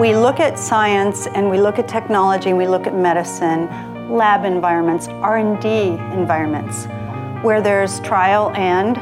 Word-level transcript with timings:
we 0.00 0.16
look 0.16 0.40
at 0.40 0.58
science 0.58 1.26
and 1.26 1.50
we 1.50 1.60
look 1.60 1.78
at 1.78 1.86
technology 1.86 2.48
and 2.48 2.56
we 2.56 2.66
look 2.66 2.86
at 2.86 2.94
medicine, 2.94 3.68
lab 4.08 4.46
environments, 4.46 5.08
R&D 5.08 5.68
environments, 6.18 6.86
where 7.44 7.60
there's 7.60 8.00
trial 8.00 8.50
and 8.56 8.96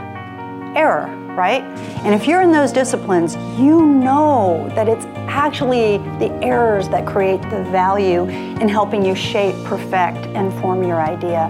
error, 0.77 1.07
right? 1.37 1.63
And 2.03 2.17
if 2.17 2.27
you're 2.27 2.43
in 2.43 2.51
those 2.51 2.73
disciplines, 2.73 3.37
you 3.57 3.87
know 3.87 4.69
that 4.75 4.89
it's 4.89 5.05
actually 5.29 5.99
the 6.19 6.33
errors 6.43 6.89
that 6.89 7.07
create 7.07 7.43
the 7.43 7.63
value 7.71 8.25
in 8.25 8.69
helping 8.69 9.07
you 9.07 9.15
shape, 9.15 9.55
perfect, 9.65 10.27
and 10.35 10.53
form 10.61 10.83
your 10.83 11.01
idea. 11.01 11.47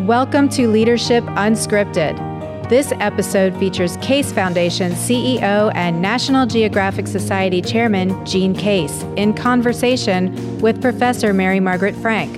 Welcome 0.00 0.50
to 0.50 0.68
Leadership 0.68 1.24
Unscripted 1.24 2.31
this 2.72 2.90
episode 3.00 3.54
features 3.58 3.98
Case 3.98 4.32
Foundation 4.32 4.92
CEO 4.92 5.70
and 5.74 6.00
National 6.00 6.46
Geographic 6.46 7.06
Society 7.06 7.60
Chairman 7.60 8.24
Jean 8.24 8.54
Case 8.54 9.02
in 9.16 9.34
conversation 9.34 10.58
with 10.58 10.80
Professor 10.80 11.34
Mary 11.34 11.60
Margaret 11.60 11.94
Frank. 11.96 12.34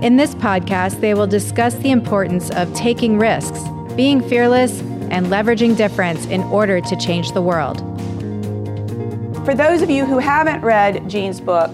In 0.00 0.16
this 0.16 0.32
podcast, 0.36 1.00
they 1.00 1.14
will 1.14 1.26
discuss 1.26 1.74
the 1.74 1.90
importance 1.90 2.50
of 2.50 2.72
taking 2.72 3.18
risks, 3.18 3.58
being 3.96 4.22
fearless, 4.22 4.78
and 5.10 5.26
leveraging 5.26 5.76
difference 5.76 6.24
in 6.26 6.42
order 6.44 6.80
to 6.80 6.94
change 6.94 7.32
the 7.32 7.42
world. 7.42 7.80
For 9.44 9.56
those 9.56 9.82
of 9.82 9.90
you 9.90 10.04
who 10.04 10.18
haven't 10.18 10.60
read 10.60 11.10
Jean's 11.10 11.40
book, 11.40 11.72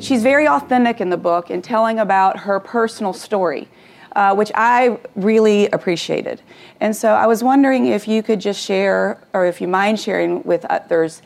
she's 0.00 0.22
very 0.22 0.48
authentic 0.48 1.02
in 1.02 1.10
the 1.10 1.18
book 1.18 1.50
in 1.50 1.60
telling 1.60 1.98
about 1.98 2.38
her 2.38 2.58
personal 2.60 3.12
story 3.12 3.68
uh, 4.16 4.34
which 4.34 4.50
I 4.54 4.98
really 5.14 5.68
appreciated. 5.68 6.40
And 6.80 6.94
so 6.94 7.12
I 7.12 7.26
was 7.26 7.42
wondering 7.42 7.86
if 7.86 8.08
you 8.08 8.22
could 8.22 8.40
just 8.40 8.64
share, 8.64 9.20
or 9.32 9.46
if 9.46 9.60
you 9.60 9.68
mind 9.68 10.00
sharing 10.00 10.42
with 10.42 10.64
others, 10.66 11.22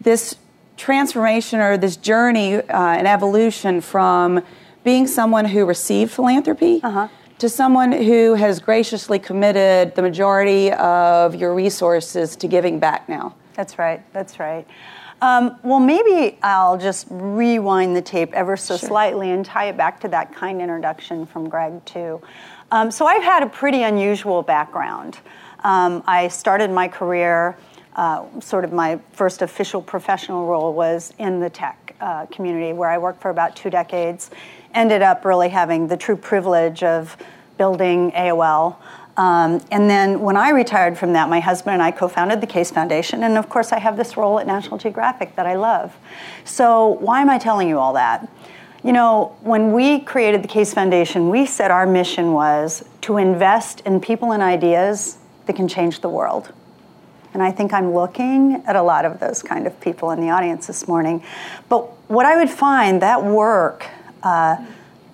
this 0.00 0.36
transformation 0.76 1.60
or 1.60 1.76
this 1.76 1.96
journey 1.96 2.54
uh, 2.54 2.62
and 2.68 3.06
evolution 3.06 3.80
from 3.80 4.42
being 4.82 5.06
someone 5.06 5.44
who 5.44 5.66
received 5.66 6.10
philanthropy 6.10 6.80
uh-huh. 6.82 7.08
to 7.38 7.48
someone 7.48 7.92
who 7.92 8.34
has 8.34 8.60
graciously 8.60 9.18
committed 9.18 9.94
the 9.94 10.02
majority 10.02 10.72
of 10.72 11.34
your 11.34 11.54
resources 11.54 12.34
to 12.36 12.48
giving 12.48 12.78
back 12.78 13.08
now. 13.08 13.34
That's 13.54 13.78
right, 13.78 14.00
that's 14.14 14.38
right. 14.38 14.66
Um, 15.22 15.58
well, 15.62 15.80
maybe 15.80 16.38
I'll 16.42 16.78
just 16.78 17.06
rewind 17.10 17.94
the 17.94 18.02
tape 18.02 18.32
ever 18.32 18.56
so 18.56 18.76
sure. 18.76 18.88
slightly 18.88 19.30
and 19.30 19.44
tie 19.44 19.66
it 19.68 19.76
back 19.76 20.00
to 20.00 20.08
that 20.08 20.34
kind 20.34 20.62
introduction 20.62 21.26
from 21.26 21.48
Greg, 21.48 21.84
too. 21.84 22.22
Um, 22.70 22.90
so, 22.90 23.06
I've 23.06 23.22
had 23.22 23.42
a 23.42 23.48
pretty 23.48 23.82
unusual 23.82 24.42
background. 24.42 25.18
Um, 25.62 26.02
I 26.06 26.28
started 26.28 26.70
my 26.70 26.88
career, 26.88 27.56
uh, 27.96 28.24
sort 28.40 28.64
of 28.64 28.72
my 28.72 28.98
first 29.12 29.42
official 29.42 29.82
professional 29.82 30.46
role 30.46 30.72
was 30.72 31.12
in 31.18 31.40
the 31.40 31.50
tech 31.50 31.94
uh, 32.00 32.26
community, 32.26 32.72
where 32.72 32.88
I 32.88 32.96
worked 32.96 33.20
for 33.20 33.30
about 33.30 33.56
two 33.56 33.68
decades. 33.68 34.30
Ended 34.72 35.02
up 35.02 35.24
really 35.24 35.50
having 35.50 35.86
the 35.86 35.96
true 35.96 36.16
privilege 36.16 36.82
of 36.82 37.16
building 37.58 38.10
AOL. 38.12 38.76
Um, 39.20 39.60
and 39.70 39.90
then 39.90 40.20
when 40.20 40.38
I 40.38 40.48
retired 40.48 40.96
from 40.96 41.12
that, 41.12 41.28
my 41.28 41.40
husband 41.40 41.74
and 41.74 41.82
I 41.82 41.90
co 41.90 42.08
founded 42.08 42.40
the 42.40 42.46
Case 42.46 42.70
Foundation. 42.70 43.22
And 43.22 43.36
of 43.36 43.50
course, 43.50 43.70
I 43.70 43.78
have 43.78 43.98
this 43.98 44.16
role 44.16 44.40
at 44.40 44.46
National 44.46 44.78
Geographic 44.78 45.36
that 45.36 45.44
I 45.44 45.56
love. 45.56 45.94
So, 46.46 46.88
why 47.00 47.20
am 47.20 47.28
I 47.28 47.36
telling 47.36 47.68
you 47.68 47.78
all 47.78 47.92
that? 47.92 48.26
You 48.82 48.94
know, 48.94 49.36
when 49.42 49.72
we 49.72 50.00
created 50.00 50.42
the 50.42 50.48
Case 50.48 50.72
Foundation, 50.72 51.28
we 51.28 51.44
said 51.44 51.70
our 51.70 51.86
mission 51.86 52.32
was 52.32 52.82
to 53.02 53.18
invest 53.18 53.80
in 53.80 54.00
people 54.00 54.32
and 54.32 54.42
ideas 54.42 55.18
that 55.44 55.54
can 55.54 55.68
change 55.68 56.00
the 56.00 56.08
world. 56.08 56.50
And 57.34 57.42
I 57.42 57.52
think 57.52 57.74
I'm 57.74 57.92
looking 57.92 58.62
at 58.66 58.74
a 58.74 58.82
lot 58.82 59.04
of 59.04 59.20
those 59.20 59.42
kind 59.42 59.66
of 59.66 59.78
people 59.82 60.12
in 60.12 60.20
the 60.22 60.30
audience 60.30 60.66
this 60.66 60.88
morning. 60.88 61.22
But 61.68 61.82
what 62.08 62.24
I 62.24 62.38
would 62.38 62.48
find 62.48 63.02
that 63.02 63.22
work, 63.22 63.86
uh, 64.22 64.64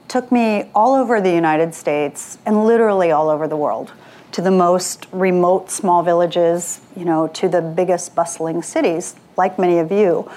took 0.09 0.31
me 0.31 0.71
all 0.75 0.95
over 0.95 1.21
the 1.21 1.33
United 1.33 1.75
States 1.75 2.39
and 2.47 2.65
literally 2.65 3.11
all 3.11 3.29
over 3.29 3.49
the 3.49 3.57
world 3.57 3.93
to 4.37 4.43
the 4.43 4.51
most 4.51 5.07
remote 5.13 5.71
small 5.71 6.03
villages, 6.03 6.83
you 6.95 7.07
know, 7.07 7.27
to 7.29 7.49
the 7.49 7.63
biggest 7.63 8.15
bustling 8.15 8.63
cities, 8.63 9.17
like 9.39 9.59
many 9.59 9.79
of 9.79 9.91
you. 9.91 10.31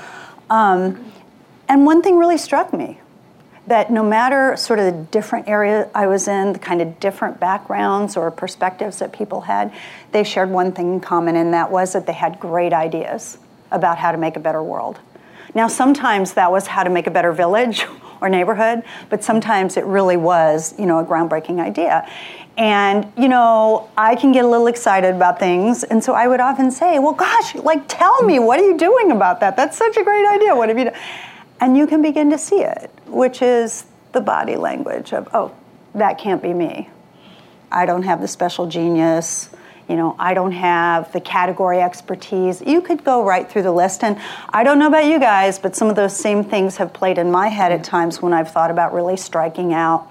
Um, 0.49 1.11
and 1.67 1.85
one 1.85 2.01
thing 2.01 2.17
really 2.17 2.37
struck 2.37 2.71
me 2.71 3.01
that 3.67 3.91
no 3.91 4.01
matter 4.01 4.55
sort 4.55 4.79
of 4.79 4.85
the 4.85 5.03
different 5.11 5.49
area 5.49 5.89
I 5.93 6.07
was 6.07 6.29
in, 6.29 6.53
the 6.53 6.59
kind 6.59 6.81
of 6.81 6.97
different 7.01 7.41
backgrounds 7.41 8.15
or 8.15 8.31
perspectives 8.31 8.99
that 8.99 9.11
people 9.11 9.41
had, 9.41 9.73
they 10.13 10.23
shared 10.23 10.49
one 10.49 10.71
thing 10.71 10.93
in 10.93 10.99
common, 11.01 11.35
and 11.35 11.53
that 11.53 11.69
was 11.69 11.91
that 11.91 12.07
they 12.07 12.13
had 12.13 12.39
great 12.39 12.71
ideas 12.71 13.37
about 13.69 13.97
how 13.97 14.13
to 14.13 14.17
make 14.17 14.37
a 14.37 14.39
better 14.39 14.63
world. 14.63 14.97
Now, 15.53 15.67
sometimes 15.67 16.35
that 16.35 16.53
was 16.53 16.67
how 16.67 16.83
to 16.83 16.89
make 16.89 17.05
a 17.05 17.11
better 17.11 17.33
village 17.33 17.85
or 18.21 18.29
neighborhood, 18.29 18.83
but 19.09 19.23
sometimes 19.23 19.77
it 19.77 19.85
really 19.85 20.17
was, 20.17 20.77
you 20.77 20.85
know, 20.85 20.99
a 20.99 21.05
groundbreaking 21.05 21.59
idea. 21.59 22.09
And, 22.57 23.11
you 23.17 23.29
know, 23.29 23.89
I 23.97 24.15
can 24.15 24.33
get 24.33 24.43
a 24.43 24.47
little 24.47 24.67
excited 24.67 25.15
about 25.15 25.39
things. 25.39 25.83
And 25.85 26.03
so 26.03 26.13
I 26.13 26.27
would 26.27 26.41
often 26.41 26.71
say, 26.71 26.99
well, 26.99 27.13
gosh, 27.13 27.55
like, 27.55 27.83
tell 27.87 28.21
me, 28.23 28.39
what 28.39 28.59
are 28.59 28.65
you 28.65 28.77
doing 28.77 29.11
about 29.11 29.39
that? 29.39 29.55
That's 29.55 29.77
such 29.77 29.95
a 29.95 30.03
great 30.03 30.27
idea. 30.27 30.55
What 30.55 30.67
have 30.67 30.77
you 30.77 30.85
done? 30.85 30.95
And 31.61 31.77
you 31.77 31.87
can 31.87 32.01
begin 32.01 32.29
to 32.31 32.37
see 32.37 32.61
it, 32.61 32.91
which 33.05 33.41
is 33.41 33.85
the 34.11 34.21
body 34.21 34.55
language 34.55 35.13
of, 35.13 35.29
oh, 35.33 35.53
that 35.95 36.17
can't 36.17 36.41
be 36.41 36.53
me. 36.53 36.89
I 37.71 37.85
don't 37.85 38.03
have 38.03 38.21
the 38.21 38.27
special 38.27 38.67
genius 38.67 39.49
you 39.89 39.95
know, 39.95 40.15
I 40.19 40.35
don't 40.35 40.51
have 40.51 41.11
the 41.11 41.19
category 41.19 41.81
expertise. 41.81 42.61
You 42.61 42.79
could 42.79 43.03
go 43.03 43.25
right 43.25 43.49
through 43.49 43.63
the 43.63 43.71
list. 43.71 44.03
And 44.03 44.21
I 44.49 44.63
don't 44.63 44.77
know 44.77 44.87
about 44.87 45.05
you 45.05 45.19
guys, 45.19 45.57
but 45.57 45.75
some 45.75 45.89
of 45.89 45.95
those 45.95 46.15
same 46.15 46.43
things 46.43 46.77
have 46.77 46.93
played 46.93 47.17
in 47.17 47.31
my 47.31 47.47
head 47.47 47.71
at 47.71 47.81
mm-hmm. 47.81 47.89
times 47.89 48.21
when 48.21 48.31
I've 48.31 48.51
thought 48.51 48.69
about 48.69 48.93
really 48.93 49.17
striking 49.17 49.73
out. 49.73 50.07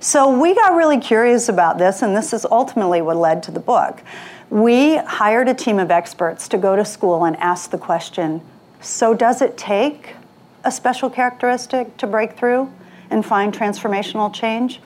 So 0.00 0.40
we 0.40 0.54
got 0.54 0.74
really 0.74 0.98
curious 0.98 1.48
about 1.48 1.76
this, 1.76 2.02
and 2.02 2.16
this 2.16 2.32
is 2.32 2.46
ultimately 2.50 3.02
what 3.02 3.16
led 3.16 3.42
to 3.44 3.50
the 3.50 3.60
book. 3.60 4.02
We 4.48 4.96
hired 4.96 5.48
a 5.48 5.54
team 5.54 5.78
of 5.78 5.90
experts 5.90 6.48
to 6.48 6.56
go 6.56 6.74
to 6.74 6.84
school 6.84 7.24
and 7.24 7.36
ask 7.36 7.70
the 7.70 7.78
question 7.78 8.40
so, 8.80 9.12
does 9.12 9.42
it 9.42 9.58
take 9.58 10.14
a 10.62 10.70
special 10.70 11.10
characteristic 11.10 11.96
to 11.96 12.06
break 12.06 12.38
through 12.38 12.72
and 13.10 13.26
find 13.26 13.52
transformational 13.52 14.32
change? 14.32 14.80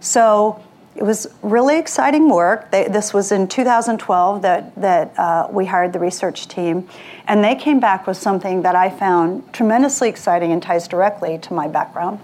So, 0.00 0.62
it 0.94 1.02
was 1.02 1.26
really 1.42 1.78
exciting 1.78 2.28
work. 2.28 2.70
They, 2.70 2.86
this 2.86 3.14
was 3.14 3.32
in 3.32 3.48
2012 3.48 4.42
that, 4.42 4.74
that 4.76 5.18
uh, 5.18 5.48
we 5.50 5.66
hired 5.66 5.92
the 5.92 5.98
research 5.98 6.48
team, 6.48 6.88
and 7.26 7.42
they 7.42 7.54
came 7.54 7.80
back 7.80 8.06
with 8.06 8.16
something 8.16 8.62
that 8.62 8.76
I 8.76 8.90
found 8.90 9.52
tremendously 9.52 10.08
exciting 10.08 10.52
and 10.52 10.62
ties 10.62 10.86
directly 10.86 11.38
to 11.38 11.54
my 11.54 11.66
background, 11.66 12.18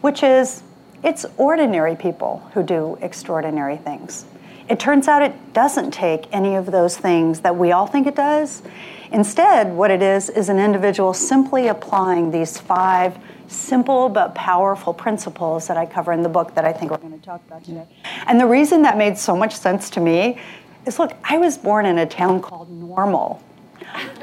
which 0.00 0.22
is 0.22 0.62
it's 1.02 1.24
ordinary 1.36 1.96
people 1.96 2.48
who 2.52 2.62
do 2.62 2.98
extraordinary 3.00 3.76
things. 3.76 4.24
It 4.68 4.78
turns 4.78 5.08
out 5.08 5.22
it 5.22 5.52
doesn't 5.52 5.92
take 5.92 6.26
any 6.32 6.54
of 6.54 6.66
those 6.66 6.96
things 6.96 7.40
that 7.40 7.56
we 7.56 7.72
all 7.72 7.86
think 7.86 8.06
it 8.06 8.14
does. 8.14 8.62
Instead, 9.10 9.72
what 9.72 9.90
it 9.90 10.02
is 10.02 10.28
is 10.30 10.48
an 10.48 10.58
individual 10.58 11.12
simply 11.12 11.68
applying 11.68 12.30
these 12.30 12.58
five 12.58 13.18
simple 13.50 14.08
but 14.08 14.34
powerful 14.34 14.94
principles 14.94 15.66
that 15.66 15.76
I 15.76 15.86
cover 15.86 16.12
in 16.12 16.22
the 16.22 16.28
book 16.28 16.54
that 16.54 16.64
I 16.64 16.72
think 16.72 16.90
we're 16.90 16.98
going 16.98 17.18
to 17.18 17.24
talk 17.24 17.42
about 17.46 17.64
today. 17.64 17.86
And 18.26 18.40
the 18.40 18.46
reason 18.46 18.82
that 18.82 18.96
made 18.96 19.18
so 19.18 19.36
much 19.36 19.54
sense 19.54 19.90
to 19.90 20.00
me 20.00 20.40
is 20.86 20.98
look, 20.98 21.12
I 21.24 21.38
was 21.38 21.58
born 21.58 21.86
in 21.86 21.98
a 21.98 22.06
town 22.06 22.40
called 22.40 22.70
Normal. 22.70 23.42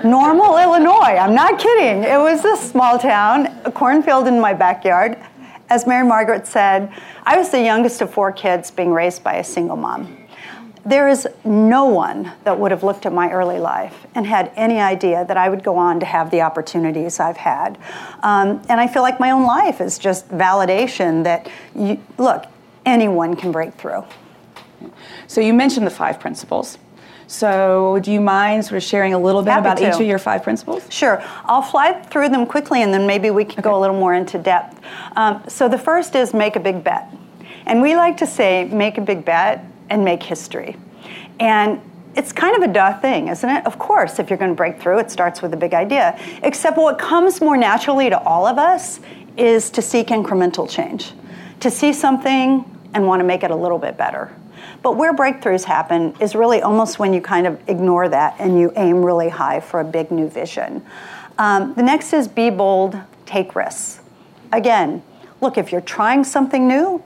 Normal, 0.04 0.58
Illinois. 0.58 1.18
I'm 1.18 1.36
not 1.36 1.60
kidding. 1.60 2.04
It 2.04 2.18
was 2.18 2.46
a 2.46 2.56
small 2.56 2.98
town, 2.98 3.48
a 3.66 3.72
cornfield 3.72 4.28
in 4.28 4.40
my 4.40 4.54
backyard. 4.54 5.18
As 5.70 5.86
Mary 5.86 6.08
Margaret 6.08 6.48
said, 6.48 6.92
I 7.24 7.38
was 7.38 7.50
the 7.50 7.62
youngest 7.62 8.02
of 8.02 8.10
four 8.10 8.32
kids 8.32 8.72
being 8.72 8.94
raised 8.94 9.24
by 9.24 9.36
a 9.36 9.44
single 9.44 9.76
mom 9.76 10.17
there 10.88 11.09
is 11.09 11.28
no 11.44 11.86
one 11.86 12.31
that 12.44 12.58
would 12.58 12.72
have 12.72 12.84
looked 12.84 13.06
at 13.06 13.14
my 13.14 13.30
early 13.31 13.59
life 13.59 14.08
and 14.16 14.25
had 14.25 14.52
any 14.56 14.80
idea 14.80 15.25
that 15.25 15.36
I 15.36 15.50
would 15.50 15.63
go 15.63 15.75
on 15.75 16.00
to 16.00 16.06
have 16.06 16.31
the 16.31 16.42
opportunities 16.42 17.19
I've 17.19 17.38
had. 17.38 17.78
Um, 18.24 18.62
and 18.69 18.80
I 18.80 18.88
feel 18.88 19.01
like 19.01 19.19
my 19.19 19.31
own 19.31 19.44
life 19.44 19.81
is 19.81 20.00
just 20.00 20.30
validation 20.30 21.24
that, 21.25 21.50
you, 21.75 22.01
look, 22.18 22.45
anyone 22.86 23.36
can 23.36 23.51
break 23.51 23.74
through. 23.74 24.06
So 25.28 25.42
you 25.42 25.54
mentioned 25.54 25.86
the 25.86 25.92
five 25.92 26.19
principles. 26.19 26.78
So, 27.30 28.00
do 28.01 28.10
you 28.10 28.22
mind 28.22 28.63
sort 28.63 28.78
of 28.78 28.84
sharing 28.84 29.13
a 29.13 29.19
little 29.19 29.42
bit 29.42 29.51
Happy 29.51 29.68
about 29.68 29.78
to. 29.80 29.89
each 29.89 30.00
of 30.00 30.07
your 30.07 30.18
five 30.18 30.44
principles? 30.44 30.88
Sure. 30.89 31.22
I'll 31.44 31.62
fly 31.62 31.92
through 32.04 32.30
them 32.30 32.45
quickly 32.45 32.81
and 32.81 32.94
then 32.94 33.06
maybe 33.06 33.31
we 33.31 33.44
can 33.44 33.60
okay. 33.60 33.63
go 33.63 33.78
a 33.78 33.81
little 33.81 34.00
more 34.00 34.13
into 34.13 34.38
depth. 34.38 34.81
Um, 35.18 35.44
so, 35.50 35.68
the 35.68 35.78
first 35.78 36.16
is 36.16 36.34
make 36.34 36.56
a 36.56 36.62
big 36.62 36.86
bet. 36.86 37.13
And 37.66 37.81
we 37.81 37.98
like 37.98 38.16
to 38.18 38.25
say, 38.25 38.63
make 38.63 38.98
a 38.98 39.01
big 39.01 39.25
bet 39.25 39.66
and 39.89 40.04
make 40.04 40.24
history. 40.24 40.75
And 41.39 41.81
it's 42.16 42.31
kind 42.31 42.56
of 42.56 42.68
a 42.68 42.74
duh 42.74 43.00
thing, 43.00 43.28
isn't 43.28 43.50
it? 43.50 43.66
Of 43.66 43.78
course, 43.78 44.18
if 44.18 44.30
you're 44.30 44.39
going 44.39 44.51
to 44.51 44.56
break 44.56 44.81
through, 44.81 45.00
it 45.00 45.12
starts 45.12 45.42
with 45.42 45.54
a 45.54 45.57
big 45.57 45.74
idea. 45.74 46.19
Except 46.42 46.78
what 46.78 46.98
comes 46.98 47.42
more 47.42 47.57
naturally 47.57 48.10
to 48.10 48.19
all 48.19 48.48
of 48.48 48.57
us 48.57 49.00
is 49.38 49.69
to 49.69 49.81
seek 49.81 50.07
incremental 50.07 50.68
change, 50.68 51.13
to 51.60 51.69
see 51.69 51.94
something 51.94 52.66
and 52.94 53.06
want 53.06 53.19
to 53.19 53.24
make 53.24 53.44
it 53.44 53.51
a 53.51 53.56
little 53.56 53.78
bit 53.78 53.98
better. 53.98 54.34
But 54.81 54.94
where 54.94 55.13
breakthroughs 55.13 55.63
happen 55.63 56.16
is 56.19 56.34
really 56.34 56.62
almost 56.62 56.98
when 56.98 57.13
you 57.13 57.22
kind 57.22 57.45
of 57.45 57.60
ignore 57.69 58.10
that 58.10 58.36
and 58.39 58.60
you 58.60 58.72
aim 58.75 59.04
really 59.04 59.30
high 59.30 59.60
for 59.60 59.80
a 59.80 59.84
big 59.84 60.12
new 60.12 60.28
vision. 60.28 60.84
Um, 61.38 61.75
the 61.75 61.84
next 61.84 62.13
is 62.13 62.28
be 62.28 62.50
bold, 62.50 63.00
take 63.25 63.56
risks. 63.56 64.01
Again, 64.51 65.04
look, 65.42 65.57
if 65.57 65.72
you're 65.72 65.81
trying 65.81 66.24
something 66.24 66.68
new, 66.68 67.04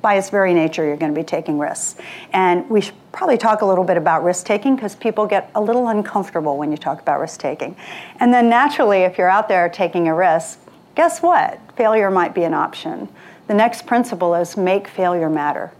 by 0.00 0.14
its 0.14 0.30
very 0.30 0.54
nature, 0.54 0.84
you're 0.84 0.96
going 0.96 1.12
to 1.12 1.20
be 1.20 1.24
taking 1.24 1.58
risks. 1.58 1.96
And 2.32 2.68
we 2.70 2.80
should 2.80 2.94
probably 3.12 3.36
talk 3.36 3.62
a 3.62 3.66
little 3.66 3.84
bit 3.84 3.96
about 3.96 4.22
risk 4.22 4.46
taking 4.46 4.76
because 4.76 4.94
people 4.94 5.26
get 5.26 5.50
a 5.54 5.60
little 5.60 5.88
uncomfortable 5.88 6.56
when 6.56 6.70
you 6.70 6.76
talk 6.76 7.00
about 7.00 7.20
risk 7.20 7.40
taking. 7.40 7.76
And 8.20 8.32
then 8.32 8.48
naturally, 8.48 8.98
if 8.98 9.18
you're 9.18 9.30
out 9.30 9.48
there 9.48 9.68
taking 9.68 10.08
a 10.08 10.14
risk, 10.14 10.60
guess 10.94 11.20
what? 11.20 11.60
Failure 11.76 12.10
might 12.10 12.34
be 12.34 12.44
an 12.44 12.54
option. 12.54 13.08
The 13.48 13.54
next 13.54 13.86
principle 13.86 14.34
is 14.34 14.56
make 14.56 14.86
failure 14.86 15.30
matter. 15.30 15.72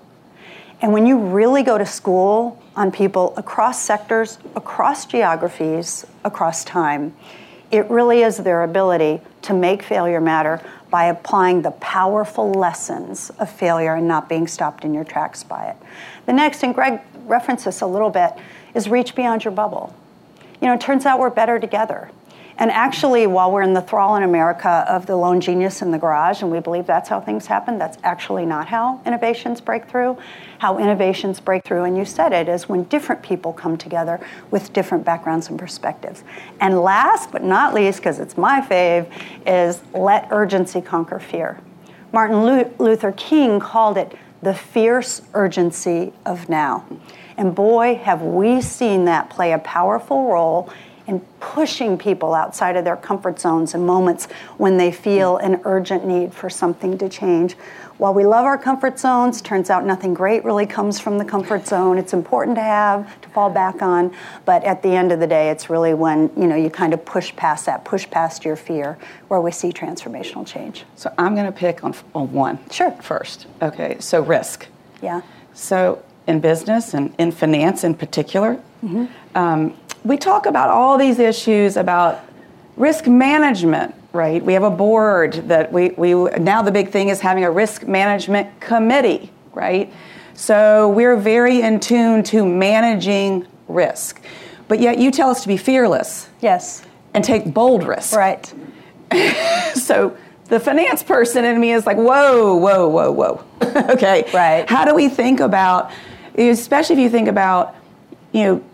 And 0.80 0.92
when 0.92 1.06
you 1.06 1.18
really 1.18 1.62
go 1.62 1.76
to 1.76 1.86
school 1.86 2.62
on 2.76 2.92
people 2.92 3.34
across 3.36 3.82
sectors, 3.82 4.38
across 4.54 5.06
geographies, 5.06 6.06
across 6.24 6.64
time, 6.64 7.14
it 7.70 7.88
really 7.90 8.22
is 8.22 8.38
their 8.38 8.62
ability 8.62 9.20
to 9.42 9.54
make 9.54 9.82
failure 9.82 10.20
matter 10.20 10.60
by 10.90 11.06
applying 11.06 11.62
the 11.62 11.70
powerful 11.72 12.50
lessons 12.52 13.30
of 13.38 13.50
failure 13.50 13.94
and 13.94 14.08
not 14.08 14.28
being 14.28 14.46
stopped 14.46 14.84
in 14.84 14.94
your 14.94 15.04
tracks 15.04 15.44
by 15.44 15.66
it. 15.66 15.76
The 16.26 16.32
next, 16.32 16.62
and 16.62 16.74
Greg 16.74 17.00
referenced 17.26 17.66
this 17.66 17.82
a 17.82 17.86
little 17.86 18.10
bit, 18.10 18.32
is 18.74 18.88
reach 18.88 19.14
beyond 19.14 19.44
your 19.44 19.52
bubble. 19.52 19.94
You 20.60 20.68
know, 20.68 20.74
it 20.74 20.80
turns 20.80 21.04
out 21.04 21.18
we're 21.18 21.30
better 21.30 21.58
together. 21.58 22.10
And 22.60 22.72
actually, 22.72 23.28
while 23.28 23.52
we're 23.52 23.62
in 23.62 23.72
the 23.72 23.80
thrall 23.80 24.16
in 24.16 24.24
America 24.24 24.84
of 24.88 25.06
the 25.06 25.14
lone 25.14 25.40
genius 25.40 25.80
in 25.80 25.92
the 25.92 25.98
garage, 25.98 26.42
and 26.42 26.50
we 26.50 26.58
believe 26.58 26.86
that's 26.86 27.08
how 27.08 27.20
things 27.20 27.46
happen, 27.46 27.78
that's 27.78 27.98
actually 28.02 28.44
not 28.44 28.66
how 28.66 29.00
innovations 29.06 29.60
break 29.60 29.86
through. 29.86 30.18
How 30.58 30.78
innovations 30.78 31.38
break 31.38 31.64
through, 31.64 31.84
and 31.84 31.96
you 31.96 32.04
said 32.04 32.32
it, 32.32 32.48
is 32.48 32.68
when 32.68 32.82
different 32.84 33.22
people 33.22 33.52
come 33.52 33.78
together 33.78 34.18
with 34.50 34.72
different 34.72 35.04
backgrounds 35.04 35.48
and 35.48 35.56
perspectives. 35.56 36.24
And 36.60 36.80
last 36.80 37.30
but 37.30 37.44
not 37.44 37.74
least, 37.74 38.00
because 38.00 38.18
it's 38.18 38.36
my 38.36 38.60
fave, 38.60 39.08
is 39.46 39.80
let 39.94 40.26
urgency 40.32 40.80
conquer 40.80 41.20
fear. 41.20 41.60
Martin 42.12 42.42
Luther 42.78 43.12
King 43.12 43.60
called 43.60 43.96
it 43.96 44.16
the 44.42 44.54
fierce 44.54 45.22
urgency 45.34 46.12
of 46.26 46.48
now. 46.48 46.84
And 47.36 47.54
boy, 47.54 48.00
have 48.02 48.22
we 48.22 48.60
seen 48.60 49.04
that 49.04 49.30
play 49.30 49.52
a 49.52 49.58
powerful 49.58 50.32
role 50.32 50.72
and 51.08 51.24
pushing 51.40 51.98
people 51.98 52.34
outside 52.34 52.76
of 52.76 52.84
their 52.84 52.96
comfort 52.96 53.40
zones 53.40 53.74
in 53.74 53.84
moments 53.84 54.26
when 54.58 54.76
they 54.76 54.92
feel 54.92 55.38
an 55.38 55.60
urgent 55.64 56.06
need 56.06 56.32
for 56.32 56.50
something 56.50 56.98
to 56.98 57.08
change. 57.08 57.54
While 57.96 58.14
we 58.14 58.24
love 58.24 58.44
our 58.44 58.58
comfort 58.58 59.00
zones, 59.00 59.42
turns 59.42 59.70
out 59.70 59.84
nothing 59.84 60.14
great 60.14 60.44
really 60.44 60.66
comes 60.66 61.00
from 61.00 61.18
the 61.18 61.24
comfort 61.24 61.66
zone. 61.66 61.98
It's 61.98 62.12
important 62.12 62.56
to 62.58 62.62
have 62.62 63.20
to 63.22 63.28
fall 63.30 63.50
back 63.50 63.82
on, 63.82 64.14
but 64.44 64.62
at 64.62 64.82
the 64.82 64.90
end 64.90 65.10
of 65.10 65.18
the 65.18 65.26
day, 65.26 65.50
it's 65.50 65.68
really 65.68 65.94
when 65.94 66.30
you 66.36 66.46
know 66.46 66.54
you 66.54 66.70
kind 66.70 66.94
of 66.94 67.04
push 67.04 67.34
past 67.34 67.66
that, 67.66 67.84
push 67.84 68.08
past 68.08 68.44
your 68.44 68.54
fear, 68.54 68.98
where 69.26 69.40
we 69.40 69.50
see 69.50 69.72
transformational 69.72 70.46
change. 70.46 70.84
So 70.94 71.12
I'm 71.18 71.34
going 71.34 71.46
to 71.46 71.58
pick 71.58 71.82
on, 71.82 71.94
on 72.14 72.30
one. 72.32 72.58
Sure. 72.70 72.92
First, 73.02 73.46
okay. 73.62 73.96
So 73.98 74.22
risk. 74.22 74.68
Yeah. 75.02 75.22
So 75.54 76.04
in 76.28 76.38
business 76.38 76.94
and 76.94 77.12
in 77.18 77.32
finance 77.32 77.82
in 77.82 77.94
particular, 77.94 78.60
mm-hmm. 78.84 79.06
um, 79.34 79.76
we 80.08 80.16
talk 80.16 80.46
about 80.46 80.70
all 80.70 80.96
these 80.96 81.18
issues 81.18 81.76
about 81.76 82.20
risk 82.76 83.06
management, 83.06 83.94
right? 84.12 84.42
We 84.42 84.54
have 84.54 84.62
a 84.62 84.70
board 84.70 85.34
that 85.48 85.70
we, 85.70 85.90
we 85.90 86.14
now 86.14 86.62
the 86.62 86.70
big 86.70 86.88
thing 86.88 87.10
is 87.10 87.20
having 87.20 87.44
a 87.44 87.50
risk 87.50 87.86
management 87.86 88.58
committee, 88.58 89.30
right? 89.52 89.92
So 90.32 90.88
we're 90.88 91.16
very 91.16 91.60
in 91.60 91.78
tune 91.78 92.22
to 92.24 92.46
managing 92.46 93.46
risk. 93.68 94.22
But 94.66 94.80
yet 94.80 94.98
you 94.98 95.10
tell 95.10 95.28
us 95.28 95.42
to 95.42 95.48
be 95.48 95.58
fearless. 95.58 96.30
Yes. 96.40 96.82
And 97.12 97.22
take 97.22 97.52
bold 97.52 97.84
risks. 97.84 98.14
Right. 98.14 98.52
so 99.74 100.16
the 100.46 100.58
finance 100.58 101.02
person 101.02 101.44
in 101.44 101.60
me 101.60 101.72
is 101.72 101.84
like, 101.84 101.98
whoa, 101.98 102.54
whoa, 102.54 102.88
whoa, 102.88 103.12
whoa. 103.12 103.44
okay. 103.92 104.24
Right. 104.32 104.68
How 104.70 104.86
do 104.86 104.94
we 104.94 105.10
think 105.10 105.40
about, 105.40 105.90
especially 106.36 106.94
if 106.94 107.00
you 107.00 107.10
think 107.10 107.28
about, 107.28 107.74
you 108.32 108.44
know, 108.44 108.64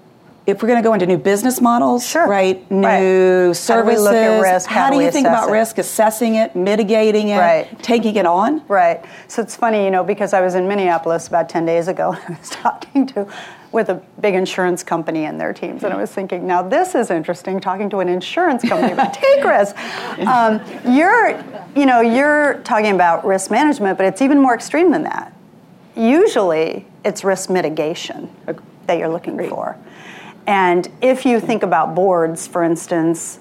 if 0.46 0.62
we're 0.62 0.68
going 0.68 0.82
to 0.82 0.86
go 0.86 0.92
into 0.92 1.06
new 1.06 1.16
business 1.16 1.60
models, 1.60 2.06
sure. 2.06 2.26
right? 2.28 2.70
New 2.70 2.82
right. 2.82 3.56
services. 3.56 3.68
How 3.68 3.80
do, 3.80 3.88
we 3.88 3.96
look 3.96 4.14
at 4.14 4.40
risk? 4.40 4.68
How, 4.68 4.84
How 4.84 4.90
do 4.90 5.00
you 5.00 5.10
think 5.10 5.26
about 5.26 5.48
it? 5.48 5.52
risk? 5.52 5.78
Assessing 5.78 6.34
it, 6.34 6.54
mitigating 6.54 7.28
it, 7.28 7.38
right. 7.38 7.82
taking 7.82 8.16
it 8.16 8.26
on. 8.26 8.62
Right. 8.68 9.02
So 9.26 9.40
it's 9.40 9.56
funny, 9.56 9.84
you 9.84 9.90
know, 9.90 10.04
because 10.04 10.34
I 10.34 10.42
was 10.42 10.54
in 10.54 10.68
Minneapolis 10.68 11.28
about 11.28 11.48
ten 11.48 11.64
days 11.64 11.88
ago, 11.88 12.12
and 12.12 12.22
I 12.36 12.38
was 12.38 12.50
talking 12.50 13.06
to 13.08 13.26
with 13.72 13.88
a 13.88 13.94
big 14.20 14.34
insurance 14.34 14.84
company 14.84 15.24
and 15.24 15.40
their 15.40 15.52
teams, 15.52 15.82
and 15.82 15.92
I 15.92 15.96
was 15.96 16.12
thinking, 16.12 16.46
now 16.46 16.62
this 16.62 16.94
is 16.94 17.10
interesting, 17.10 17.58
talking 17.58 17.90
to 17.90 17.98
an 17.98 18.08
insurance 18.08 18.62
company 18.62 18.92
about 18.92 19.14
take 19.14 19.42
risk. 19.42 19.76
Um, 20.20 20.60
you're, 20.86 21.42
you 21.74 21.84
know, 21.84 22.00
you're 22.00 22.60
talking 22.60 22.94
about 22.94 23.26
risk 23.26 23.50
management, 23.50 23.98
but 23.98 24.06
it's 24.06 24.22
even 24.22 24.40
more 24.40 24.54
extreme 24.54 24.92
than 24.92 25.02
that. 25.04 25.34
Usually, 25.96 26.86
it's 27.04 27.24
risk 27.24 27.50
mitigation 27.50 28.30
that 28.86 28.98
you're 28.98 29.08
looking 29.08 29.36
Great. 29.36 29.50
for. 29.50 29.76
And 30.46 30.88
if 31.00 31.24
you 31.24 31.40
think 31.40 31.62
about 31.62 31.94
boards, 31.94 32.46
for 32.46 32.62
instance, 32.62 33.38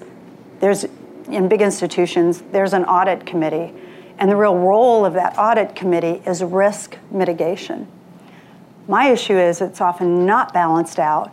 there's 0.60 0.86
in 1.28 1.48
big 1.48 1.62
institutions, 1.62 2.42
there's 2.52 2.72
an 2.72 2.84
audit 2.84 3.26
committee. 3.26 3.72
And 4.18 4.30
the 4.30 4.36
real 4.36 4.56
role 4.56 5.04
of 5.04 5.14
that 5.14 5.36
audit 5.38 5.74
committee 5.74 6.22
is 6.26 6.42
risk 6.42 6.96
mitigation. 7.10 7.88
My 8.86 9.10
issue 9.10 9.36
is 9.36 9.60
it's 9.60 9.80
often 9.80 10.26
not 10.26 10.52
balanced 10.52 10.98
out 10.98 11.32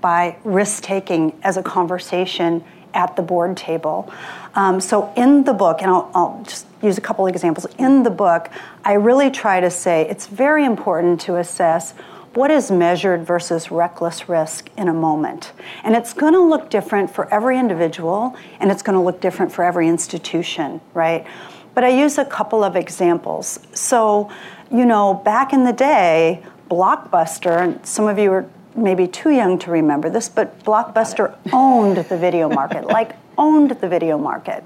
by 0.00 0.36
risk 0.44 0.82
taking 0.82 1.38
as 1.42 1.56
a 1.56 1.62
conversation 1.62 2.64
at 2.94 3.16
the 3.16 3.22
board 3.22 3.56
table. 3.56 4.12
Um, 4.54 4.80
so, 4.80 5.12
in 5.16 5.44
the 5.44 5.54
book, 5.54 5.80
and 5.80 5.90
I'll, 5.90 6.10
I'll, 6.14 6.42
just 6.44 6.66
use 6.82 6.98
a 6.98 7.00
couple 7.00 7.26
examples, 7.26 7.66
in 7.78 8.02
the 8.02 8.10
book, 8.10 8.50
I 8.84 8.94
really 8.94 9.30
try 9.30 9.60
to 9.60 9.70
say 9.70 10.06
it's 10.08 10.26
very 10.26 10.64
important 10.64 11.20
to 11.22 11.36
assess 11.36 11.94
what 12.34 12.50
is 12.50 12.70
measured 12.70 13.26
versus 13.26 13.70
reckless 13.70 14.28
risk 14.28 14.70
in 14.76 14.88
a 14.88 14.94
moment. 14.94 15.52
And 15.84 15.94
it's 15.94 16.12
going 16.12 16.32
to 16.32 16.40
look 16.40 16.70
different 16.70 17.10
for 17.10 17.32
every 17.32 17.58
individual, 17.58 18.36
and 18.60 18.70
it's 18.70 18.82
going 18.82 18.96
to 18.96 19.02
look 19.02 19.20
different 19.20 19.52
for 19.52 19.64
every 19.64 19.88
institution, 19.88 20.80
right? 20.94 21.26
But 21.74 21.84
I 21.84 21.88
use 21.88 22.18
a 22.18 22.24
couple 22.24 22.64
of 22.64 22.76
examples. 22.76 23.60
So, 23.74 24.30
you 24.70 24.86
know, 24.86 25.14
back 25.14 25.52
in 25.52 25.64
the 25.64 25.72
day, 25.72 26.42
Blockbuster, 26.70 27.60
and 27.60 27.84
some 27.86 28.08
of 28.08 28.18
you 28.18 28.32
are 28.32 28.48
maybe 28.74 29.06
too 29.06 29.30
young 29.30 29.58
to 29.58 29.70
remember 29.70 30.08
this, 30.08 30.28
but 30.28 30.58
Blockbuster 30.64 31.36
owned 31.52 31.98
the 31.98 32.16
video 32.16 32.48
market, 32.48 32.86
like 32.86 33.16
owned 33.36 33.70
the 33.72 33.88
video 33.88 34.16
market. 34.16 34.64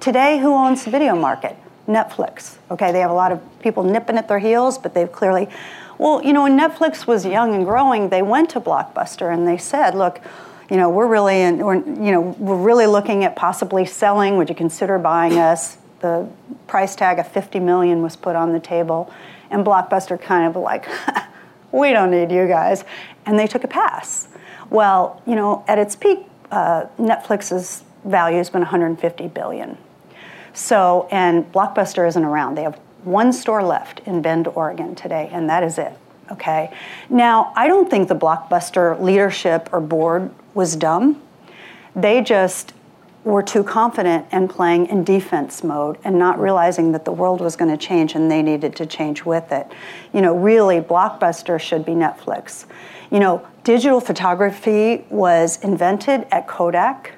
Today, 0.00 0.38
who 0.38 0.52
owns 0.52 0.84
the 0.84 0.90
video 0.90 1.14
market? 1.14 1.56
Netflix. 1.86 2.56
Okay, 2.70 2.92
they 2.92 3.00
have 3.00 3.10
a 3.10 3.14
lot 3.14 3.32
of 3.32 3.40
people 3.60 3.82
nipping 3.82 4.16
at 4.16 4.28
their 4.28 4.38
heels, 4.38 4.78
but 4.78 4.94
they've 4.94 5.10
clearly 5.10 5.48
well, 6.02 6.20
you 6.20 6.32
know, 6.32 6.42
when 6.42 6.58
Netflix 6.58 7.06
was 7.06 7.24
young 7.24 7.54
and 7.54 7.64
growing, 7.64 8.08
they 8.08 8.22
went 8.22 8.50
to 8.50 8.60
Blockbuster 8.60 9.32
and 9.32 9.46
they 9.46 9.56
said, 9.56 9.94
look, 9.94 10.20
you 10.68 10.76
know, 10.76 10.90
we're 10.90 11.06
really, 11.06 11.42
in, 11.42 11.58
we're, 11.58 11.76
you 11.76 12.10
know, 12.10 12.20
we're 12.40 12.56
really 12.56 12.86
looking 12.86 13.22
at 13.22 13.36
possibly 13.36 13.86
selling. 13.86 14.36
Would 14.36 14.48
you 14.48 14.56
consider 14.56 14.98
buying 14.98 15.38
us? 15.38 15.78
The 16.00 16.28
price 16.66 16.96
tag 16.96 17.20
of 17.20 17.28
50 17.28 17.60
million 17.60 18.02
was 18.02 18.16
put 18.16 18.34
on 18.34 18.52
the 18.52 18.58
table, 18.58 19.12
and 19.48 19.64
Blockbuster 19.64 20.20
kind 20.20 20.48
of 20.48 20.60
like, 20.60 20.88
we 21.72 21.92
don't 21.92 22.10
need 22.10 22.32
you 22.32 22.48
guys, 22.48 22.82
and 23.24 23.38
they 23.38 23.46
took 23.46 23.62
a 23.62 23.68
pass. 23.68 24.26
Well, 24.70 25.22
you 25.24 25.36
know, 25.36 25.64
at 25.68 25.78
its 25.78 25.94
peak, 25.94 26.26
uh, 26.50 26.86
Netflix's 26.98 27.84
value 28.04 28.38
has 28.38 28.50
been 28.50 28.62
150 28.62 29.28
billion. 29.28 29.78
So, 30.52 31.06
and 31.12 31.50
Blockbuster 31.52 32.08
isn't 32.08 32.24
around. 32.24 32.56
They 32.56 32.64
have 32.64 32.80
one 33.04 33.32
store 33.32 33.62
left 33.62 34.00
in 34.00 34.22
Bend, 34.22 34.48
Oregon 34.48 34.94
today, 34.94 35.28
and 35.32 35.48
that 35.48 35.62
is 35.62 35.78
it. 35.78 35.92
Okay. 36.30 36.72
Now, 37.10 37.52
I 37.56 37.66
don't 37.66 37.90
think 37.90 38.08
the 38.08 38.14
Blockbuster 38.14 38.98
leadership 39.00 39.68
or 39.72 39.80
board 39.80 40.30
was 40.54 40.76
dumb. 40.76 41.20
They 41.94 42.22
just 42.22 42.72
were 43.24 43.42
too 43.42 43.62
confident 43.62 44.26
and 44.32 44.50
playing 44.50 44.86
in 44.86 45.04
defense 45.04 45.62
mode 45.62 45.96
and 46.04 46.18
not 46.18 46.40
realizing 46.40 46.92
that 46.92 47.04
the 47.04 47.12
world 47.12 47.40
was 47.40 47.54
going 47.54 47.70
to 47.70 47.76
change 47.76 48.14
and 48.14 48.30
they 48.30 48.42
needed 48.42 48.74
to 48.76 48.86
change 48.86 49.24
with 49.24 49.52
it. 49.52 49.66
You 50.12 50.22
know, 50.22 50.36
really, 50.36 50.80
Blockbuster 50.80 51.60
should 51.60 51.84
be 51.84 51.92
Netflix. 51.92 52.66
You 53.10 53.20
know, 53.20 53.46
digital 53.62 54.00
photography 54.00 55.04
was 55.10 55.62
invented 55.62 56.26
at 56.32 56.48
Kodak 56.48 57.12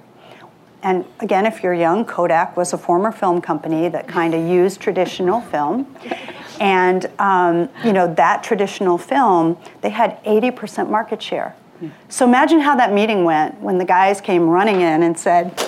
and 0.84 1.04
again, 1.20 1.46
if 1.46 1.62
you're 1.62 1.74
young, 1.74 2.04
Kodak 2.04 2.56
was 2.56 2.74
a 2.74 2.78
former 2.78 3.10
film 3.10 3.40
company 3.40 3.88
that 3.88 4.06
kind 4.06 4.34
of 4.34 4.46
used 4.46 4.80
traditional 4.80 5.40
film. 5.40 5.96
And, 6.60 7.06
um, 7.18 7.70
you 7.82 7.92
know, 7.92 8.12
that 8.14 8.44
traditional 8.44 8.98
film, 8.98 9.58
they 9.80 9.88
had 9.88 10.22
80% 10.24 10.90
market 10.90 11.22
share. 11.22 11.56
So 12.08 12.24
imagine 12.24 12.60
how 12.60 12.76
that 12.76 12.92
meeting 12.92 13.24
went 13.24 13.60
when 13.60 13.78
the 13.78 13.84
guys 13.84 14.20
came 14.20 14.48
running 14.48 14.82
in 14.82 15.02
and 15.02 15.18
said, 15.18 15.58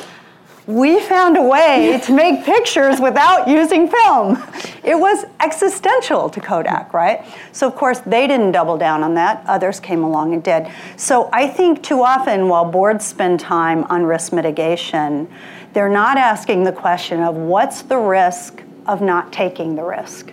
we 0.67 1.01
found 1.01 1.37
a 1.37 1.43
way 1.43 2.01
to 2.05 2.13
make 2.13 2.45
pictures 2.45 3.01
without 3.01 3.47
using 3.47 3.89
film. 3.89 4.43
It 4.83 4.99
was 4.99 5.25
existential 5.41 6.29
to 6.31 6.41
Kodak, 6.41 6.93
right? 6.93 7.25
So, 7.53 7.69
of 7.69 7.77
course, 7.77 8.01
they 8.01 8.27
didn't 8.27 8.53
double 8.53 8.77
down 8.77 9.05
on 9.05 9.15
that. 9.15 9.45
Others 9.47 9.79
came 9.79 10.03
along 10.03 10.35
and 10.35 10.43
did. 10.43 10.67
So, 10.97 11.31
I 11.33 11.47
think 11.47 11.85
too 11.85 12.03
often 12.03 12.49
while 12.49 12.65
boards 12.65 13.07
spend 13.07 13.39
time 13.39 13.85
on 13.85 14.03
risk 14.05 14.33
mitigation, 14.33 15.29
they're 15.73 15.89
not 15.89 16.19
asking 16.19 16.65
the 16.65 16.73
question 16.73 17.21
of 17.21 17.37
what's 17.37 17.83
the 17.83 17.99
risk 17.99 18.63
of 18.87 19.01
not 19.01 19.33
taking 19.33 19.77
the 19.77 19.85
risk. 19.85 20.33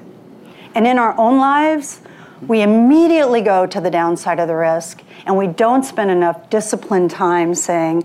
And 0.73 0.87
in 0.87 0.97
our 0.97 1.15
own 1.19 1.37
lives, 1.37 2.01
we 2.47 2.61
immediately 2.61 3.41
go 3.41 3.65
to 3.67 3.79
the 3.79 3.91
downside 3.91 4.39
of 4.39 4.47
the 4.47 4.55
risk 4.55 5.01
and 5.25 5.37
we 5.37 5.47
don't 5.47 5.83
spend 5.83 6.11
enough 6.11 6.49
disciplined 6.49 7.11
time 7.11 7.55
saying, 7.55 8.03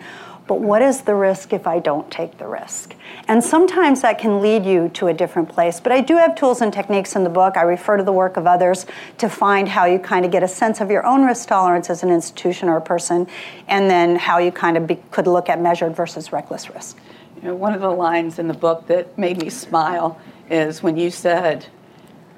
but 0.48 0.60
what 0.60 0.80
is 0.80 1.02
the 1.02 1.14
risk 1.14 1.52
if 1.52 1.66
I 1.66 1.78
don't 1.78 2.10
take 2.10 2.38
the 2.38 2.48
risk? 2.48 2.94
And 3.28 3.44
sometimes 3.44 4.00
that 4.00 4.18
can 4.18 4.40
lead 4.40 4.64
you 4.64 4.88
to 4.94 5.08
a 5.08 5.14
different 5.14 5.50
place. 5.50 5.78
But 5.78 5.92
I 5.92 6.00
do 6.00 6.16
have 6.16 6.34
tools 6.34 6.62
and 6.62 6.72
techniques 6.72 7.14
in 7.14 7.22
the 7.22 7.30
book. 7.30 7.58
I 7.58 7.62
refer 7.62 7.98
to 7.98 8.02
the 8.02 8.12
work 8.12 8.38
of 8.38 8.46
others 8.46 8.86
to 9.18 9.28
find 9.28 9.68
how 9.68 9.84
you 9.84 9.98
kind 9.98 10.24
of 10.24 10.30
get 10.30 10.42
a 10.42 10.48
sense 10.48 10.80
of 10.80 10.90
your 10.90 11.06
own 11.06 11.24
risk 11.24 11.48
tolerance 11.48 11.90
as 11.90 12.02
an 12.02 12.08
institution 12.08 12.70
or 12.70 12.78
a 12.78 12.80
person, 12.80 13.26
and 13.68 13.90
then 13.90 14.16
how 14.16 14.38
you 14.38 14.50
kind 14.50 14.78
of 14.78 14.86
be, 14.86 14.96
could 15.10 15.26
look 15.26 15.50
at 15.50 15.60
measured 15.60 15.94
versus 15.94 16.32
reckless 16.32 16.70
risk. 16.70 16.98
You 17.36 17.48
know, 17.48 17.54
one 17.54 17.74
of 17.74 17.82
the 17.82 17.90
lines 17.90 18.38
in 18.38 18.48
the 18.48 18.54
book 18.54 18.86
that 18.86 19.18
made 19.18 19.40
me 19.40 19.50
smile 19.50 20.18
is 20.50 20.82
when 20.82 20.96
you 20.96 21.10
said, 21.10 21.66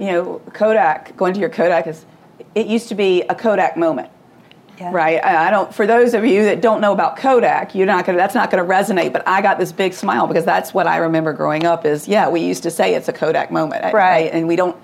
you 0.00 0.07
know, 0.07 0.43
Kodak, 0.52 1.17
going 1.17 1.33
to 1.35 1.40
your 1.40 1.49
Kodak 1.49 1.87
is, 1.87 2.05
it 2.57 2.67
used 2.67 2.88
to 2.88 2.97
be 2.97 3.23
a 3.23 3.37
Kodak 3.37 3.76
moment 3.76 4.11
yeah. 4.81 4.91
Right. 4.93 5.23
I 5.23 5.51
don't. 5.51 5.75
For 5.75 5.87
those 5.87 6.15
of 6.15 6.25
you 6.25 6.45
that 6.45 6.63
don't 6.63 6.81
know 6.81 6.93
about 6.93 7.19
Kodak, 7.19 7.75
you're 7.75 7.87
not 7.87 8.07
gonna. 8.07 8.17
That's 8.17 8.35
not 8.35 8.51
gonna 8.51 8.65
resonate. 8.65 9.13
But 9.13 9.29
I 9.29 9.43
got 9.43 9.59
this 9.59 9.73
big 9.73 9.93
smile 9.93 10.27
because 10.27 10.45
that's 10.47 10.73
what 10.73 10.87
I 10.87 10.97
remember 10.97 11.35
growing 11.35 11.67
up. 11.67 11.85
Is 11.85 12.09
yeah, 12.09 12.31
we 12.31 12.41
used 12.41 12.63
to 12.63 12.71
say 12.71 12.95
it's 12.95 13.09
a 13.09 13.13
Kodak 13.13 13.51
moment, 13.51 13.85
right? 13.85 13.95
right? 13.95 14.33
And 14.33 14.49
we 14.49 14.57
don't. 14.57 14.75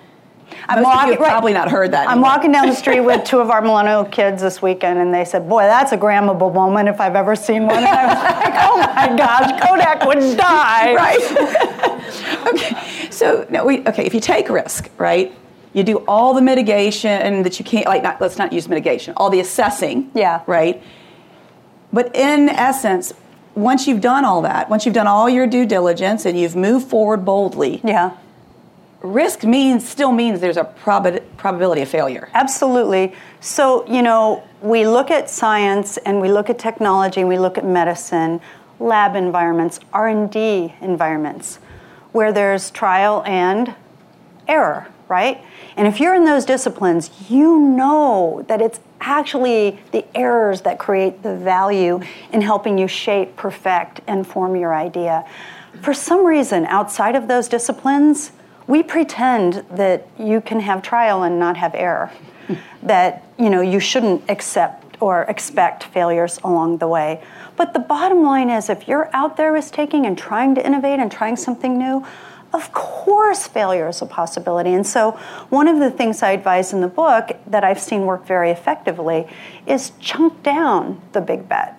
I'm 0.69 0.83
Most 0.83 0.85
walking, 0.85 1.15
of 1.15 1.19
you 1.19 1.25
have 1.25 1.33
probably 1.33 1.53
not 1.55 1.71
heard 1.71 1.93
that. 1.93 2.09
I'm 2.09 2.21
walking 2.21 2.53
down 2.53 2.67
the 2.67 2.75
street 2.75 3.01
with 3.01 3.25
two 3.27 3.41
of 3.41 3.51
our 3.51 3.63
millennial 3.63 4.05
kids 4.05 4.43
this 4.43 4.61
weekend, 4.61 4.99
and 4.99 5.15
they 5.15 5.25
said, 5.25 5.49
"Boy, 5.49 5.63
that's 5.63 5.93
a 5.93 5.97
grammable 5.97 6.53
moment 6.53 6.91
if 6.91 7.01
I've 7.01 7.17
ever 7.17 7.35
seen 7.35 7.67
one." 7.67 7.77
And 7.79 7.87
I 7.87 8.07
was 8.07 8.23
like, 8.23 8.55
"Oh 8.55 8.77
my 8.95 9.17
gosh, 9.17 9.63
Kodak 9.63 10.05
would 10.05 10.37
die!" 10.37 10.95
Right. 10.95 12.47
okay. 12.55 13.11
So 13.11 13.47
no, 13.49 13.65
we 13.65 13.81
okay. 13.87 14.05
If 14.05 14.13
you 14.13 14.21
take 14.21 14.51
risk, 14.51 14.91
right? 14.99 15.35
You 15.77 15.85
do 15.85 15.99
all 16.09 16.33
the 16.33 16.41
mitigation 16.41 17.43
that 17.43 17.59
you 17.59 17.65
can't 17.65 17.87
like 17.87 18.03
not, 18.03 18.19
let's 18.19 18.39
not 18.39 18.51
use 18.51 18.67
mitigation 18.67 19.13
all 19.19 19.29
the 19.29 19.41
assessing 19.41 20.11
yeah. 20.15 20.43
right? 20.47 20.83
But 21.93 22.17
in 22.17 22.49
essence 22.49 23.13
once 23.55 23.87
you've 23.87 24.01
done 24.01 24.25
all 24.25 24.41
that 24.43 24.71
once 24.71 24.87
you've 24.87 24.95
done 24.95 25.07
all 25.07 25.29
your 25.29 25.47
due 25.47 25.67
diligence 25.67 26.25
and 26.25 26.39
you've 26.39 26.57
moved 26.57 26.89
forward 26.89 27.25
boldly 27.27 27.83
yeah. 27.85 28.17
risk 29.03 29.45
means 29.45 29.87
still 29.87 30.13
means 30.13 30.41
there's 30.41 30.57
a 30.57 30.65
prob- 30.65 31.23
probability 31.37 31.83
of 31.83 31.89
failure. 31.89 32.31
Absolutely. 32.33 33.15
So 33.41 33.87
you 33.87 34.01
know 34.01 34.43
we 34.63 34.87
look 34.87 35.11
at 35.11 35.29
science 35.29 35.99
and 35.99 36.23
we 36.23 36.31
look 36.31 36.49
at 36.49 36.59
technology 36.59 37.21
and 37.21 37.29
we 37.29 37.39
look 37.39 37.59
at 37.59 37.67
medicine 37.67 38.41
lab 38.79 39.15
environments 39.15 39.79
r&d 39.93 40.75
environments 40.81 41.57
where 42.13 42.33
there's 42.33 42.71
trial 42.71 43.23
and 43.27 43.75
error 44.49 44.87
right? 45.09 45.43
And 45.77 45.87
if 45.87 46.01
you're 46.01 46.15
in 46.15 46.25
those 46.25 46.45
disciplines, 46.45 47.11
you 47.29 47.59
know 47.59 48.45
that 48.49 48.61
it's 48.61 48.81
actually 49.01 49.79
the 49.93 50.05
errors 50.17 50.63
that 50.63 50.79
create 50.79 51.23
the 51.23 51.37
value 51.37 52.01
in 52.33 52.41
helping 52.41 52.79
you 52.79 52.89
shape, 52.89 53.37
perfect, 53.37 54.01
and 54.07 54.27
form 54.27 54.57
your 54.57 54.75
idea. 54.75 55.25
For 55.83 55.95
some 55.95 56.27
reason, 56.27 56.67
outside 56.67 57.15
of 57.15 57.29
those 57.29 57.49
disciplines, 57.49 58.33
we 58.67 58.83
pretend 58.83 59.65
that 59.71 60.09
you 60.19 60.41
can 60.41 60.61
have 60.61 60.83
trial 60.83 61.23
and 61.23 61.39
not 61.39 61.57
have 61.57 61.75
error. 61.75 62.11
that 62.83 63.25
you 63.39 63.51
know 63.51 63.61
you 63.61 63.81
shouldn't 63.81 64.23
accept 64.31 64.97
or 65.01 65.23
expect 65.23 65.85
failures 65.85 66.39
along 66.43 66.79
the 66.79 66.89
way. 66.89 67.23
But 67.57 67.73
the 67.73 67.81
bottom 67.81 68.23
line 68.23 68.51
is 68.51 68.69
if 68.69 68.89
you're 68.89 69.11
out 69.13 69.37
there 69.37 69.53
risk 69.53 69.75
taking 69.75 70.07
and 70.07 70.17
trying 70.17 70.55
to 70.55 70.65
innovate 70.65 70.99
and 70.99 71.11
trying 71.11 71.37
something 71.37 71.79
new, 71.79 72.05
of 72.57 72.73
course, 72.73 73.47
failure 73.47 73.89
is 73.89 74.03
a 74.03 74.07
possibility. 74.07 74.73
And 74.73 74.87
so, 74.87 75.13
one 75.51 75.69
of 75.69 75.79
the 75.79 75.91
things 75.91 76.23
I 76.23 76.31
advise 76.31 76.73
in 76.73 76.81
the 76.81 76.89
book 76.89 77.37
that 77.47 77.63
I've 77.63 77.81
seen 77.81 78.07
work 78.07 78.27
very 78.27 78.51
effectively 78.51 79.29
is 79.67 79.93
chunk 80.01 80.43
down 80.43 81.01
the 81.13 81.21
big 81.21 81.49
bet. 81.49 81.79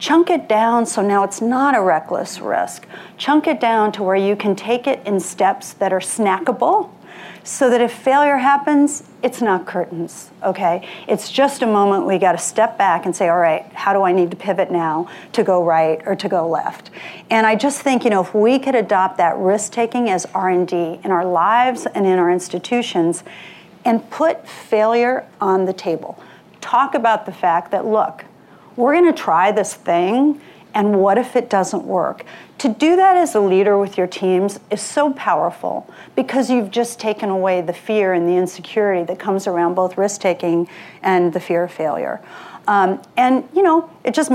Chunk 0.00 0.30
it 0.30 0.48
down 0.48 0.86
so 0.86 1.02
now 1.02 1.24
it's 1.24 1.40
not 1.40 1.76
a 1.76 1.80
reckless 1.80 2.40
risk. 2.40 2.86
Chunk 3.18 3.46
it 3.46 3.60
down 3.60 3.92
to 3.92 4.02
where 4.02 4.16
you 4.16 4.34
can 4.34 4.56
take 4.56 4.86
it 4.86 5.06
in 5.06 5.20
steps 5.20 5.74
that 5.74 5.92
are 5.92 6.00
snackable 6.00 6.90
so 7.42 7.70
that 7.70 7.80
if 7.80 7.92
failure 7.92 8.36
happens, 8.36 9.02
it's 9.22 9.40
not 9.40 9.66
curtains, 9.66 10.30
okay? 10.42 10.86
It's 11.08 11.30
just 11.30 11.62
a 11.62 11.66
moment 11.66 12.06
we 12.06 12.18
got 12.18 12.32
to 12.32 12.38
step 12.38 12.76
back 12.76 13.06
and 13.06 13.14
say, 13.14 13.28
all 13.28 13.38
right, 13.38 13.64
how 13.72 13.92
do 13.92 14.02
I 14.02 14.12
need 14.12 14.30
to 14.30 14.36
pivot 14.36 14.70
now 14.70 15.08
to 15.32 15.42
go 15.42 15.64
right 15.64 16.00
or 16.06 16.14
to 16.16 16.28
go 16.28 16.48
left? 16.48 16.90
And 17.30 17.46
I 17.46 17.56
just 17.56 17.80
think, 17.82 18.04
you 18.04 18.10
know, 18.10 18.22
if 18.22 18.34
we 18.34 18.58
could 18.58 18.74
adopt 18.74 19.16
that 19.18 19.36
risk 19.36 19.72
taking 19.72 20.10
as 20.10 20.26
R&D 20.26 21.00
in 21.02 21.10
our 21.10 21.24
lives 21.24 21.86
and 21.86 22.06
in 22.06 22.18
our 22.18 22.30
institutions 22.30 23.24
and 23.84 24.08
put 24.10 24.46
failure 24.46 25.26
on 25.40 25.64
the 25.64 25.72
table. 25.72 26.22
Talk 26.60 26.94
about 26.94 27.24
the 27.26 27.32
fact 27.32 27.70
that 27.70 27.86
look, 27.86 28.24
we're 28.76 28.92
going 28.92 29.12
to 29.12 29.18
try 29.18 29.50
this 29.52 29.74
thing 29.74 30.40
and 30.74 31.00
what 31.00 31.18
if 31.18 31.36
it 31.36 31.50
doesn't 31.50 31.84
work? 31.84 32.24
To 32.60 32.68
do 32.68 32.94
that 32.96 33.16
as 33.16 33.34
a 33.34 33.40
leader 33.40 33.78
with 33.78 33.96
your 33.96 34.06
teams 34.06 34.60
is 34.70 34.82
so 34.82 35.14
powerful 35.14 35.88
because 36.14 36.50
you've 36.50 36.70
just 36.70 37.00
taken 37.00 37.30
away 37.30 37.62
the 37.62 37.72
fear 37.72 38.12
and 38.12 38.28
the 38.28 38.36
insecurity 38.36 39.02
that 39.04 39.18
comes 39.18 39.46
around 39.46 39.72
both 39.72 39.96
risk 39.96 40.20
taking 40.20 40.68
and 41.02 41.32
the 41.32 41.40
fear 41.40 41.64
of 41.64 41.72
failure. 41.72 42.20
Um, 42.70 43.02
and 43.16 43.48
you 43.52 43.64
know, 43.64 43.90
it 44.04 44.14
just 44.14 44.30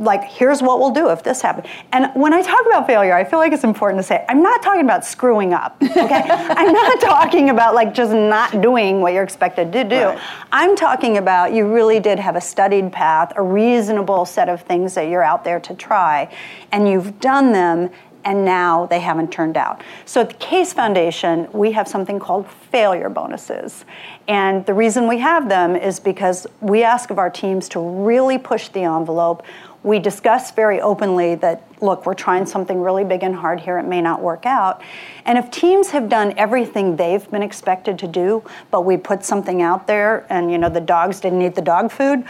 like 0.00 0.24
here's 0.24 0.60
what 0.60 0.80
we'll 0.80 0.90
do 0.90 1.10
if 1.10 1.22
this 1.22 1.40
happens. 1.40 1.68
And 1.92 2.10
when 2.20 2.34
I 2.34 2.42
talk 2.42 2.66
about 2.66 2.88
failure, 2.88 3.14
I 3.14 3.22
feel 3.22 3.38
like 3.38 3.52
it's 3.52 3.62
important 3.62 4.00
to 4.00 4.02
say 4.02 4.24
I'm 4.28 4.42
not 4.42 4.64
talking 4.64 4.82
about 4.82 5.04
screwing 5.04 5.54
up. 5.54 5.76
Okay, 5.80 6.24
I'm 6.28 6.72
not 6.72 7.00
talking 7.00 7.50
about 7.50 7.76
like 7.76 7.94
just 7.94 8.12
not 8.12 8.60
doing 8.60 9.00
what 9.00 9.12
you're 9.12 9.22
expected 9.22 9.72
to 9.74 9.84
do. 9.84 10.06
Right. 10.06 10.20
I'm 10.50 10.74
talking 10.74 11.18
about 11.18 11.52
you 11.52 11.72
really 11.72 12.00
did 12.00 12.18
have 12.18 12.34
a 12.34 12.40
studied 12.40 12.90
path, 12.90 13.32
a 13.36 13.42
reasonable 13.42 14.24
set 14.24 14.48
of 14.48 14.62
things 14.62 14.94
that 14.94 15.08
you're 15.08 15.22
out 15.22 15.44
there 15.44 15.60
to 15.60 15.74
try, 15.74 16.34
and 16.72 16.88
you've 16.88 17.20
done 17.20 17.52
them 17.52 17.90
and 18.24 18.44
now 18.44 18.86
they 18.86 19.00
haven't 19.00 19.32
turned 19.32 19.56
out. 19.56 19.82
So 20.04 20.20
at 20.20 20.28
the 20.28 20.34
Case 20.36 20.72
Foundation, 20.72 21.48
we 21.52 21.72
have 21.72 21.88
something 21.88 22.18
called 22.18 22.48
failure 22.48 23.08
bonuses. 23.08 23.84
And 24.26 24.64
the 24.66 24.74
reason 24.74 25.08
we 25.08 25.18
have 25.18 25.48
them 25.48 25.76
is 25.76 26.00
because 26.00 26.46
we 26.60 26.82
ask 26.82 27.10
of 27.10 27.18
our 27.18 27.30
teams 27.30 27.68
to 27.70 27.80
really 27.80 28.38
push 28.38 28.68
the 28.68 28.80
envelope. 28.80 29.44
We 29.82 29.98
discuss 29.98 30.50
very 30.50 30.80
openly 30.80 31.36
that, 31.36 31.62
look, 31.80 32.04
we're 32.04 32.14
trying 32.14 32.46
something 32.46 32.80
really 32.80 33.04
big 33.04 33.22
and 33.22 33.34
hard 33.34 33.60
here, 33.60 33.78
it 33.78 33.86
may 33.86 34.00
not 34.00 34.20
work 34.20 34.44
out. 34.44 34.82
And 35.24 35.38
if 35.38 35.50
teams 35.50 35.90
have 35.90 36.08
done 36.08 36.34
everything 36.36 36.96
they've 36.96 37.30
been 37.30 37.42
expected 37.42 37.98
to 38.00 38.08
do, 38.08 38.42
but 38.70 38.82
we 38.84 38.96
put 38.96 39.24
something 39.24 39.62
out 39.62 39.86
there 39.86 40.26
and, 40.28 40.50
you 40.50 40.58
know, 40.58 40.68
the 40.68 40.80
dogs 40.80 41.20
didn't 41.20 41.42
eat 41.42 41.54
the 41.54 41.62
dog 41.62 41.92
food, 41.92 42.24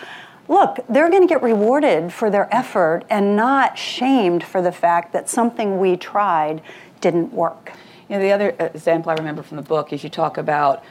look, 0.49 0.79
they're 0.89 1.11
going 1.11 1.23
to 1.23 1.29
get 1.29 1.43
rewarded 1.43 2.13
for 2.13 2.31
their 2.31 2.53
effort 2.55 3.05
and 3.11 3.37
not 3.37 3.79
shamed 3.79 4.43
for 4.43 4.63
the 4.63 4.73
fact 4.73 5.13
that 5.13 5.29
something 5.29 5.79
we 5.79 5.97
tried 5.97 6.63
didn't 7.01 7.33
work. 7.33 7.73
You 8.09 8.17
know, 8.17 8.23
the 8.23 8.33
other 8.33 8.57
example 8.59 9.11
I 9.11 9.15
remember 9.15 9.43
from 9.43 9.59
the 9.59 9.63
book 9.63 9.93
is 9.93 10.03
you 10.03 10.09
talk 10.09 10.39
about 10.39 10.83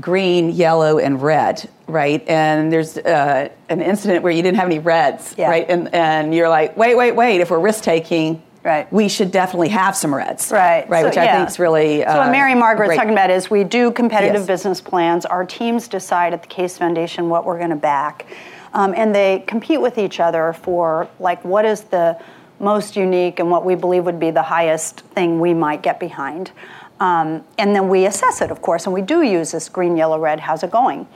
green, 0.00 0.50
yellow, 0.50 0.98
and 0.98 1.22
red, 1.22 1.68
right? 1.86 2.26
And 2.28 2.72
there's 2.72 2.98
uh, 2.98 3.48
an 3.68 3.82
incident 3.82 4.22
where 4.22 4.32
you 4.32 4.42
didn't 4.42 4.56
have 4.56 4.66
any 4.66 4.78
reds, 4.78 5.34
yeah. 5.38 5.48
right? 5.48 5.66
And, 5.68 5.94
and 5.94 6.34
you're 6.34 6.48
like, 6.48 6.76
wait, 6.76 6.96
wait, 6.96 7.12
wait, 7.12 7.40
if 7.40 7.50
we're 7.50 7.60
risk 7.60 7.84
taking, 7.84 8.42
Right. 8.62 8.92
We 8.92 9.08
should 9.08 9.30
definitely 9.30 9.70
have 9.70 9.96
some 9.96 10.14
reds. 10.14 10.52
Right. 10.52 10.86
Right, 10.86 11.00
so, 11.00 11.08
which 11.08 11.16
I 11.16 11.34
think 11.34 11.48
is 11.48 11.58
really. 11.58 12.04
Uh, 12.04 12.12
so, 12.12 12.18
what 12.18 12.30
Mary 12.30 12.54
Margaret's 12.54 12.94
talking 12.94 13.12
about 13.12 13.30
is 13.30 13.48
we 13.48 13.64
do 13.64 13.90
competitive 13.90 14.42
yes. 14.42 14.46
business 14.46 14.82
plans. 14.82 15.24
Our 15.24 15.46
teams 15.46 15.88
decide 15.88 16.34
at 16.34 16.42
the 16.42 16.48
Case 16.48 16.76
Foundation 16.76 17.30
what 17.30 17.46
we're 17.46 17.56
going 17.56 17.70
to 17.70 17.76
back. 17.76 18.26
Um, 18.72 18.94
and 18.96 19.14
they 19.14 19.44
compete 19.46 19.80
with 19.80 19.98
each 19.98 20.20
other 20.20 20.52
for, 20.52 21.08
like, 21.18 21.44
what 21.44 21.64
is 21.64 21.82
the 21.82 22.20
most 22.60 22.94
unique 22.94 23.38
and 23.38 23.50
what 23.50 23.64
we 23.64 23.74
believe 23.74 24.04
would 24.04 24.20
be 24.20 24.30
the 24.30 24.42
highest 24.42 25.00
thing 25.00 25.40
we 25.40 25.54
might 25.54 25.82
get 25.82 25.98
behind. 25.98 26.52
Um, 27.00 27.42
and 27.56 27.74
then 27.74 27.88
we 27.88 28.04
assess 28.04 28.42
it, 28.42 28.50
of 28.50 28.60
course, 28.60 28.84
and 28.84 28.92
we 28.92 29.00
do 29.00 29.22
use 29.22 29.52
this 29.52 29.70
green, 29.70 29.96
yellow, 29.96 30.18
red. 30.18 30.38
How's 30.38 30.62
it 30.62 30.70
going? 30.70 31.08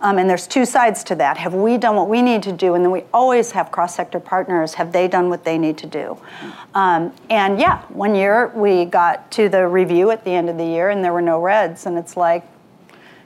Um, 0.00 0.18
and 0.18 0.30
there's 0.30 0.46
two 0.46 0.64
sides 0.64 1.02
to 1.04 1.16
that. 1.16 1.36
Have 1.36 1.52
we 1.52 1.78
done 1.78 1.96
what 1.96 2.08
we 2.08 2.22
need 2.22 2.44
to 2.44 2.52
do? 2.52 2.74
And 2.74 2.84
then 2.84 2.92
we 2.92 3.02
always 3.12 3.50
have 3.50 3.72
cross 3.72 3.96
sector 3.96 4.20
partners. 4.20 4.74
Have 4.74 4.92
they 4.92 5.08
done 5.08 5.28
what 5.28 5.44
they 5.44 5.58
need 5.58 5.78
to 5.78 5.86
do? 5.86 6.16
Um, 6.74 7.12
and 7.28 7.58
yeah, 7.58 7.82
one 7.88 8.14
year 8.14 8.52
we 8.54 8.84
got 8.84 9.32
to 9.32 9.48
the 9.48 9.66
review 9.66 10.12
at 10.12 10.24
the 10.24 10.30
end 10.30 10.48
of 10.48 10.58
the 10.58 10.64
year 10.64 10.90
and 10.90 11.04
there 11.04 11.12
were 11.12 11.22
no 11.22 11.40
reds. 11.40 11.86
And 11.86 11.98
it's 11.98 12.16
like, 12.16 12.44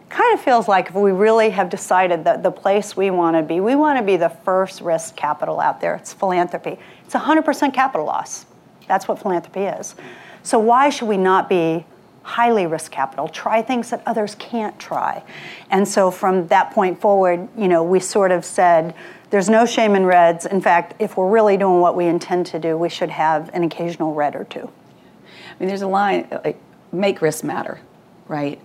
kind 0.08 0.34
of 0.34 0.40
feels 0.40 0.68
like 0.68 0.88
if 0.88 0.94
we 0.94 1.12
really 1.12 1.50
have 1.50 1.68
decided 1.68 2.24
that 2.24 2.42
the 2.42 2.50
place 2.50 2.96
we 2.96 3.10
want 3.10 3.36
to 3.36 3.42
be, 3.42 3.60
we 3.60 3.74
want 3.74 3.98
to 3.98 4.04
be 4.04 4.16
the 4.16 4.28
first 4.28 4.80
risk 4.80 5.16
capital 5.16 5.60
out 5.60 5.80
there. 5.80 5.94
It's 5.96 6.12
philanthropy. 6.12 6.78
It's 7.04 7.14
100% 7.14 7.74
capital 7.74 8.06
loss. 8.06 8.46
That's 8.86 9.08
what 9.08 9.18
philanthropy 9.18 9.62
is. 9.62 9.94
So 10.42 10.58
why 10.58 10.90
should 10.90 11.08
we 11.08 11.16
not 11.16 11.48
be 11.48 11.84
highly 12.26 12.66
risk 12.66 12.90
capital, 12.90 13.28
try 13.28 13.62
things 13.62 13.90
that 13.90 14.02
others 14.04 14.34
can't 14.34 14.76
try. 14.80 15.22
And 15.70 15.86
so 15.86 16.10
from 16.10 16.48
that 16.48 16.72
point 16.72 17.00
forward, 17.00 17.48
you 17.56 17.68
know, 17.68 17.84
we 17.84 18.00
sort 18.00 18.32
of 18.32 18.44
said 18.44 18.96
there's 19.30 19.48
no 19.48 19.64
shame 19.64 19.94
in 19.94 20.04
reds. 20.04 20.44
In 20.44 20.60
fact, 20.60 20.94
if 20.98 21.16
we're 21.16 21.30
really 21.30 21.56
doing 21.56 21.80
what 21.80 21.94
we 21.94 22.06
intend 22.06 22.46
to 22.46 22.58
do, 22.58 22.76
we 22.76 22.88
should 22.88 23.10
have 23.10 23.48
an 23.54 23.62
occasional 23.62 24.12
red 24.12 24.34
or 24.34 24.42
two. 24.42 24.68
I 24.68 25.60
mean, 25.60 25.68
there's 25.68 25.82
a 25.82 25.86
line 25.86 26.26
like 26.44 26.58
make 26.90 27.22
risk 27.22 27.44
matter, 27.44 27.78
right? 28.26 28.60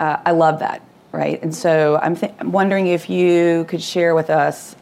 Uh, 0.00 0.16
I 0.24 0.32
love 0.32 0.58
that, 0.60 0.82
right? 1.12 1.40
And 1.42 1.54
so 1.54 1.98
I'm, 2.02 2.16
th- 2.16 2.32
I'm 2.40 2.52
wondering 2.52 2.86
if 2.88 3.08
you 3.08 3.64
could 3.68 3.82
share 3.82 4.14
with 4.14 4.30
us 4.30 4.76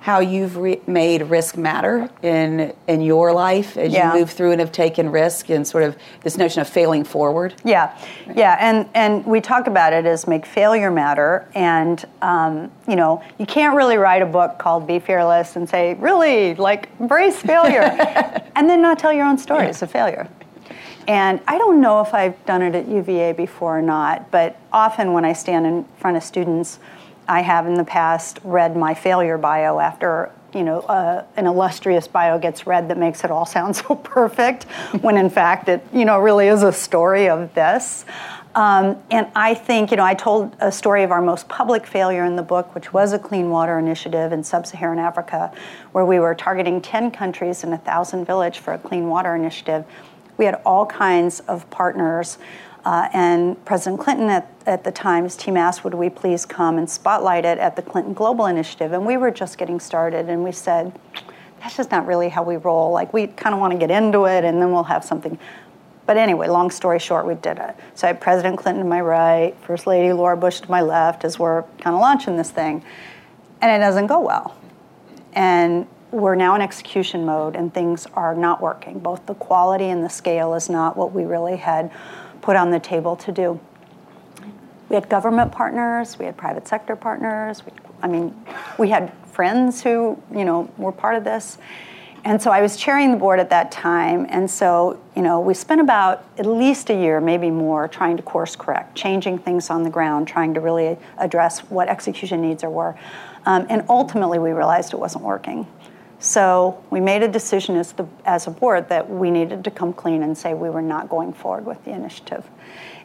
how 0.00 0.20
you've 0.20 0.56
re- 0.56 0.80
made 0.86 1.20
risk 1.24 1.58
matter 1.58 2.08
in 2.22 2.72
in 2.88 3.02
your 3.02 3.34
life 3.34 3.76
as 3.76 3.92
Yeah. 3.92 4.14
you 4.14 4.20
move 4.20 4.30
through 4.30 4.52
and 4.52 4.60
have 4.60 4.72
taken 4.72 5.10
risk 5.10 5.50
and 5.50 5.66
sort 5.68 5.84
of 5.84 5.94
this 6.22 6.38
notion 6.38 6.62
of 6.62 6.68
failing 6.70 7.04
forward. 7.04 7.52
Yeah, 7.64 7.94
yeah, 8.34 8.56
and 8.58 8.88
and 8.94 9.26
we 9.26 9.42
talk 9.42 9.66
about 9.66 9.92
it 9.92 10.06
as 10.06 10.26
make 10.26 10.46
failure 10.46 10.90
matter, 10.90 11.46
and 11.54 12.02
um, 12.22 12.72
you 12.88 12.96
know 12.96 13.22
you 13.36 13.44
can't 13.44 13.76
really 13.76 13.98
write 13.98 14.22
a 14.22 14.26
book 14.26 14.56
called 14.58 14.86
Be 14.86 15.00
Fearless 15.00 15.56
and 15.56 15.68
say 15.68 15.92
really 16.00 16.54
like 16.54 16.88
embrace 16.98 17.36
failure, 17.36 17.82
and 18.56 18.70
then 18.70 18.80
not 18.80 18.98
tell 18.98 19.12
your 19.12 19.26
own 19.26 19.36
stories 19.36 19.82
of 19.82 19.90
failure. 19.90 20.26
And 21.10 21.40
I 21.48 21.58
don't 21.58 21.80
know 21.80 22.00
if 22.02 22.14
I've 22.14 22.46
done 22.46 22.62
it 22.62 22.76
at 22.76 22.86
UVA 22.86 23.32
before 23.32 23.80
or 23.80 23.82
not, 23.82 24.30
but 24.30 24.56
often 24.72 25.12
when 25.12 25.24
I 25.24 25.32
stand 25.32 25.66
in 25.66 25.84
front 25.98 26.16
of 26.16 26.22
students, 26.22 26.78
I 27.26 27.40
have 27.40 27.66
in 27.66 27.74
the 27.74 27.82
past 27.82 28.38
read 28.44 28.76
my 28.76 28.94
failure 28.94 29.36
bio 29.36 29.80
after 29.80 30.30
you 30.54 30.62
know 30.62 30.82
uh, 30.82 31.24
an 31.34 31.48
illustrious 31.48 32.06
bio 32.06 32.38
gets 32.38 32.64
read 32.64 32.88
that 32.90 32.96
makes 32.96 33.24
it 33.24 33.32
all 33.32 33.44
sound 33.44 33.74
so 33.84 33.96
perfect, 33.96 34.66
when 35.00 35.16
in 35.16 35.30
fact 35.30 35.68
it 35.68 35.84
you 35.92 36.04
know 36.04 36.20
really 36.20 36.46
is 36.46 36.62
a 36.62 36.72
story 36.72 37.28
of 37.28 37.52
this. 37.54 38.04
Um, 38.54 38.96
and 39.10 39.26
I 39.34 39.54
think 39.54 39.90
you 39.90 39.96
know 39.96 40.04
I 40.04 40.14
told 40.14 40.54
a 40.60 40.70
story 40.70 41.02
of 41.02 41.10
our 41.10 41.22
most 41.22 41.48
public 41.48 41.88
failure 41.88 42.24
in 42.24 42.36
the 42.36 42.42
book, 42.44 42.72
which 42.72 42.92
was 42.92 43.12
a 43.12 43.18
clean 43.18 43.50
water 43.50 43.80
initiative 43.80 44.30
in 44.30 44.44
sub-Saharan 44.44 45.00
Africa, 45.00 45.52
where 45.90 46.04
we 46.04 46.20
were 46.20 46.36
targeting 46.36 46.80
10 46.80 47.10
countries 47.10 47.64
and 47.64 47.74
a 47.74 47.78
thousand 47.78 48.26
village 48.26 48.60
for 48.60 48.74
a 48.74 48.78
clean 48.78 49.08
water 49.08 49.34
initiative. 49.34 49.84
We 50.40 50.46
had 50.46 50.62
all 50.64 50.86
kinds 50.86 51.40
of 51.40 51.68
partners. 51.68 52.38
Uh, 52.82 53.10
and 53.12 53.62
President 53.66 54.00
Clinton 54.00 54.30
at, 54.30 54.50
at 54.64 54.84
the 54.84 54.90
time's 54.90 55.36
team 55.36 55.54
asked, 55.54 55.84
Would 55.84 55.92
we 55.92 56.08
please 56.08 56.46
come 56.46 56.78
and 56.78 56.88
spotlight 56.88 57.44
it 57.44 57.58
at 57.58 57.76
the 57.76 57.82
Clinton 57.82 58.14
Global 58.14 58.46
Initiative? 58.46 58.94
And 58.94 59.04
we 59.04 59.18
were 59.18 59.30
just 59.30 59.58
getting 59.58 59.78
started, 59.78 60.30
and 60.30 60.42
we 60.42 60.50
said, 60.50 60.98
That's 61.60 61.76
just 61.76 61.90
not 61.90 62.06
really 62.06 62.30
how 62.30 62.42
we 62.42 62.56
roll. 62.56 62.90
Like, 62.90 63.12
we 63.12 63.26
kind 63.26 63.54
of 63.54 63.60
want 63.60 63.74
to 63.74 63.78
get 63.78 63.90
into 63.90 64.24
it, 64.24 64.44
and 64.44 64.62
then 64.62 64.72
we'll 64.72 64.84
have 64.84 65.04
something. 65.04 65.38
But 66.06 66.16
anyway, 66.16 66.48
long 66.48 66.70
story 66.70 67.00
short, 67.00 67.26
we 67.26 67.34
did 67.34 67.58
it. 67.58 67.76
So 67.94 68.06
I 68.06 68.08
had 68.08 68.22
President 68.22 68.56
Clinton 68.56 68.82
to 68.82 68.88
my 68.88 69.02
right, 69.02 69.54
First 69.60 69.86
Lady 69.86 70.10
Laura 70.14 70.38
Bush 70.38 70.60
to 70.60 70.70
my 70.70 70.80
left 70.80 71.22
as 71.22 71.38
we're 71.38 71.64
kind 71.80 71.94
of 71.94 72.00
launching 72.00 72.38
this 72.38 72.50
thing. 72.50 72.82
And 73.60 73.70
it 73.70 73.84
doesn't 73.84 74.06
go 74.06 74.20
well. 74.20 74.56
And 75.34 75.86
we're 76.10 76.34
now 76.34 76.54
in 76.54 76.60
execution 76.60 77.24
mode, 77.24 77.54
and 77.56 77.72
things 77.72 78.06
are 78.14 78.34
not 78.34 78.60
working. 78.60 78.98
Both 78.98 79.26
the 79.26 79.34
quality 79.34 79.86
and 79.86 80.04
the 80.04 80.10
scale 80.10 80.54
is 80.54 80.68
not 80.68 80.96
what 80.96 81.12
we 81.12 81.24
really 81.24 81.56
had 81.56 81.90
put 82.42 82.56
on 82.56 82.70
the 82.70 82.80
table 82.80 83.16
to 83.16 83.32
do. 83.32 83.60
We 84.88 84.94
had 84.94 85.08
government 85.08 85.52
partners, 85.52 86.18
we 86.18 86.24
had 86.24 86.36
private 86.36 86.66
sector 86.66 86.96
partners. 86.96 87.64
We, 87.64 87.72
I 88.02 88.08
mean, 88.08 88.34
we 88.76 88.88
had 88.88 89.12
friends 89.32 89.82
who, 89.82 90.20
you 90.34 90.44
know, 90.44 90.68
were 90.76 90.92
part 90.92 91.14
of 91.14 91.22
this. 91.22 91.58
And 92.24 92.42
so 92.42 92.50
I 92.50 92.60
was 92.60 92.76
chairing 92.76 93.12
the 93.12 93.16
board 93.16 93.40
at 93.40 93.48
that 93.48 93.72
time, 93.72 94.26
and 94.28 94.50
so, 94.50 95.00
you 95.16 95.22
know, 95.22 95.40
we 95.40 95.54
spent 95.54 95.80
about 95.80 96.24
at 96.36 96.44
least 96.44 96.90
a 96.90 96.94
year, 96.94 97.18
maybe 97.18 97.50
more, 97.50 97.88
trying 97.88 98.18
to 98.18 98.22
course 98.22 98.56
correct, 98.56 98.94
changing 98.94 99.38
things 99.38 99.70
on 99.70 99.84
the 99.84 99.90
ground, 99.90 100.28
trying 100.28 100.52
to 100.52 100.60
really 100.60 100.98
address 101.16 101.60
what 101.70 101.88
execution 101.88 102.42
needs 102.42 102.62
are 102.62 102.68
were. 102.68 102.94
Um, 103.46 103.66
and 103.70 103.84
ultimately, 103.88 104.38
we 104.38 104.50
realized 104.50 104.92
it 104.92 104.98
wasn't 104.98 105.24
working. 105.24 105.66
So 106.20 106.84
we 106.90 107.00
made 107.00 107.22
a 107.22 107.28
decision 107.28 107.76
as, 107.76 107.92
the, 107.92 108.06
as 108.26 108.46
a 108.46 108.50
board 108.50 108.90
that 108.90 109.08
we 109.08 109.30
needed 109.30 109.64
to 109.64 109.70
come 109.70 109.94
clean 109.94 110.22
and 110.22 110.36
say 110.36 110.52
we 110.52 110.68
were 110.68 110.82
not 110.82 111.08
going 111.08 111.32
forward 111.32 111.64
with 111.64 111.82
the 111.86 111.92
initiative. 111.92 112.46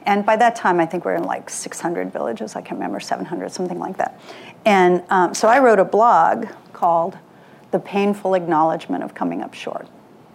And 0.06 0.26
by 0.26 0.36
that 0.36 0.58
time, 0.58 0.82
I 0.82 0.86
think 0.86 1.06
we 1.06 1.13
are 1.13 1.16
in 1.16 1.24
like 1.24 1.50
600 1.50 2.12
villages. 2.12 2.58
I 2.58 2.62
can't 2.62 2.74
remember, 2.74 3.00
700, 3.00 3.52
something 3.54 3.80
like 3.80 3.96
that. 3.98 4.20
And 4.66 5.02
um, 5.10 5.34
so 5.34 5.48
I 5.48 5.60
wrote 5.60 5.80
a 5.80 5.86
blog 5.86 6.48
called 6.74 7.18
The 7.72 7.80
Painful 7.80 8.34
Acknowledgement 8.34 9.02
of 9.02 9.16
Coming 9.16 9.42
Up 9.42 9.54
Short. 9.54 9.88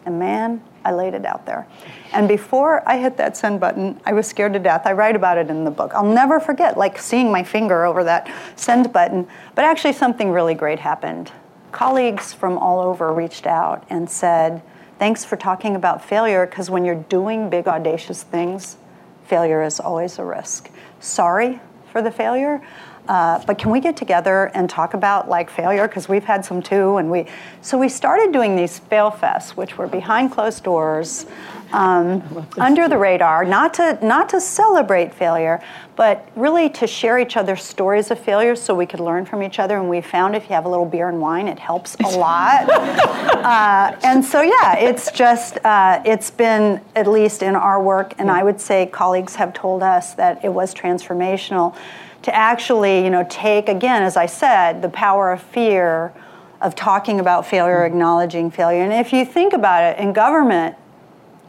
And 0.07 0.18
man, 0.18 0.62
I 0.83 0.92
laid 0.92 1.12
it 1.12 1.26
out 1.26 1.44
there. 1.44 1.68
And 2.12 2.26
before 2.26 2.83
I 2.88 2.96
hit 2.96 3.18
that 3.18 3.37
send 3.37 3.61
button, 3.61 4.00
I 4.07 4.14
was 4.14 4.26
scared 4.26 4.54
to 4.54 4.59
death. 4.59 4.87
I 4.87 4.92
write 4.92 5.14
about 5.14 5.37
it 5.37 5.50
in 5.50 5.64
the 5.64 5.70
book. 5.70 5.92
I'll 5.94 6.11
never 6.11 6.40
forget, 6.40 6.78
like 6.78 6.98
seeing 6.98 7.31
my 7.31 7.44
finger 7.44 7.85
over 7.85 8.02
that 8.04 8.33
send 8.57 8.90
button. 8.90 9.28
But 9.54 9.66
actually, 9.66 9.92
something 9.92 10.31
really 10.31 10.54
great 10.54 10.78
happened 10.78 11.31
colleagues 11.72 12.33
from 12.33 12.59
all 12.59 12.80
over 12.80 13.12
reached 13.12 13.46
out 13.46 13.85
and 13.90 14.09
said, 14.09 14.62
Thanks 14.98 15.24
for 15.24 15.37
talking 15.37 15.76
about 15.76 16.04
failure, 16.04 16.46
because 16.46 16.68
when 16.68 16.85
you're 16.85 16.94
doing 16.94 17.48
big, 17.48 17.66
audacious 17.66 18.22
things, 18.22 18.76
failure 19.24 19.62
is 19.62 19.80
always 19.80 20.18
a 20.18 20.24
risk. 20.24 20.70
Sorry 21.00 21.59
for 21.90 22.02
the 22.02 22.11
failure. 22.11 22.62
Uh, 23.09 23.42
but 23.46 23.59
can 23.59 23.70
we 23.70 23.80
get 23.80 23.96
together 23.96 24.50
and 24.54 24.68
talk 24.68 24.94
about 24.94 25.28
like 25.28 25.50
failure 25.50 25.88
because 25.88 26.09
we've 26.09 26.24
had 26.24 26.44
some 26.44 26.62
too 26.62 26.98
and 26.98 27.11
we 27.11 27.26
so 27.61 27.78
we 27.78 27.88
started 27.88 28.30
doing 28.30 28.54
these 28.54 28.78
fail 28.78 29.11
fests 29.11 29.50
which 29.56 29.76
were 29.78 29.88
behind 29.88 30.30
closed 30.30 30.62
doors 30.62 31.26
um, 31.72 32.46
under 32.59 32.88
the 32.88 32.98
radar 32.98 33.44
not 33.44 33.74
to 33.74 33.98
not 34.02 34.28
to 34.28 34.40
celebrate 34.40 35.14
failure 35.14 35.62
but 35.96 36.28
really 36.35 36.70
to 36.70 36.87
share 36.87 37.18
each 37.18 37.37
other's 37.37 37.62
stories 37.62 38.11
of 38.11 38.18
failure 38.18 38.56
so 38.56 38.74
we 38.74 38.87
could 38.87 39.00
learn 39.00 39.26
from 39.26 39.42
each 39.42 39.59
other. 39.59 39.76
And 39.76 39.87
we 39.90 40.00
found 40.00 40.35
if 40.35 40.44
you 40.44 40.54
have 40.54 40.64
a 40.64 40.68
little 40.68 40.87
beer 40.87 41.09
and 41.09 41.20
wine 41.20 41.46
it 41.46 41.59
helps 41.59 41.94
a 41.96 42.09
lot. 42.18 42.70
Uh, 42.70 43.98
and 44.02 44.24
so 44.24 44.40
yeah 44.40 44.76
it's 44.76 45.11
just 45.11 45.59
uh, 45.64 46.00
it's 46.06 46.30
been 46.30 46.80
at 46.96 47.06
least 47.06 47.42
in 47.42 47.54
our 47.54 47.83
work 47.83 48.14
and 48.18 48.30
i 48.30 48.42
would 48.42 48.61
say 48.61 48.87
colleagues 48.87 49.35
have 49.35 49.52
told 49.52 49.83
us 49.83 50.14
that 50.14 50.44
it 50.44 50.48
was 50.48 50.74
transformational 50.74 51.76
to 52.22 52.35
actually 52.35 53.04
you 53.04 53.11
know 53.11 53.26
take 53.28 53.68
again 53.68 54.02
as 54.02 54.16
i 54.16 54.26
said 54.26 54.83
the 54.83 54.88
power 54.88 55.33
of 55.33 55.42
fear 55.42 56.12
of 56.61 56.74
talking 56.74 57.20
about 57.20 57.46
failure 57.46 57.85
acknowledging 57.85 58.50
failure. 58.50 58.83
And 58.83 58.92
if 58.92 59.12
you 59.12 59.24
think 59.24 59.52
about 59.52 59.85
it 59.85 59.98
in 59.98 60.12
government 60.12 60.76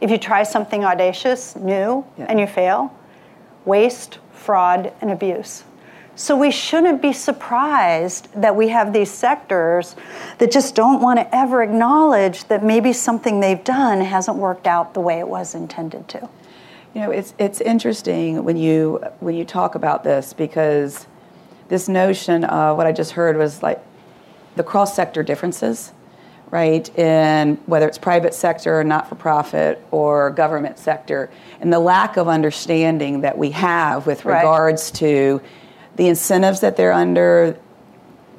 if 0.02 0.10
you 0.10 0.18
try 0.18 0.42
something 0.42 0.84
audacious 0.84 1.56
new 1.56 2.04
Yeah. 2.18 2.26
and 2.28 2.38
you 2.40 2.46
fail 2.46 2.92
waste 3.64 4.18
fraud 4.32 4.92
and 5.00 5.10
abuse. 5.10 5.64
So 6.14 6.36
we 6.36 6.50
shouldn't 6.50 7.00
be 7.00 7.12
surprised 7.12 8.28
that 8.34 8.54
we 8.54 8.68
have 8.68 8.92
these 8.92 9.10
sectors 9.10 9.96
that 10.38 10.50
just 10.50 10.74
don't 10.74 11.00
want 11.00 11.18
to 11.20 11.34
ever 11.34 11.62
acknowledge 11.62 12.44
that 12.48 12.62
maybe 12.62 12.92
something 12.92 13.40
they've 13.40 13.62
done 13.64 14.00
hasn't 14.02 14.36
worked 14.36 14.66
out 14.66 14.92
the 14.92 15.00
way 15.00 15.20
it 15.20 15.28
was 15.28 15.54
intended 15.54 16.08
to. 16.08 16.28
You 16.94 17.00
know, 17.00 17.10
it's 17.10 17.32
it's 17.38 17.60
interesting 17.62 18.44
when 18.44 18.58
you 18.58 19.02
when 19.20 19.34
you 19.34 19.44
talk 19.44 19.74
about 19.74 20.04
this 20.04 20.34
because 20.34 21.06
this 21.68 21.88
notion 21.88 22.44
of 22.44 22.76
what 22.76 22.86
I 22.86 22.92
just 22.92 23.12
heard 23.12 23.38
was 23.38 23.62
like 23.62 23.80
the 24.56 24.62
cross 24.62 24.94
sector 24.94 25.22
differences, 25.22 25.92
right? 26.52 26.96
In 26.98 27.56
whether 27.66 27.88
it's 27.88 27.96
private 27.98 28.34
sector, 28.34 28.78
or 28.78 28.84
not 28.84 29.08
for 29.08 29.14
profit, 29.16 29.82
or 29.90 30.30
government 30.30 30.78
sector, 30.78 31.30
and 31.60 31.72
the 31.72 31.78
lack 31.80 32.16
of 32.18 32.28
understanding 32.28 33.22
that 33.22 33.36
we 33.36 33.50
have 33.50 34.06
with 34.06 34.24
Right. 34.24 34.36
regards 34.36 34.90
to 34.92 35.40
the 35.96 36.06
incentives 36.08 36.60
that 36.60 36.76
they're 36.76 36.92
under, 36.92 37.56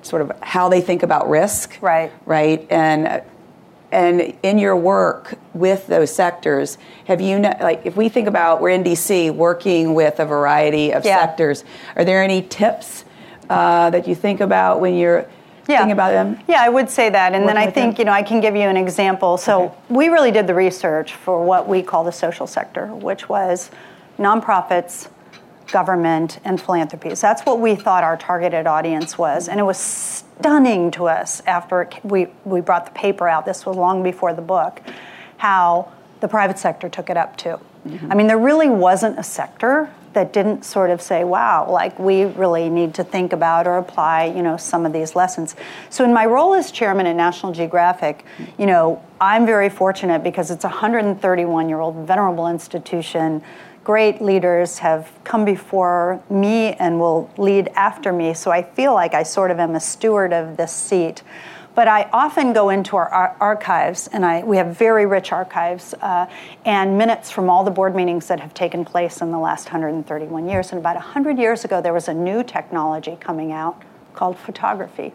sort 0.04 0.22
of 0.22 0.32
how 0.42 0.70
they 0.70 0.80
think 0.80 1.02
about 1.04 1.28
risk, 1.30 1.78
Right. 1.82 2.12
Right, 2.26 2.66
and 2.70 3.22
and 3.92 4.34
in 4.42 4.58
your 4.58 4.76
work 4.76 5.36
with 5.54 5.86
those 5.86 6.12
sectors, 6.14 6.80
have 7.06 7.22
you 7.22 7.38
like 7.40 7.82
if 7.86 7.96
we 7.96 8.10
think 8.10 8.28
about 8.28 8.60
we're 8.62 8.70
in 8.70 8.84
DC 8.84 9.30
working 9.32 9.94
with 9.94 10.20
a 10.20 10.26
variety 10.26 10.92
of 10.92 11.04
Yeah. 11.06 11.20
sectors, 11.20 11.64
are 11.96 12.04
there 12.06 12.24
any 12.24 12.42
tips 12.44 13.06
uh, 13.52 13.90
that 13.92 14.08
you 14.08 14.16
think 14.16 14.40
about 14.42 14.80
when 14.82 14.96
you're 14.96 15.26
thinking 15.66 15.92
about 15.92 16.12
them? 16.12 16.40
Yeah, 16.48 16.62
I 16.62 16.70
would 16.70 16.90
say 16.90 17.10
that. 17.10 17.34
And 17.34 17.48
then 17.48 17.58
I 17.58 17.70
think, 17.70 17.96
them? 17.96 18.02
you 18.02 18.06
know, 18.06 18.12
I 18.12 18.24
can 18.24 18.40
give 18.42 18.56
you 18.56 18.64
an 18.64 18.78
example. 18.78 19.38
So 19.38 19.64
Okay. 19.64 19.76
we 19.90 20.08
really 20.10 20.32
did 20.32 20.48
the 20.48 20.54
research 20.54 21.14
for 21.14 21.44
what 21.44 21.68
we 21.68 21.82
call 21.82 22.04
the 22.04 22.12
social 22.12 22.48
sector, 22.48 22.88
which 22.88 23.30
was 23.30 23.72
nonprofits, 24.20 25.08
government, 25.72 26.40
and 26.44 26.62
philanthropies. 26.62 27.22
That's 27.22 27.44
what 27.44 27.60
we 27.60 27.76
thought 27.76 28.04
our 28.04 28.18
targeted 28.18 28.68
audience 28.68 29.18
was. 29.18 29.48
And 29.48 29.60
it 29.60 29.64
was 29.64 29.78
stunning 29.78 30.92
to 30.92 31.08
us 31.08 31.42
after 31.48 31.84
it, 31.84 31.96
we, 32.04 32.28
we 32.44 32.62
brought 32.62 32.86
the 32.86 32.92
paper 32.92 33.28
out, 33.28 33.46
this 33.46 33.66
was 33.66 33.76
long 33.76 34.04
before 34.04 34.34
the 34.34 34.42
book, 34.42 34.82
how 35.38 35.92
the 36.20 36.28
private 36.28 36.60
sector 36.60 36.90
took 36.90 37.10
it 37.10 37.18
up 37.18 37.38
too. 37.38 37.60
Mm-hmm. 37.88 38.12
I 38.12 38.16
mean, 38.16 38.28
there 38.28 38.38
really 38.38 38.70
wasn't 38.70 39.18
a 39.20 39.24
sector 39.24 39.90
that 40.14 40.34
didn't 40.34 40.64
sort 40.64 40.90
of 40.90 41.02
say, 41.02 41.24
wow, 41.24 41.70
like 41.70 41.98
we 42.00 42.26
really 42.26 42.70
need 42.70 42.94
to 42.96 43.04
think 43.04 43.34
about 43.34 43.68
or 43.68 43.78
apply, 43.78 44.26
you 44.26 44.42
know, 44.42 44.58
some 44.58 44.86
of 44.86 44.94
these 44.94 45.16
lessons. 45.16 45.56
So 45.90 46.04
in 46.04 46.14
my 46.14 46.26
role 46.26 46.54
as 46.54 46.72
chairman 46.72 47.06
at 47.06 47.16
National 47.16 47.52
Geographic, 47.52 48.26
you 48.58 48.66
know, 48.66 49.04
I'm 49.20 49.46
very 49.46 49.70
fortunate 49.70 50.24
because 50.24 50.52
it's 50.52 50.64
a 50.64 50.70
131 50.70 51.70
year 51.70 51.80
old 51.80 52.08
venerable 52.08 52.48
institution. 52.48 53.42
Great 53.84 54.22
leaders 54.22 54.80
have 54.80 55.12
come 55.24 55.44
before 55.44 56.22
me 56.30 56.74
and 56.74 57.00
will 57.00 57.30
lead 57.38 57.68
after 57.76 58.14
me. 58.14 58.34
So 58.34 58.50
I 58.52 58.64
feel 58.64 58.94
like 58.94 59.14
I 59.14 59.24
sort 59.24 59.52
of 59.52 59.60
am 59.60 59.76
a 59.76 59.80
steward 59.80 60.32
of 60.32 60.56
this 60.58 60.72
seat. 60.72 61.22
But 61.76 61.88
I 61.88 62.08
often 62.14 62.54
go 62.54 62.70
into 62.70 62.96
our 62.98 63.08
ar- 63.08 63.36
archives, 63.40 64.08
and 64.08 64.24
I, 64.24 64.44
we 64.44 64.58
have 64.58 64.78
very 64.78 65.08
rich 65.08 65.32
archives 65.32 65.96
uh, 66.02 66.28
and 66.66 66.98
minutes 66.98 67.32
from 67.32 67.50
all 67.50 67.64
the 67.64 67.72
board 67.72 67.96
meetings 67.96 68.28
that 68.28 68.40
have 68.40 68.54
taken 68.54 68.86
place 68.86 69.22
in 69.22 69.32
the 69.32 69.40
last 69.40 69.66
131 69.66 70.48
years. 70.48 70.72
And 70.72 70.80
about 70.80 70.96
100 70.96 71.40
years 71.40 71.66
ago, 71.66 71.82
there 71.82 71.94
was 71.94 72.08
a 72.08 72.14
new 72.14 72.44
technology 72.44 73.18
coming 73.20 73.52
out 73.52 73.82
called 74.14 74.38
photography. 74.38 75.14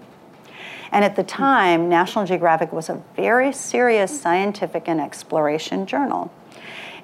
And 0.90 1.05
at 1.05 1.14
the 1.14 1.23
time, 1.23 1.88
National 1.88 2.25
Geographic 2.25 2.73
was 2.73 2.88
a 2.88 3.03
very 3.14 3.53
serious 3.53 4.21
scientific 4.21 4.88
and 4.88 5.01
exploration 5.01 5.87
journal. 5.87 6.33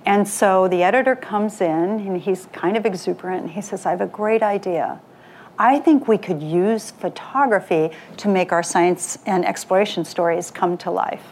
And 0.06 0.26
so 0.28 0.68
the 0.68 0.82
editor 0.82 1.14
comes 1.14 1.60
in, 1.60 1.68
and 1.70 2.20
he's 2.20 2.46
kind 2.46 2.76
of 2.76 2.84
exuberant, 2.84 3.42
and 3.42 3.50
he 3.52 3.60
says, 3.60 3.86
I 3.86 3.90
have 3.90 4.00
a 4.00 4.06
great 4.06 4.42
idea. 4.42 5.00
I 5.58 5.78
think 5.78 6.08
we 6.08 6.18
could 6.18 6.42
use 6.42 6.90
photography 6.90 7.90
to 8.18 8.28
make 8.28 8.52
our 8.52 8.62
science 8.62 9.18
and 9.26 9.44
exploration 9.44 10.04
stories 10.04 10.50
come 10.50 10.76
to 10.78 10.90
life. 10.90 11.22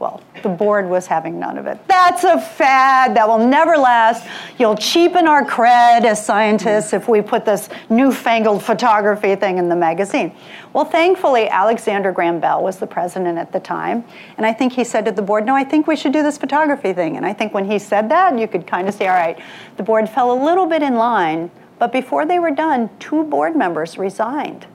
Well, 0.00 0.20
the 0.42 0.48
board 0.48 0.88
was 0.88 1.06
having 1.06 1.38
none 1.38 1.56
of 1.56 1.66
it. 1.66 1.78
That's 1.86 2.24
a 2.24 2.40
fad 2.40 3.16
that 3.16 3.28
will 3.28 3.46
never 3.46 3.76
last. 3.76 4.28
You'll 4.58 4.76
cheapen 4.76 5.28
our 5.28 5.44
cred 5.44 6.04
as 6.04 6.24
scientists 6.24 6.92
if 6.92 7.08
we 7.08 7.22
put 7.22 7.44
this 7.44 7.68
newfangled 7.88 8.64
photography 8.64 9.36
thing 9.36 9.58
in 9.58 9.68
the 9.68 9.76
magazine. 9.76 10.34
Well, 10.72 10.84
thankfully, 10.84 11.48
Alexander 11.48 12.10
Graham 12.10 12.40
Bell 12.40 12.60
was 12.60 12.78
the 12.78 12.88
president 12.88 13.38
at 13.38 13.52
the 13.52 13.60
time, 13.60 14.04
and 14.36 14.44
I 14.44 14.52
think 14.52 14.72
he 14.72 14.82
said 14.82 15.04
to 15.04 15.12
the 15.12 15.22
board, 15.22 15.46
No, 15.46 15.54
I 15.54 15.62
think 15.62 15.86
we 15.86 15.94
should 15.94 16.12
do 16.12 16.24
this 16.24 16.38
photography 16.38 16.92
thing. 16.92 17.16
And 17.16 17.24
I 17.24 17.32
think 17.32 17.54
when 17.54 17.64
he 17.64 17.78
said 17.78 18.08
that, 18.08 18.36
you 18.36 18.48
could 18.48 18.66
kind 18.66 18.88
of 18.88 18.94
say, 18.94 19.06
All 19.06 19.14
right, 19.14 19.38
the 19.76 19.84
board 19.84 20.08
fell 20.10 20.32
a 20.32 20.38
little 20.44 20.66
bit 20.66 20.82
in 20.82 20.96
line 20.96 21.52
but 21.78 21.92
before 21.92 22.24
they 22.26 22.38
were 22.38 22.50
done, 22.50 22.90
two 22.98 23.24
board 23.24 23.56
members 23.56 23.98
resigned 23.98 24.66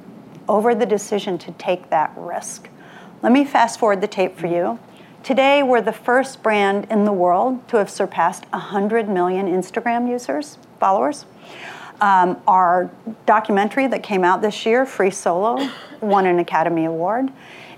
over 0.48 0.74
the 0.74 0.86
decision 0.86 1.38
to 1.38 1.52
take 1.54 1.90
that 1.90 2.12
risk. 2.16 2.70
Let 3.22 3.32
me 3.32 3.46
fast 3.46 3.80
forward 3.80 4.02
the 4.02 4.08
tape 4.08 4.38
for 4.38 4.48
you. 4.48 4.80
Today, 5.24 5.62
we're 5.62 5.82
the 5.82 5.92
first 5.92 6.42
brand 6.42 6.88
in 6.90 7.04
the 7.04 7.12
world 7.12 7.68
to 7.68 7.78
have 7.78 7.90
surpassed 7.90 8.46
100 8.52 9.10
million 9.10 9.48
Instagram 9.48 10.10
users, 10.10 10.58
followers. 10.80 11.26
Um, 12.02 12.42
our 12.48 12.90
documentary 13.26 13.88
that 13.88 14.02
came 14.02 14.24
out 14.24 14.42
this 14.42 14.66
year, 14.66 14.86
Free 14.86 15.12
Solo, 15.12 15.70
won 16.02 16.26
an 16.26 16.40
Academy 16.40 16.86
Award. 16.86 17.32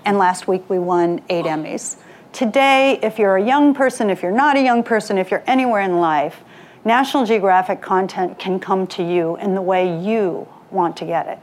And 0.05 0.17
last 0.17 0.47
week 0.47 0.69
we 0.69 0.77
won 0.77 1.21
eight 1.29 1.45
Emmys. 1.45 1.97
Today, 2.31 2.99
if 3.01 3.19
you're 3.19 3.35
a 3.35 3.43
young 3.43 3.73
person, 3.73 4.09
if 4.09 4.21
you're 4.21 4.31
not 4.31 4.55
a 4.55 4.61
young 4.61 4.83
person, 4.83 5.17
if 5.17 5.31
you're 5.31 5.43
anywhere 5.47 5.81
in 5.81 5.99
life, 5.99 6.43
National 6.83 7.25
Geographic 7.25 7.79
content 7.79 8.39
can 8.39 8.59
come 8.59 8.87
to 8.87 9.03
you 9.03 9.37
in 9.37 9.53
the 9.53 9.61
way 9.61 10.01
you 10.01 10.47
want 10.71 10.97
to 10.97 11.05
get 11.05 11.27
it. 11.27 11.37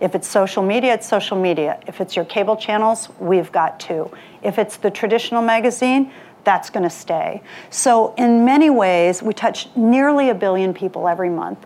If 0.00 0.14
it's 0.14 0.28
social 0.28 0.62
media, 0.62 0.94
it's 0.94 1.08
social 1.08 1.40
media. 1.40 1.80
If 1.86 2.00
it's 2.00 2.14
your 2.14 2.26
cable 2.26 2.56
channels, 2.56 3.08
we've 3.18 3.50
got 3.50 3.80
two. 3.80 4.10
If 4.42 4.58
it's 4.58 4.76
the 4.76 4.90
traditional 4.90 5.40
magazine, 5.40 6.12
that's 6.44 6.68
going 6.68 6.82
to 6.82 6.90
stay. 6.90 7.42
So, 7.70 8.14
in 8.16 8.44
many 8.44 8.68
ways, 8.68 9.22
we 9.22 9.32
touch 9.32 9.68
nearly 9.76 10.28
a 10.28 10.34
billion 10.34 10.74
people 10.74 11.08
every 11.08 11.30
month. 11.30 11.64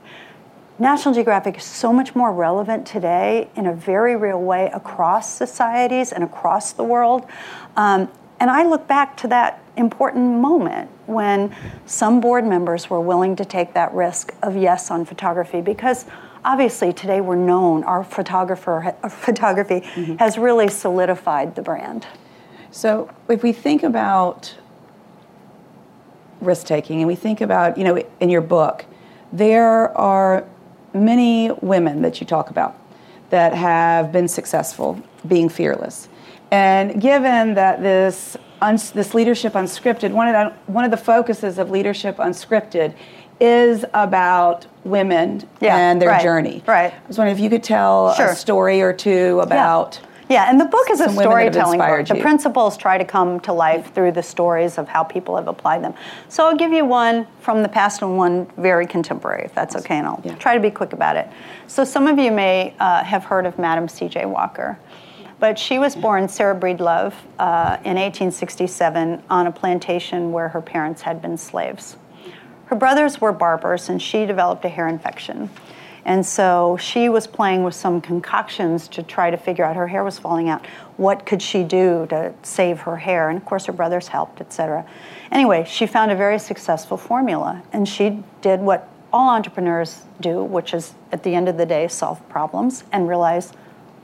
National 0.78 1.14
Geographic 1.14 1.56
is 1.56 1.64
so 1.64 1.92
much 1.92 2.14
more 2.14 2.30
relevant 2.30 2.86
today 2.86 3.48
in 3.56 3.66
a 3.66 3.72
very 3.72 4.14
real 4.14 4.42
way 4.42 4.70
across 4.74 5.34
societies 5.34 6.12
and 6.12 6.22
across 6.22 6.72
the 6.72 6.84
world. 6.84 7.26
Um, 7.76 8.10
and 8.38 8.50
I 8.50 8.64
look 8.64 8.86
back 8.86 9.16
to 9.18 9.28
that 9.28 9.62
important 9.76 10.40
moment 10.40 10.90
when 11.06 11.54
some 11.86 12.20
board 12.20 12.44
members 12.44 12.90
were 12.90 13.00
willing 13.00 13.36
to 13.36 13.44
take 13.44 13.74
that 13.74 13.92
risk 13.92 14.34
of 14.42 14.56
yes 14.56 14.90
on 14.90 15.04
photography 15.04 15.60
because 15.60 16.06
obviously 16.44 16.92
today 16.92 17.20
we're 17.20 17.36
known 17.36 17.84
our 17.84 18.02
photographer 18.02 18.94
photography 19.10 19.80
mm-hmm. 19.80 20.16
has 20.16 20.38
really 20.38 20.68
solidified 20.68 21.54
the 21.54 21.62
brand 21.62 22.06
so 22.70 23.10
if 23.28 23.42
we 23.42 23.52
think 23.52 23.82
about 23.82 24.54
risk 26.40 26.66
taking 26.66 27.00
and 27.00 27.06
we 27.06 27.14
think 27.14 27.40
about 27.40 27.76
you 27.76 27.84
know 27.84 28.02
in 28.20 28.30
your 28.30 28.40
book 28.40 28.84
there 29.32 29.96
are 29.96 30.44
many 30.94 31.50
women 31.60 32.00
that 32.02 32.20
you 32.20 32.26
talk 32.26 32.48
about 32.48 32.78
that 33.30 33.52
have 33.52 34.12
been 34.12 34.28
successful 34.28 35.02
being 35.26 35.48
fearless 35.48 36.08
and 36.50 37.00
given 37.00 37.54
that 37.54 37.82
this 37.82 38.36
uns, 38.60 38.90
this 38.90 39.14
leadership 39.14 39.54
unscripted, 39.54 40.12
one 40.12 40.28
of 40.28 40.34
the 40.34 40.72
one 40.72 40.84
of 40.84 40.90
the 40.90 40.96
focuses 40.96 41.58
of 41.58 41.70
leadership 41.70 42.16
unscripted 42.16 42.94
is 43.40 43.84
about 43.92 44.66
women 44.84 45.46
yeah, 45.60 45.76
and 45.76 46.00
their 46.00 46.08
right, 46.08 46.22
journey. 46.22 46.62
Right. 46.66 46.92
I 46.92 47.06
was 47.06 47.18
wondering 47.18 47.36
if 47.36 47.42
you 47.42 47.50
could 47.50 47.62
tell 47.62 48.14
sure. 48.14 48.30
a 48.30 48.34
story 48.34 48.80
or 48.80 48.92
two 48.92 49.40
about. 49.40 50.00
Yeah. 50.00 50.08
Yeah, 50.28 50.50
and 50.50 50.60
the 50.60 50.64
book 50.64 50.90
is 50.90 51.00
a 51.00 51.08
storytelling 51.08 51.78
book. 51.78 52.08
The 52.08 52.20
principles 52.20 52.76
try 52.76 52.98
to 52.98 53.04
come 53.04 53.38
to 53.40 53.52
life 53.52 53.94
through 53.94 54.10
the 54.10 54.24
stories 54.24 54.76
of 54.76 54.88
how 54.88 55.04
people 55.04 55.36
have 55.36 55.46
applied 55.46 55.84
them. 55.84 55.94
So 56.28 56.44
I'll 56.44 56.56
give 56.56 56.72
you 56.72 56.84
one 56.84 57.28
from 57.38 57.62
the 57.62 57.68
past 57.68 58.02
and 58.02 58.16
one 58.16 58.46
very 58.56 58.88
contemporary, 58.88 59.44
if 59.44 59.54
that's 59.54 59.76
okay, 59.76 59.98
and 59.98 60.06
I'll 60.06 60.20
yeah. 60.24 60.34
try 60.34 60.56
to 60.56 60.60
be 60.60 60.70
quick 60.70 60.92
about 60.92 61.16
it. 61.16 61.28
So 61.68 61.84
some 61.84 62.08
of 62.08 62.18
you 62.18 62.32
may 62.32 62.74
uh, 62.80 63.04
have 63.04 63.22
heard 63.22 63.46
of 63.46 63.56
Madam 63.56 63.86
C.J. 63.86 64.26
Walker. 64.26 64.76
But 65.38 65.58
she 65.58 65.78
was 65.78 65.94
born 65.94 66.28
Sarah 66.28 66.58
Breedlove 66.58 67.12
uh, 67.38 67.76
in 67.84 67.96
1867 67.96 69.22
on 69.28 69.46
a 69.46 69.52
plantation 69.52 70.32
where 70.32 70.48
her 70.48 70.62
parents 70.62 71.02
had 71.02 71.20
been 71.20 71.36
slaves. 71.36 71.96
Her 72.66 72.76
brothers 72.76 73.20
were 73.20 73.32
barbers, 73.32 73.88
and 73.88 74.00
she 74.00 74.26
developed 74.26 74.64
a 74.64 74.68
hair 74.68 74.88
infection. 74.88 75.50
And 76.06 76.24
so 76.24 76.76
she 76.80 77.08
was 77.08 77.26
playing 77.26 77.64
with 77.64 77.74
some 77.74 78.00
concoctions 78.00 78.86
to 78.88 79.02
try 79.02 79.30
to 79.30 79.36
figure 79.36 79.64
out 79.64 79.74
her 79.74 79.88
hair 79.88 80.04
was 80.04 80.18
falling 80.18 80.48
out. 80.48 80.64
What 80.96 81.26
could 81.26 81.42
she 81.42 81.64
do 81.64 82.06
to 82.10 82.32
save 82.42 82.80
her 82.80 82.96
hair? 82.96 83.28
And 83.28 83.36
of 83.36 83.44
course, 83.44 83.66
her 83.66 83.72
brothers 83.72 84.08
helped, 84.08 84.40
etc. 84.40 84.86
Anyway, 85.32 85.64
she 85.68 85.86
found 85.86 86.12
a 86.12 86.16
very 86.16 86.38
successful 86.38 86.96
formula, 86.96 87.62
and 87.72 87.88
she 87.88 88.22
did 88.40 88.60
what 88.60 88.88
all 89.12 89.30
entrepreneurs 89.30 90.02
do, 90.20 90.42
which 90.42 90.72
is 90.74 90.94
at 91.10 91.24
the 91.24 91.34
end 91.34 91.48
of 91.48 91.56
the 91.56 91.66
day 91.66 91.88
solve 91.88 92.26
problems 92.28 92.84
and 92.92 93.08
realize 93.08 93.52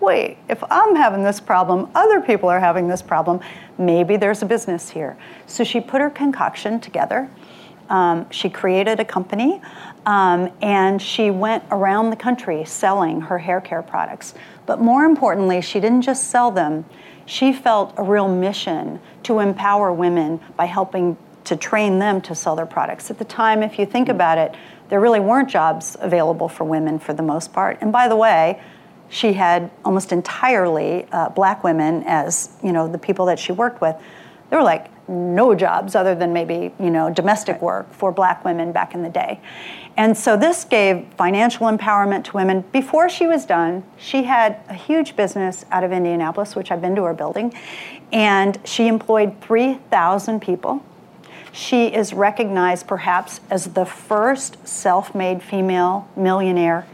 wait, 0.02 0.36
if 0.48 0.62
I'm 0.68 0.96
having 0.96 1.22
this 1.22 1.38
problem, 1.38 1.88
other 1.94 2.20
people 2.20 2.48
are 2.48 2.58
having 2.58 2.88
this 2.88 3.00
problem, 3.00 3.40
maybe 3.78 4.16
there's 4.16 4.42
a 4.42 4.46
business 4.46 4.90
here. 4.90 5.16
So 5.46 5.62
she 5.62 5.80
put 5.80 6.00
her 6.00 6.10
concoction 6.10 6.80
together. 6.80 7.30
Um, 7.88 8.28
she 8.30 8.50
created 8.50 9.00
a 9.00 9.04
company 9.04 9.62
um, 10.04 10.50
and 10.60 11.00
she 11.00 11.30
went 11.30 11.62
around 11.70 12.10
the 12.10 12.16
country 12.16 12.64
selling 12.64 13.20
her 13.20 13.38
hair 13.38 13.60
care 13.60 13.82
products. 13.82 14.34
But 14.66 14.80
more 14.80 15.04
importantly, 15.04 15.60
she 15.60 15.78
didn't 15.78 16.02
just 16.02 16.30
sell 16.30 16.50
them, 16.50 16.84
she 17.24 17.52
felt 17.52 17.94
a 17.96 18.02
real 18.02 18.28
mission 18.28 19.00
to 19.22 19.38
empower 19.38 19.92
women 19.92 20.40
by 20.56 20.64
helping 20.64 21.16
to 21.44 21.56
train 21.56 21.98
them 21.98 22.20
to 22.22 22.34
sell 22.34 22.56
their 22.56 22.66
products. 22.66 23.10
At 23.10 23.18
the 23.18 23.24
time, 23.24 23.62
if 23.62 23.78
you 23.78 23.86
think 23.86 24.08
about 24.08 24.38
it, 24.38 24.54
there 24.88 25.00
really 25.00 25.20
weren't 25.20 25.48
jobs 25.48 25.96
available 26.00 26.48
for 26.48 26.64
women 26.64 26.98
for 26.98 27.12
the 27.12 27.22
most 27.22 27.52
part. 27.52 27.78
And 27.80 27.92
by 27.92 28.08
the 28.08 28.16
way, 28.16 28.60
she 29.12 29.34
had 29.34 29.70
almost 29.84 30.10
entirely 30.10 31.06
uh, 31.12 31.28
black 31.28 31.62
women 31.62 32.02
as 32.06 32.48
you 32.62 32.72
know 32.72 32.88
the 32.88 32.98
people 32.98 33.26
that 33.26 33.38
she 33.38 33.52
worked 33.52 33.80
with. 33.82 33.94
There 34.48 34.58
were 34.58 34.64
like 34.64 34.88
no 35.06 35.54
jobs 35.54 35.94
other 35.94 36.14
than 36.14 36.32
maybe 36.32 36.72
you 36.80 36.90
know 36.90 37.10
domestic 37.10 37.60
work 37.60 37.92
for 37.92 38.10
black 38.10 38.42
women 38.42 38.72
back 38.72 38.94
in 38.94 39.02
the 39.02 39.10
day. 39.10 39.38
And 39.98 40.16
so 40.16 40.38
this 40.38 40.64
gave 40.64 41.06
financial 41.18 41.66
empowerment 41.66 42.24
to 42.24 42.32
women. 42.32 42.62
Before 42.72 43.10
she 43.10 43.26
was 43.26 43.44
done, 43.44 43.84
she 43.98 44.22
had 44.22 44.58
a 44.70 44.74
huge 44.74 45.14
business 45.14 45.66
out 45.70 45.84
of 45.84 45.92
Indianapolis, 45.92 46.56
which 46.56 46.70
I've 46.70 46.80
been 46.80 46.96
to 46.96 47.02
her 47.02 47.12
building, 47.12 47.52
and 48.10 48.58
she 48.64 48.88
employed 48.88 49.38
3,000 49.42 50.40
people. 50.40 50.82
She 51.52 51.88
is 51.88 52.14
recognized 52.14 52.86
perhaps 52.86 53.42
as 53.50 53.74
the 53.74 53.84
first 53.84 54.66
self 54.66 55.14
made 55.14 55.42
female 55.42 56.08
millionaire 56.16 56.86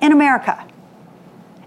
in 0.00 0.10
America 0.10 0.66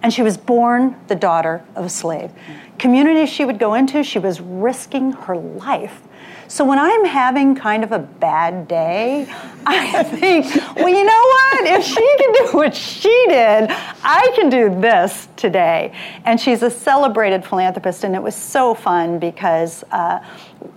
and 0.03 0.13
she 0.13 0.21
was 0.21 0.37
born 0.37 0.95
the 1.07 1.15
daughter 1.15 1.63
of 1.75 1.85
a 1.85 1.89
slave. 1.89 2.31
Communities 2.77 3.29
she 3.29 3.45
would 3.45 3.57
go 3.57 3.73
into, 3.73 4.03
she 4.03 4.19
was 4.19 4.41
risking 4.41 5.13
her 5.13 5.35
life. 5.35 6.01
So 6.49 6.65
when 6.65 6.77
I'm 6.77 7.05
having 7.05 7.55
kind 7.55 7.83
of 7.83 7.93
a 7.93 7.99
bad 7.99 8.67
day, 8.67 9.25
I 9.65 10.03
think, 10.03 10.45
well, 10.75 10.89
you 10.89 11.03
know 11.03 11.23
what? 11.23 11.65
If 11.67 11.85
she 11.85 12.17
can 12.17 12.45
do 12.45 12.57
what 12.57 12.75
she 12.75 13.25
did, 13.29 13.71
I 14.03 14.31
can 14.35 14.49
do 14.49 14.69
this 14.79 15.29
today. 15.37 15.93
And 16.25 16.39
she's 16.39 16.61
a 16.61 16.69
celebrated 16.69 17.45
philanthropist, 17.45 18.03
and 18.03 18.13
it 18.13 18.21
was 18.21 18.35
so 18.35 18.75
fun 18.75 19.19
because 19.19 19.83
uh, 19.91 20.19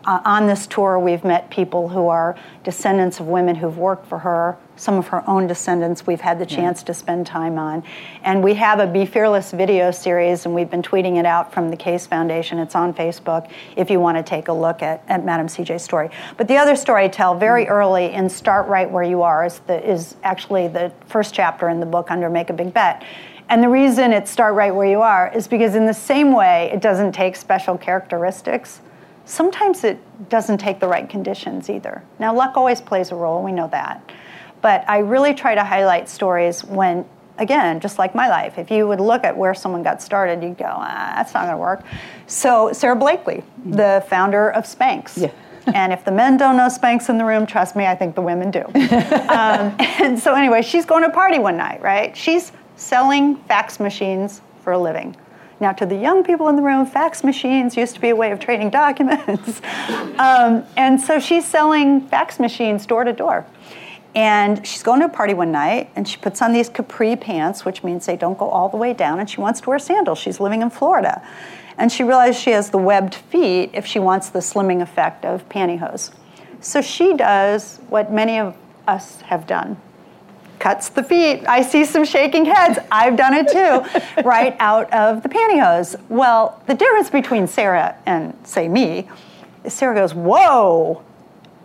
on 0.04 0.46
this 0.46 0.66
tour 0.68 0.98
we've 0.98 1.24
met 1.24 1.50
people 1.50 1.88
who 1.88 2.06
are 2.06 2.36
descendants 2.62 3.18
of 3.18 3.26
women 3.26 3.56
who've 3.56 3.76
worked 3.76 4.06
for 4.06 4.20
her 4.20 4.56
some 4.76 4.96
of 4.96 5.08
her 5.08 5.28
own 5.28 5.46
descendants 5.46 6.06
we've 6.06 6.20
had 6.20 6.38
the 6.38 6.46
chance 6.46 6.82
to 6.84 6.94
spend 6.94 7.26
time 7.26 7.58
on. 7.58 7.82
And 8.22 8.42
we 8.42 8.54
have 8.54 8.78
a 8.78 8.86
Be 8.86 9.06
Fearless 9.06 9.50
video 9.50 9.90
series, 9.90 10.44
and 10.44 10.54
we've 10.54 10.70
been 10.70 10.82
tweeting 10.82 11.16
it 11.16 11.26
out 11.26 11.52
from 11.52 11.70
the 11.70 11.76
Case 11.76 12.06
Foundation. 12.06 12.58
It's 12.58 12.74
on 12.74 12.92
Facebook 12.94 13.50
if 13.76 13.90
you 13.90 14.00
want 14.00 14.18
to 14.18 14.22
take 14.22 14.48
a 14.48 14.52
look 14.52 14.82
at, 14.82 15.02
at 15.08 15.24
Madam 15.24 15.46
CJ's 15.46 15.82
story. 15.82 16.10
But 16.36 16.48
the 16.48 16.56
other 16.56 16.76
story 16.76 17.04
I 17.04 17.08
tell 17.08 17.34
very 17.34 17.66
mm. 17.66 17.70
early 17.70 18.12
in 18.12 18.28
Start 18.28 18.68
Right 18.68 18.90
Where 18.90 19.02
You 19.02 19.22
Are 19.22 19.46
is, 19.46 19.58
the, 19.60 19.88
is 19.88 20.16
actually 20.22 20.68
the 20.68 20.92
first 21.06 21.34
chapter 21.34 21.68
in 21.68 21.80
the 21.80 21.86
book 21.86 22.10
under 22.10 22.28
Make 22.28 22.50
a 22.50 22.52
Big 22.52 22.72
Bet. 22.72 23.04
And 23.48 23.62
the 23.62 23.68
reason 23.68 24.12
it 24.12 24.28
Start 24.28 24.54
Right 24.54 24.74
Where 24.74 24.88
You 24.88 25.02
Are 25.02 25.32
is 25.34 25.48
because, 25.48 25.74
in 25.74 25.86
the 25.86 25.94
same 25.94 26.32
way, 26.32 26.70
it 26.72 26.80
doesn't 26.80 27.12
take 27.12 27.36
special 27.36 27.78
characteristics 27.78 28.80
sometimes 29.26 29.84
it 29.84 29.98
doesn't 30.30 30.58
take 30.58 30.80
the 30.80 30.88
right 30.88 31.08
conditions 31.08 31.68
either. 31.68 32.02
Now, 32.18 32.34
luck 32.34 32.56
always 32.56 32.80
plays 32.80 33.10
a 33.10 33.16
role, 33.16 33.42
we 33.42 33.52
know 33.52 33.68
that. 33.68 34.12
But 34.66 34.84
I 34.88 34.98
really 34.98 35.32
try 35.32 35.54
to 35.54 35.62
highlight 35.62 36.08
stories 36.08 36.64
when, 36.64 37.04
again, 37.38 37.78
just 37.78 38.00
like 38.00 38.16
my 38.16 38.28
life, 38.28 38.58
if 38.58 38.68
you 38.68 38.88
would 38.88 38.98
look 38.98 39.22
at 39.22 39.36
where 39.36 39.54
someone 39.54 39.84
got 39.84 40.02
started, 40.02 40.42
you'd 40.42 40.58
go, 40.58 40.64
ah, 40.66 41.12
that's 41.14 41.32
not 41.34 41.42
going 41.42 41.52
to 41.52 41.56
work. 41.56 41.84
So, 42.26 42.72
Sara 42.72 42.96
Blakely, 42.96 43.44
the 43.64 44.04
founder 44.08 44.50
of 44.50 44.64
Spanx. 44.64 45.16
Yeah. 45.16 45.30
and 45.72 45.92
if 45.92 46.04
the 46.04 46.10
men 46.10 46.36
don't 46.36 46.56
know 46.56 46.66
Spanx 46.66 47.08
in 47.08 47.16
the 47.16 47.24
room, 47.24 47.46
trust 47.46 47.76
me, 47.76 47.86
I 47.86 47.94
think 47.94 48.16
the 48.16 48.22
women 48.22 48.50
do. 48.50 48.62
um, 49.28 49.76
and 49.78 50.18
so, 50.18 50.34
anyway, 50.34 50.62
she's 50.62 50.84
going 50.84 51.04
to 51.04 51.10
a 51.10 51.12
party 51.12 51.38
one 51.38 51.56
night, 51.56 51.80
right? 51.80 52.16
She's 52.16 52.50
selling 52.74 53.36
fax 53.44 53.78
machines 53.78 54.40
for 54.64 54.72
a 54.72 54.78
living. 54.80 55.14
Now, 55.60 55.70
to 55.74 55.86
the 55.86 55.94
young 55.94 56.24
people 56.24 56.48
in 56.48 56.56
the 56.56 56.62
room, 56.62 56.86
fax 56.86 57.22
machines 57.22 57.76
used 57.76 57.94
to 57.94 58.00
be 58.00 58.08
a 58.08 58.16
way 58.16 58.32
of 58.32 58.40
trading 58.40 58.70
documents. 58.70 59.62
um, 60.18 60.64
and 60.76 61.00
so 61.00 61.20
she's 61.20 61.44
selling 61.44 62.00
fax 62.08 62.40
machines 62.40 62.84
door 62.84 63.04
to 63.04 63.12
door. 63.12 63.46
And 64.16 64.66
she's 64.66 64.82
going 64.82 65.00
to 65.00 65.06
a 65.06 65.10
party 65.10 65.34
one 65.34 65.52
night 65.52 65.90
and 65.94 66.08
she 66.08 66.16
puts 66.16 66.40
on 66.40 66.54
these 66.54 66.70
capri 66.70 67.16
pants, 67.16 67.66
which 67.66 67.84
means 67.84 68.06
they 68.06 68.16
don't 68.16 68.38
go 68.38 68.48
all 68.48 68.70
the 68.70 68.78
way 68.78 68.94
down, 68.94 69.20
and 69.20 69.28
she 69.28 69.42
wants 69.42 69.60
to 69.60 69.68
wear 69.68 69.78
sandals. 69.78 70.18
She's 70.18 70.40
living 70.40 70.62
in 70.62 70.70
Florida. 70.70 71.22
And 71.76 71.92
she 71.92 72.02
realizes 72.02 72.40
she 72.40 72.50
has 72.52 72.70
the 72.70 72.78
webbed 72.78 73.14
feet 73.14 73.70
if 73.74 73.84
she 73.84 73.98
wants 73.98 74.30
the 74.30 74.38
slimming 74.38 74.80
effect 74.80 75.26
of 75.26 75.46
pantyhose. 75.50 76.12
So 76.62 76.80
she 76.80 77.14
does 77.14 77.78
what 77.90 78.10
many 78.10 78.38
of 78.38 78.56
us 78.88 79.20
have 79.20 79.46
done 79.46 79.76
cuts 80.58 80.88
the 80.88 81.02
feet. 81.02 81.44
I 81.46 81.62
see 81.62 81.84
some 81.84 82.04
shaking 82.04 82.46
heads. 82.46 82.78
I've 82.90 83.16
done 83.16 83.34
it 83.34 83.48
too, 83.48 84.22
right 84.24 84.56
out 84.58 84.92
of 84.92 85.22
the 85.22 85.28
pantyhose. 85.28 86.00
Well, 86.08 86.62
the 86.66 86.74
difference 86.74 87.10
between 87.10 87.46
Sara 87.46 87.96
and, 88.06 88.34
say, 88.44 88.66
me 88.66 89.08
is 89.64 89.74
Sara 89.74 89.94
goes, 89.94 90.14
Whoa, 90.14 91.04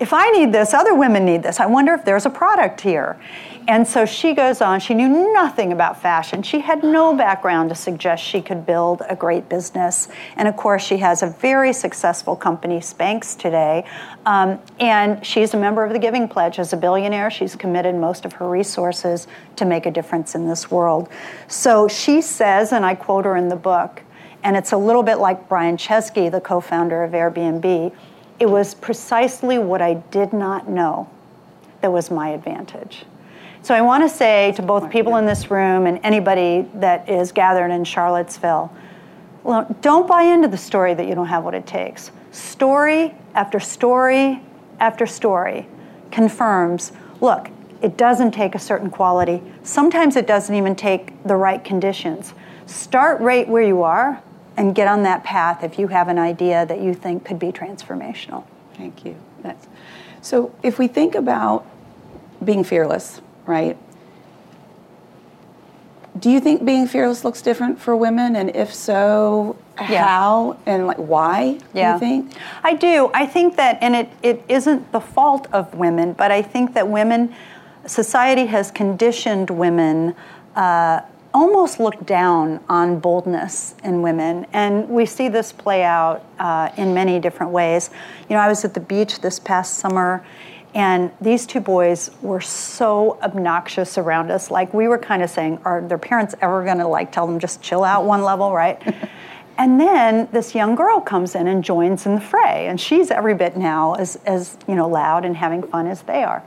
if 0.02 0.14
I 0.14 0.32
need 0.32 0.52
this, 0.52 0.74
other 0.74 0.96
women 0.96 1.26
need 1.26 1.44
this. 1.44 1.60
I 1.60 1.68
wonder 1.68 1.94
if 1.94 2.04
there's 2.04 2.26
a 2.26 2.30
product 2.32 2.82
here. 2.82 3.22
And 3.68 3.88
so 3.88 4.04
she 4.04 4.34
goes 4.34 4.60
on. 4.60 4.80
She 4.80 4.96
knew 4.96 5.32
nothing 5.32 5.72
about 5.72 6.02
fashion. 6.02 6.42
She 6.42 6.60
had 6.60 6.84
no 6.84 7.16
background 7.16 7.70
to 7.70 7.76
suggest 7.76 8.24
she 8.24 8.42
could 8.42 8.66
build 8.66 9.04
a 9.08 9.16
great 9.16 9.48
business. 9.48 10.08
And 10.38 10.48
of 10.48 10.58
course, 10.58 10.84
she 10.84 10.98
has 10.98 11.22
a 11.22 11.28
very 11.28 11.72
successful 11.72 12.36
company, 12.36 12.80
Spanx, 12.80 13.38
today. 13.38 13.86
Um, 14.26 14.60
and 14.80 15.24
she's 15.24 15.54
a 15.54 15.58
member 15.58 15.86
of 15.86 15.94
the 15.94 16.00
Giving 16.00 16.28
Pledge. 16.28 16.58
As 16.58 16.74
a 16.74 16.78
billionaire, 16.78 17.30
she's 17.30 17.56
committed 17.56 17.94
most 17.94 18.26
of 18.26 18.34
her 18.34 18.50
resources 18.50 19.28
to 19.58 19.66
make 19.66 19.86
a 19.86 19.92
difference 19.92 20.34
in 20.34 20.48
this 20.48 20.72
world. 20.72 21.10
So 21.48 21.88
she 21.88 22.24
says, 22.24 22.74
and 22.74 22.84
I 22.84 22.96
quote 22.96 23.26
her 23.26 23.36
in 23.38 23.50
the 23.50 23.56
book, 23.56 24.02
and 24.44 24.58
it's 24.58 24.72
a 24.72 24.78
little 24.78 25.04
bit 25.04 25.20
like 25.20 25.48
Brian 25.48 25.78
Chesky, 25.78 26.32
the 26.32 26.42
co 26.42 26.60
founder 26.60 27.04
of 27.04 27.12
Airbnb 27.12 27.94
it 28.42 28.50
was 28.50 28.74
precisely 28.74 29.60
what 29.60 29.84
I 29.84 29.94
did 29.94 30.34
not 30.34 30.68
know 30.68 31.08
that 31.82 31.92
was 31.92 32.10
my 32.10 32.30
advantage. 32.30 33.06
So 33.62 33.76
I 33.76 33.82
want 33.82 34.04
to 34.04 34.10
say 34.10 34.52
to 34.54 34.64
both 34.64 34.90
people 34.90 35.18
in 35.18 35.28
this 35.28 35.52
room 35.52 35.86
and 35.86 36.00
anybody 36.02 36.68
that 36.74 37.08
is 37.08 37.32
gathered 37.32 37.70
in 37.70 37.84
Charlottesville, 37.84 38.76
well, 39.44 39.68
don't 39.82 40.08
buy 40.08 40.24
into 40.24 40.48
the 40.48 40.58
story 40.58 40.96
that 40.96 41.06
you 41.08 41.14
don't 41.14 41.28
have 41.28 41.44
what 41.44 41.54
it 41.54 41.68
takes. 41.68 42.10
Story 42.32 43.14
after 43.36 43.60
story 43.60 44.42
after 44.80 45.06
story 45.06 45.68
confirms 46.10 46.94
look, 47.20 47.48
it 47.84 47.96
doesn't 47.96 48.32
take 48.32 48.56
a 48.56 48.60
certain 48.60 48.90
quality. 48.90 49.44
Sometimes 49.62 50.16
it 50.16 50.26
doesn't 50.26 50.56
even 50.56 50.76
take 50.76 51.22
the 51.26 51.36
right 51.36 51.64
conditions. 51.64 52.34
Start 52.66 53.22
right 53.22 53.48
where 53.48 53.62
you 53.62 53.84
are 53.84 54.24
and 54.58 54.76
get 54.76 54.88
on 54.88 55.04
that 55.04 55.24
path 55.24 55.64
if 55.64 55.80
you 55.80 55.88
have 55.88 56.08
an 56.08 56.20
idea 56.20 56.66
that 56.66 56.82
you 56.82 56.94
think 56.94 57.26
could 57.26 57.40
be 57.40 57.52
transformational. 57.52 58.44
Thank 58.76 59.06
you. 59.06 59.16
That's, 59.42 59.68
so 60.22 60.54
if 60.62 60.78
we 60.78 60.88
think 60.88 61.16
about 61.16 61.66
being 62.44 62.64
fearless, 62.64 63.22
right? 63.46 63.78
Do 66.20 66.30
you 66.30 66.40
think 66.40 66.66
being 66.66 66.88
fearless 66.88 67.24
looks 67.24 67.42
different 67.42 67.80
for 67.80 67.96
women? 67.96 68.36
And 68.36 68.54
if 68.56 68.74
so, 68.74 69.56
yeah. 69.80 70.06
how 70.06 70.58
and 70.66 70.86
like 70.86 70.98
why 70.98 71.60
yeah. 71.74 71.98
do 71.98 72.06
you 72.06 72.12
think? 72.12 72.34
I 72.64 72.74
do. 72.74 73.10
I 73.14 73.26
think 73.26 73.56
that, 73.56 73.78
and 73.82 73.96
it, 73.96 74.10
it 74.22 74.44
isn't 74.50 74.92
the 74.92 75.00
fault 75.00 75.48
of 75.54 75.74
women, 75.74 76.14
but 76.14 76.30
I 76.30 76.42
think 76.42 76.74
that 76.74 76.88
women, 76.88 77.34
society 77.86 78.46
has 78.48 78.72
conditioned 78.72 79.50
women 79.50 80.16
uh, 80.56 81.02
almost 81.34 81.80
look 81.80 82.06
down 82.06 82.63
on 82.67 83.00
boldness 83.00 83.76
in 83.84 84.02
women. 84.02 84.46
And 84.54 84.89
we 84.89 85.06
see 85.06 85.30
this 85.30 85.52
play 85.52 85.84
out 85.84 86.24
uh, 86.39 86.70
in 86.78 86.94
many 86.94 87.20
different 87.20 87.52
ways. 87.52 87.89
You 88.30 88.36
know, 88.36 88.41
I 88.41 88.48
was 88.48 88.65
at 88.65 88.74
the 88.74 88.80
beach 88.80 89.22
this 89.22 89.39
past 89.39 89.76
summer. 89.76 90.26
And 90.74 91.12
these 91.20 91.46
two 91.46 91.60
boys 91.60 92.12
were 92.22 92.39
so 92.39 93.20
obnoxious 93.22 93.98
around 93.98 94.32
us. 94.32 94.50
Like 94.50 94.74
we 94.74 94.88
were 94.88 94.98
kind 94.98 95.22
of 95.22 95.30
saying, 95.30 95.60
are 95.65 95.82
their 95.82 95.98
parents 95.98 96.34
ever 96.41 96.63
going 96.63 96.78
to 96.78 96.88
like 96.88 97.12
tell 97.12 97.28
them 97.28 97.39
just 97.39 97.62
chill 97.62 97.84
out 97.84 98.06
one 98.06 98.24
level, 98.24 98.54
right? 98.54 98.82
and 99.58 99.80
then 99.80 100.30
this 100.32 100.56
young 100.56 100.76
girl 100.76 101.02
comes 101.02 101.36
in 101.36 101.48
and 101.48 101.62
joins 101.62 102.06
in 102.06 102.15
the 102.15 102.22
fray, 102.22 102.67
and 102.67 102.80
she's 102.80 103.12
every 103.12 103.36
bit 103.36 103.58
now 103.58 103.96
as 103.96 104.15
as 104.26 104.58
you 104.65 104.76
know 104.76 104.88
loud 104.88 105.26
and 105.26 105.36
having 105.36 105.62
fun 105.62 105.88
as 105.88 106.04
they 106.04 106.24
are. 106.24 106.41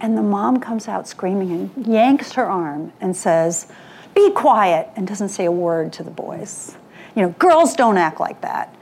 And 0.00 0.18
the 0.18 0.22
mom 0.22 0.60
comes 0.60 0.86
out 0.86 1.08
screaming 1.08 1.50
and 1.50 1.86
yanks 1.86 2.32
her 2.32 2.44
arm 2.44 2.92
and 3.00 3.16
says, 3.16 3.68
be 4.14 4.30
quiet, 4.30 4.88
and 4.96 5.06
doesn't 5.06 5.28
say 5.30 5.44
a 5.44 5.52
word 5.52 5.92
to 5.94 6.02
the 6.02 6.10
boys. 6.10 6.76
You 7.14 7.22
know, 7.22 7.30
girls 7.30 7.74
don't 7.74 7.96
act 7.96 8.20
like 8.20 8.40
that. 8.42 8.74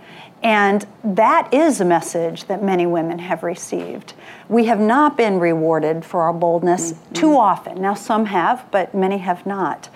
And 0.43 0.87
that 1.03 1.53
is 1.53 1.81
a 1.81 1.85
message 1.85 2.45
that 2.45 2.63
many 2.63 2.87
women 2.87 3.19
have 3.19 3.43
received. 3.43 4.15
We 4.49 4.67
have 4.67 4.79
not 4.79 5.17
been 5.17 5.41
rewarded 5.41 6.05
for 6.05 6.23
our 6.23 6.33
boldness 6.33 6.93
mm-hmm. 6.93 7.13
too 7.13 7.37
often. 7.37 7.83
Now, 7.83 7.95
some 7.95 8.27
have, 8.27 8.65
but 8.71 8.95
many 8.95 9.19
have 9.19 9.45
not. 9.47 9.89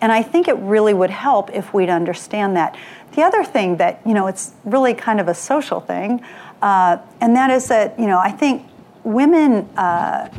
And 0.00 0.10
I 0.10 0.22
think 0.22 0.48
it 0.48 0.56
really 0.56 0.94
would 0.94 1.10
help 1.10 1.50
if 1.50 1.74
we'd 1.74 1.90
understand 1.90 2.56
that. 2.56 2.78
The 3.12 3.22
other 3.22 3.44
thing 3.44 3.76
that, 3.76 4.00
you 4.06 4.14
know, 4.14 4.26
it's 4.26 4.52
really 4.64 4.94
kind 4.94 5.20
of 5.20 5.28
a 5.28 5.34
social 5.34 5.80
thing, 5.80 6.24
uh, 6.62 6.98
and 7.20 7.36
that 7.36 7.50
is 7.50 7.68
that, 7.68 7.98
you 7.98 8.06
know, 8.06 8.18
I 8.18 8.30
think 8.30 8.66
women 9.04 9.68
uh, 9.76 10.30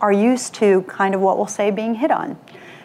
are 0.00 0.12
used 0.12 0.54
to 0.54 0.82
kind 0.82 1.14
of 1.14 1.20
what 1.20 1.36
we'll 1.36 1.46
say 1.46 1.70
being 1.70 1.94
hit 1.94 2.10
on 2.10 2.38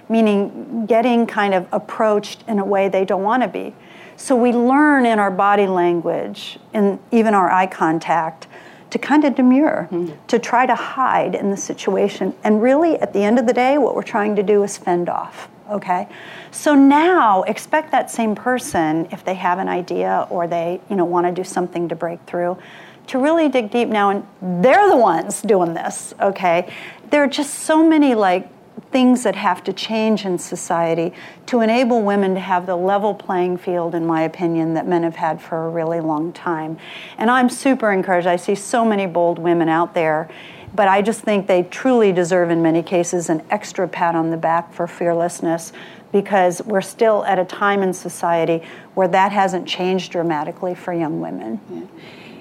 meaning 0.09 0.85
getting 0.87 1.25
kind 1.25 1.53
of 1.53 1.67
approached 1.71 2.43
in 2.47 2.59
a 2.59 2.65
way 2.65 2.89
they 2.89 3.05
don't 3.05 3.23
want 3.23 3.43
to 3.43 3.47
be. 3.47 3.73
So 4.17 4.35
we 4.35 4.51
learn 4.51 5.05
in 5.05 5.17
our 5.17 5.31
body 5.31 5.67
language 5.67 6.59
and 6.73 6.99
even 7.11 7.33
our 7.33 7.49
eye 7.49 7.67
contact 7.67 8.47
to 8.89 8.97
kind 8.97 9.23
of 9.23 9.35
demur, 9.35 9.87
mm-hmm. 9.91 10.13
to 10.27 10.39
try 10.39 10.65
to 10.65 10.75
hide 10.75 11.35
in 11.35 11.51
the 11.51 11.57
situation. 11.57 12.33
And 12.43 12.61
really, 12.61 12.97
at 12.97 13.13
the 13.13 13.23
end 13.23 13.39
of 13.39 13.47
the 13.47 13.53
day, 13.53 13.77
what 13.77 13.95
we're 13.95 14.01
trying 14.01 14.35
to 14.35 14.43
do 14.43 14.63
is 14.63 14.77
fend 14.77 15.09
off. 15.09 15.47
Okay, 15.69 16.07
so 16.49 16.73
now 16.73 17.43
expect 17.43 17.91
that 17.91 18.09
same 18.09 18.33
person 18.33 19.07
if 19.11 19.23
they 19.23 19.35
have 19.35 19.59
an 19.59 19.69
idea 19.69 20.25
or 20.31 20.47
they, 20.47 20.81
you 20.89 20.95
know, 20.95 21.05
want 21.05 21.27
to 21.27 21.31
do 21.31 21.43
something 21.43 21.87
to 21.89 21.95
break 21.95 22.19
through, 22.25 22.57
to 23.05 23.19
really 23.19 23.49
dig 23.49 23.69
deep 23.69 23.87
now. 23.87 24.09
And 24.09 24.25
they're 24.63 24.89
the 24.89 24.97
ones 24.97 25.43
doing 25.43 25.75
this. 25.75 26.15
Okay, 26.19 26.73
there 27.11 27.23
are 27.23 27.27
just 27.27 27.53
so 27.53 27.87
many 27.87 28.15
like 28.15 28.49
things 28.91 29.23
that 29.23 29.35
have 29.35 29.63
to 29.63 29.73
change 29.73 30.25
in 30.25 30.37
society 30.37 31.13
to 31.45 31.61
enable 31.61 32.01
women 32.01 32.33
to 32.33 32.39
have 32.39 32.65
the 32.65 32.75
level 32.75 33.13
playing 33.13 33.57
field, 33.57 33.93
in 33.93 34.05
my 34.05 34.23
opinion, 34.23 34.73
that 34.73 34.87
men 34.87 35.03
have 35.03 35.15
had 35.15 35.41
for 35.41 35.67
a 35.67 35.69
really 35.69 35.99
long 35.99 36.33
time. 36.33 36.77
And 37.17 37.29
I'm 37.29 37.49
super 37.49 37.91
encouraged. 37.91 38.27
I 38.27 38.35
see 38.35 38.55
so 38.55 38.83
many 38.83 39.05
bold 39.05 39.37
women 39.37 39.69
out 39.69 39.93
there, 39.93 40.29
but 40.73 40.87
I 40.87 41.01
just 41.01 41.21
think 41.21 41.47
they 41.47 41.63
truly 41.63 42.11
deserve, 42.11 42.49
in 42.49 42.61
many 42.61 42.81
cases, 42.81 43.29
an 43.29 43.43
extra 43.49 43.87
pat 43.87 44.15
on 44.15 44.31
the 44.31 44.37
back 44.37 44.73
for 44.73 44.87
fearlessness 44.87 45.71
because 46.11 46.61
we're 46.63 46.81
still 46.81 47.23
at 47.25 47.37
a 47.37 47.45
time 47.45 47.83
in 47.83 47.93
society 47.93 48.63
where 48.95 49.07
that 49.07 49.31
hasn't 49.31 49.67
changed 49.67 50.11
dramatically 50.11 50.73
for 50.73 50.93
young 50.93 51.21
women. 51.21 51.61
Yeah. 51.69 51.81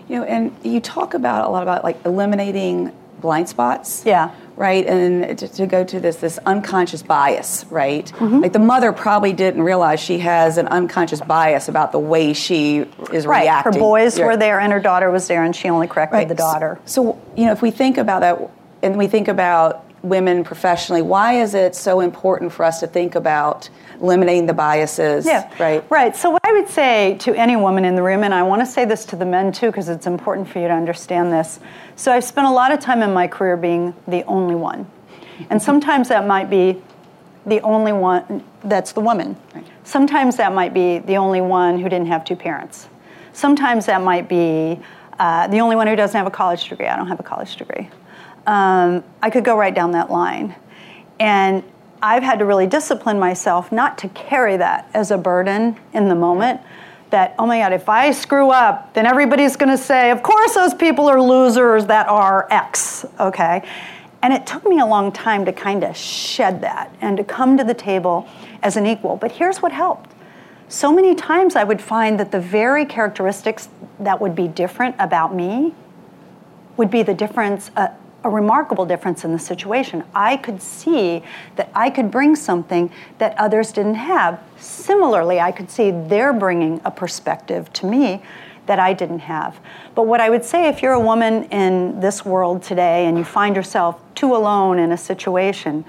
You 0.08 0.16
know, 0.16 0.24
and 0.24 0.56
you 0.62 0.80
talk 0.80 1.12
about 1.12 1.46
a 1.46 1.50
lot 1.50 1.62
about 1.62 1.84
like 1.84 2.02
eliminating 2.06 2.92
blind 3.20 3.48
spots. 3.48 4.04
Yeah. 4.06 4.34
Right, 4.58 4.84
and 4.86 5.38
to, 5.38 5.46
to 5.46 5.66
go 5.68 5.84
to 5.84 6.00
this 6.00 6.16
this 6.16 6.36
unconscious 6.44 7.00
bias, 7.04 7.64
right? 7.70 8.04
Mm-hmm. 8.06 8.40
Like 8.40 8.52
the 8.52 8.58
mother 8.58 8.92
probably 8.92 9.32
didn't 9.32 9.62
realize 9.62 10.00
she 10.00 10.18
has 10.18 10.58
an 10.58 10.66
unconscious 10.66 11.20
bias 11.20 11.68
about 11.68 11.92
the 11.92 12.00
way 12.00 12.32
she 12.32 12.78
is 13.12 13.24
right. 13.24 13.42
reacting. 13.42 13.74
Her 13.74 13.78
boys 13.78 14.18
yeah. 14.18 14.26
were 14.26 14.36
there, 14.36 14.58
and 14.58 14.72
her 14.72 14.80
daughter 14.80 15.12
was 15.12 15.28
there, 15.28 15.44
and 15.44 15.54
she 15.54 15.68
only 15.68 15.86
corrected 15.86 16.18
right. 16.18 16.28
the 16.28 16.34
daughter. 16.34 16.80
So, 16.86 17.04
so, 17.04 17.22
you 17.36 17.46
know, 17.46 17.52
if 17.52 17.62
we 17.62 17.70
think 17.70 17.98
about 17.98 18.22
that, 18.22 18.50
and 18.82 18.98
we 18.98 19.06
think 19.06 19.28
about 19.28 19.87
women 20.08 20.44
professionally, 20.44 21.02
why 21.02 21.34
is 21.34 21.54
it 21.54 21.74
so 21.74 22.00
important 22.00 22.52
for 22.52 22.64
us 22.64 22.80
to 22.80 22.86
think 22.86 23.14
about 23.14 23.68
eliminating 24.00 24.46
the 24.46 24.54
biases? 24.54 25.26
Yeah, 25.26 25.50
right. 25.58 25.84
Right. 25.90 26.16
So 26.16 26.30
what 26.30 26.44
I 26.44 26.52
would 26.52 26.68
say 26.68 27.16
to 27.20 27.34
any 27.34 27.56
woman 27.56 27.84
in 27.84 27.94
the 27.94 28.02
room, 28.02 28.22
and 28.24 28.32
I 28.32 28.42
want 28.42 28.62
to 28.62 28.66
say 28.66 28.84
this 28.84 29.04
to 29.06 29.16
the 29.16 29.26
men 29.26 29.52
too, 29.52 29.66
because 29.66 29.88
it's 29.88 30.06
important 30.06 30.48
for 30.48 30.58
you 30.60 30.68
to 30.68 30.74
understand 30.74 31.32
this. 31.32 31.60
So 31.96 32.12
I've 32.12 32.24
spent 32.24 32.46
a 32.46 32.52
lot 32.52 32.72
of 32.72 32.80
time 32.80 33.02
in 33.02 33.12
my 33.12 33.26
career 33.26 33.56
being 33.56 33.94
the 34.06 34.24
only 34.24 34.54
one, 34.54 34.86
and 35.50 35.60
sometimes 35.60 36.08
that 36.08 36.26
might 36.26 36.48
be 36.48 36.82
the 37.46 37.60
only 37.60 37.92
one 37.92 38.44
that's 38.64 38.92
the 38.92 39.00
woman. 39.00 39.36
Right. 39.54 39.64
Sometimes 39.84 40.36
that 40.36 40.52
might 40.52 40.74
be 40.74 40.98
the 40.98 41.16
only 41.16 41.40
one 41.40 41.78
who 41.78 41.88
didn't 41.88 42.08
have 42.08 42.24
two 42.24 42.36
parents. 42.36 42.88
Sometimes 43.32 43.86
that 43.86 44.02
might 44.02 44.28
be 44.28 44.78
uh, 45.18 45.46
the 45.48 45.60
only 45.60 45.76
one 45.76 45.86
who 45.86 45.96
doesn't 45.96 46.16
have 46.16 46.26
a 46.26 46.30
college 46.30 46.68
degree. 46.68 46.86
I 46.86 46.96
don't 46.96 47.08
have 47.08 47.20
a 47.20 47.24
college 47.24 47.56
degree. 47.56 47.88
Um, 48.48 49.04
I 49.20 49.28
could 49.28 49.44
go 49.44 49.58
right 49.58 49.74
down 49.74 49.90
that 49.92 50.10
line. 50.10 50.56
And 51.20 51.62
I've 52.00 52.22
had 52.22 52.38
to 52.38 52.46
really 52.46 52.66
discipline 52.66 53.18
myself 53.18 53.70
not 53.70 53.98
to 53.98 54.08
carry 54.08 54.56
that 54.56 54.88
as 54.94 55.10
a 55.10 55.18
burden 55.18 55.76
in 55.92 56.08
the 56.08 56.14
moment. 56.14 56.62
That, 57.10 57.34
oh 57.38 57.46
my 57.46 57.58
God, 57.58 57.74
if 57.74 57.90
I 57.90 58.10
screw 58.10 58.50
up, 58.50 58.94
then 58.94 59.04
everybody's 59.04 59.54
to 59.56 59.76
say, 59.76 60.10
of 60.10 60.22
course, 60.22 60.54
those 60.54 60.72
people 60.72 61.08
are 61.08 61.20
losers 61.20 61.86
that 61.86 62.08
are 62.08 62.46
X, 62.50 63.04
okay? 63.20 63.68
And 64.22 64.32
it 64.32 64.46
took 64.46 64.64
me 64.64 64.80
a 64.80 64.86
long 64.86 65.12
time 65.12 65.44
to 65.44 65.52
kind 65.52 65.84
of 65.84 65.94
shed 65.94 66.62
that 66.62 66.94
and 67.02 67.18
to 67.18 67.24
come 67.24 67.58
to 67.58 67.64
the 67.64 67.74
table 67.74 68.26
as 68.62 68.78
an 68.78 68.86
equal. 68.86 69.16
But 69.16 69.32
here's 69.32 69.60
what 69.60 69.72
helped. 69.72 70.12
So 70.68 70.90
many 70.90 71.14
times 71.14 71.54
I 71.54 71.64
would 71.64 71.82
find 71.82 72.18
that 72.18 72.32
the 72.32 72.40
very 72.40 72.86
characteristics 72.86 73.68
that 74.00 74.20
would 74.22 74.34
be 74.34 74.48
different 74.48 74.96
about 74.98 75.34
me 75.34 75.74
would 76.78 76.90
be 76.90 77.02
the 77.02 77.14
difference, 77.14 77.70
uh, 77.76 77.88
a 78.24 78.30
remarkable 78.30 78.84
difference 78.84 79.24
in 79.24 79.32
the 79.32 79.38
situation. 79.38 80.04
I 80.14 80.36
could 80.36 80.60
see 80.60 81.22
that 81.56 81.70
I 81.74 81.90
could 81.90 82.10
bring 82.10 82.34
something 82.34 82.90
that 83.18 83.36
others 83.38 83.72
didn't 83.72 83.94
have. 83.94 84.42
Similarly, 84.58 85.40
I 85.40 85.52
could 85.52 85.70
see 85.70 85.90
they're 85.90 86.32
bringing 86.32 86.80
a 86.84 86.90
perspective 86.90 87.72
to 87.74 87.86
me 87.86 88.22
that 88.66 88.78
I 88.78 88.92
didn't 88.92 89.20
have. 89.20 89.58
But 89.94 90.06
what 90.06 90.20
I 90.20 90.30
would 90.30 90.44
say 90.44 90.68
if 90.68 90.82
you're 90.82 90.92
a 90.92 91.00
woman 91.00 91.44
in 91.44 92.00
this 92.00 92.24
world 92.24 92.62
today 92.62 93.06
and 93.06 93.16
you 93.16 93.24
find 93.24 93.56
yourself 93.56 94.00
too 94.14 94.36
alone 94.36 94.78
in 94.78 94.92
a 94.92 94.96
situation, 94.96 95.84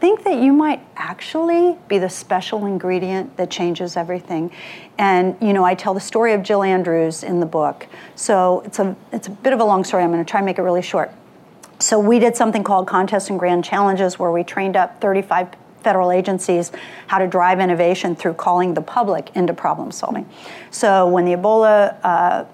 think 0.00 0.24
that 0.24 0.38
you 0.38 0.52
might 0.52 0.80
actually 0.96 1.78
be 1.88 1.98
the 1.98 2.10
special 2.10 2.66
ingredient 2.66 3.36
that 3.36 3.50
changes 3.50 3.96
everything. 3.96 4.50
And 4.98 5.36
you 5.40 5.52
know, 5.52 5.64
I 5.64 5.74
tell 5.74 5.94
the 5.94 6.00
story 6.00 6.32
of 6.32 6.42
Jill 6.42 6.62
Andrews 6.62 7.22
in 7.22 7.40
the 7.40 7.46
book. 7.46 7.86
So 8.16 8.62
it's 8.66 8.78
a 8.78 8.96
it's 9.12 9.28
a 9.28 9.30
bit 9.30 9.52
of 9.52 9.60
a 9.60 9.64
long 9.64 9.84
story. 9.84 10.02
I'm 10.02 10.10
going 10.10 10.24
to 10.24 10.28
try 10.28 10.40
and 10.40 10.46
make 10.46 10.58
it 10.58 10.62
really 10.62 10.82
short. 10.82 11.12
So 11.78 11.98
we 11.98 12.18
did 12.18 12.36
something 12.36 12.62
called 12.62 12.86
Contest 12.86 13.30
and 13.30 13.38
Grand 13.38 13.64
Challenges 13.64 14.18
where 14.18 14.30
we 14.30 14.44
trained 14.44 14.76
up 14.76 15.00
35 15.00 15.48
federal 15.82 16.10
agencies 16.10 16.72
how 17.08 17.18
to 17.18 17.26
drive 17.26 17.60
innovation 17.60 18.16
through 18.16 18.34
calling 18.34 18.74
the 18.74 18.80
public 18.80 19.30
into 19.36 19.52
problem 19.52 19.92
solving. 19.92 20.28
So 20.70 21.06
when 21.06 21.24
the 21.24 21.32
Ebola 21.32 21.96
uh, 22.02 22.44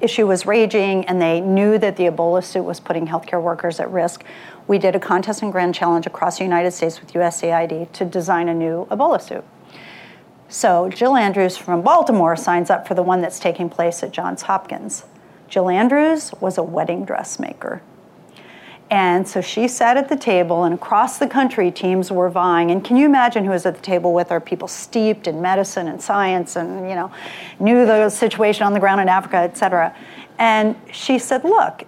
issue 0.00 0.26
was 0.26 0.46
raging 0.46 1.04
and 1.04 1.20
they 1.20 1.40
knew 1.40 1.78
that 1.78 1.96
the 1.96 2.04
Ebola 2.04 2.42
suit 2.42 2.62
was 2.62 2.80
putting 2.80 3.06
healthcare 3.06 3.42
workers 3.42 3.78
at 3.78 3.90
risk, 3.90 4.24
we 4.66 4.78
did 4.78 4.96
a 4.96 5.00
contest 5.00 5.42
and 5.42 5.52
grand 5.52 5.74
challenge 5.74 6.06
across 6.06 6.38
the 6.38 6.44
United 6.44 6.72
States 6.72 7.00
with 7.00 7.12
USAID 7.12 7.92
to 7.92 8.04
design 8.04 8.48
a 8.48 8.54
new 8.54 8.86
Ebola 8.90 9.20
suit. 9.20 9.44
So 10.48 10.88
Jill 10.88 11.16
Andrews 11.16 11.56
from 11.56 11.82
Baltimore 11.82 12.36
signs 12.36 12.70
up 12.70 12.86
for 12.86 12.94
the 12.94 13.02
one 13.02 13.22
that's 13.22 13.38
taking 13.38 13.70
place 13.70 14.02
at 14.02 14.12
Johns 14.12 14.42
Hopkins. 14.42 15.04
Jill 15.48 15.68
Andrews 15.68 16.32
was 16.40 16.58
a 16.58 16.62
wedding 16.62 17.04
dressmaker. 17.04 17.82
And 18.92 19.26
so 19.26 19.40
she 19.40 19.68
sat 19.68 19.96
at 19.96 20.10
the 20.10 20.16
table, 20.16 20.64
and 20.64 20.74
across 20.74 21.16
the 21.16 21.26
country, 21.26 21.70
teams 21.70 22.12
were 22.12 22.28
vying. 22.28 22.70
And 22.70 22.84
can 22.84 22.98
you 22.98 23.06
imagine 23.06 23.42
who 23.42 23.52
was 23.52 23.64
at 23.64 23.74
the 23.74 23.80
table 23.80 24.12
with 24.12 24.28
her? 24.28 24.38
People 24.38 24.68
steeped 24.68 25.26
in 25.26 25.40
medicine 25.40 25.88
and 25.88 26.00
science, 26.00 26.56
and 26.56 26.86
you 26.86 26.94
know, 26.94 27.10
knew 27.58 27.86
the 27.86 28.10
situation 28.10 28.66
on 28.66 28.74
the 28.74 28.80
ground 28.80 29.00
in 29.00 29.08
Africa, 29.08 29.38
et 29.38 29.56
cetera. 29.56 29.96
And 30.38 30.76
she 30.92 31.18
said, 31.18 31.42
"Look, 31.42 31.84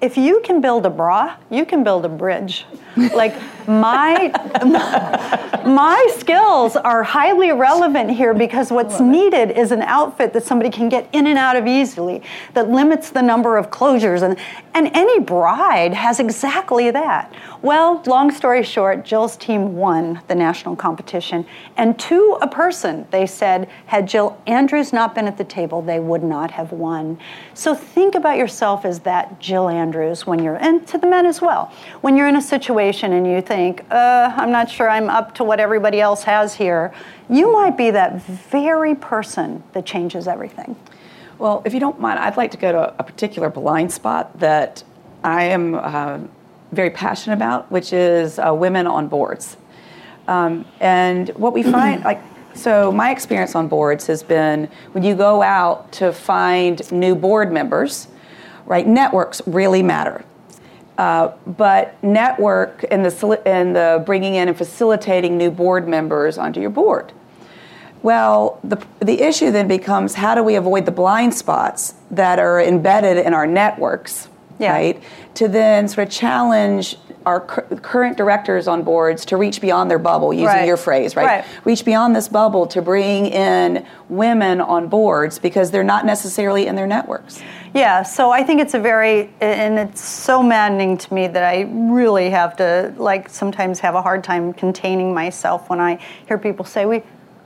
if 0.00 0.16
you 0.16 0.40
can 0.44 0.60
build 0.60 0.86
a 0.86 0.90
bra, 0.90 1.36
you 1.50 1.66
can 1.66 1.84
build 1.84 2.04
a 2.04 2.08
bridge. 2.08 2.64
like 3.14 3.34
my 3.68 4.32
my 5.64 6.08
skills 6.18 6.74
are 6.74 7.02
highly 7.02 7.52
relevant 7.52 8.10
here 8.10 8.34
because 8.34 8.72
what's 8.72 8.98
needed 8.98 9.50
is 9.52 9.70
an 9.70 9.82
outfit 9.82 10.32
that 10.32 10.42
somebody 10.42 10.70
can 10.70 10.88
get 10.88 11.08
in 11.12 11.26
and 11.26 11.38
out 11.38 11.54
of 11.54 11.66
easily 11.66 12.22
that 12.54 12.68
limits 12.68 13.10
the 13.10 13.22
number 13.22 13.56
of 13.56 13.70
closures 13.70 14.22
and 14.22 14.36
and 14.74 14.90
any 14.94 15.20
bride 15.20 15.92
has 15.92 16.20
exactly 16.20 16.90
that. 16.90 17.32
Well, 17.62 18.02
long 18.06 18.30
story 18.30 18.62
short, 18.62 19.04
Jill's 19.04 19.36
team 19.36 19.76
won 19.76 20.20
the 20.28 20.34
national 20.34 20.76
competition 20.76 21.46
and 21.76 21.98
to 22.00 22.38
a 22.40 22.48
person 22.48 23.06
they 23.10 23.26
said 23.26 23.68
had 23.86 24.08
Jill 24.08 24.40
Andrews 24.46 24.92
not 24.92 25.14
been 25.14 25.26
at 25.26 25.38
the 25.38 25.44
table, 25.44 25.82
they 25.82 26.00
would 26.00 26.24
not 26.24 26.50
have 26.50 26.72
won. 26.72 27.18
So 27.54 27.74
think 27.74 28.14
about 28.14 28.36
yourself 28.36 28.84
as 28.84 29.00
that 29.00 29.38
Jill 29.38 29.68
Andrews 29.68 29.89
when 30.26 30.42
you're 30.42 30.56
and 30.56 30.86
to 30.88 30.98
the 30.98 31.06
men 31.06 31.26
as 31.26 31.40
well. 31.40 31.72
When 32.00 32.16
you're 32.16 32.28
in 32.28 32.36
a 32.36 32.42
situation 32.42 33.12
and 33.12 33.26
you 33.26 33.40
think, 33.40 33.84
uh, 33.90 34.32
I'm 34.36 34.50
not 34.50 34.70
sure 34.70 34.88
I'm 34.88 35.08
up 35.08 35.34
to 35.36 35.44
what 35.44 35.60
everybody 35.60 36.00
else 36.00 36.22
has 36.24 36.54
here, 36.54 36.92
you 37.28 37.52
might 37.52 37.76
be 37.76 37.90
that 37.90 38.22
very 38.22 38.94
person 38.94 39.62
that 39.72 39.86
changes 39.86 40.28
everything. 40.28 40.76
Well, 41.38 41.62
if 41.64 41.74
you 41.74 41.80
don't 41.80 41.98
mind, 42.00 42.18
I'd 42.18 42.36
like 42.36 42.50
to 42.50 42.58
go 42.58 42.72
to 42.72 42.94
a 42.98 43.02
particular 43.02 43.48
blind 43.48 43.92
spot 43.92 44.38
that 44.40 44.84
I 45.24 45.44
am 45.44 45.74
uh, 45.74 46.18
very 46.72 46.90
passionate 46.90 47.36
about, 47.36 47.70
which 47.70 47.92
is 47.92 48.38
uh, 48.38 48.54
women 48.54 48.86
on 48.86 49.08
boards. 49.08 49.56
Um, 50.28 50.64
and 50.80 51.30
what 51.30 51.52
we 51.52 51.62
find, 51.62 52.04
like, 52.04 52.20
so 52.54 52.90
my 52.92 53.10
experience 53.10 53.54
on 53.54 53.68
boards 53.68 54.06
has 54.06 54.22
been 54.22 54.68
when 54.92 55.04
you 55.04 55.14
go 55.14 55.42
out 55.42 55.92
to 55.92 56.12
find 56.12 56.90
new 56.92 57.14
board 57.14 57.52
members, 57.52 58.08
right? 58.70 58.86
Networks 58.86 59.42
really 59.46 59.82
matter. 59.82 60.24
Uh, 60.96 61.32
but 61.44 62.02
network 62.04 62.84
and 62.90 63.04
the, 63.04 63.42
and 63.44 63.74
the 63.74 64.02
bringing 64.06 64.36
in 64.36 64.48
and 64.48 64.56
facilitating 64.56 65.36
new 65.36 65.50
board 65.50 65.88
members 65.88 66.38
onto 66.38 66.60
your 66.60 66.70
board. 66.70 67.12
Well, 68.02 68.60
the, 68.62 68.82
the 69.00 69.20
issue 69.22 69.50
then 69.50 69.66
becomes 69.66 70.14
how 70.14 70.36
do 70.36 70.44
we 70.44 70.54
avoid 70.54 70.86
the 70.86 70.92
blind 70.92 71.34
spots 71.34 71.94
that 72.12 72.38
are 72.38 72.60
embedded 72.60 73.18
in 73.18 73.34
our 73.34 73.46
networks, 73.46 74.28
yeah. 74.60 74.72
right? 74.72 75.02
To 75.34 75.48
then 75.48 75.88
sort 75.88 76.06
of 76.06 76.14
challenge 76.14 76.96
our 77.26 77.40
current 77.40 78.16
directors 78.16 78.68
on 78.68 78.82
boards 78.82 79.24
to 79.26 79.36
reach 79.36 79.60
beyond 79.60 79.90
their 79.90 79.98
bubble, 79.98 80.32
using 80.32 80.46
right. 80.46 80.66
your 80.66 80.76
phrase, 80.76 81.16
right? 81.16 81.26
right? 81.26 81.44
Reach 81.64 81.84
beyond 81.84 82.14
this 82.14 82.28
bubble 82.28 82.66
to 82.68 82.80
bring 82.80 83.26
in 83.26 83.84
women 84.08 84.60
on 84.60 84.88
boards 84.88 85.38
because 85.38 85.70
they're 85.70 85.84
not 85.84 86.06
necessarily 86.06 86.66
in 86.66 86.76
their 86.76 86.86
networks. 86.86 87.42
Yeah, 87.72 88.02
so 88.02 88.30
I 88.30 88.42
think 88.42 88.60
it's 88.60 88.74
a 88.74 88.80
very, 88.80 89.30
and 89.40 89.78
it's 89.78 90.00
so 90.00 90.42
maddening 90.42 90.98
to 90.98 91.14
me 91.14 91.28
that 91.28 91.44
I 91.44 91.62
really 91.70 92.30
have 92.30 92.56
to, 92.56 92.92
like, 92.96 93.28
sometimes 93.28 93.78
have 93.80 93.94
a 93.94 94.02
hard 94.02 94.24
time 94.24 94.52
containing 94.52 95.14
myself 95.14 95.70
when 95.70 95.80
I 95.80 96.00
hear 96.26 96.36
people 96.36 96.64
say, 96.64 96.84
we, 96.84 97.02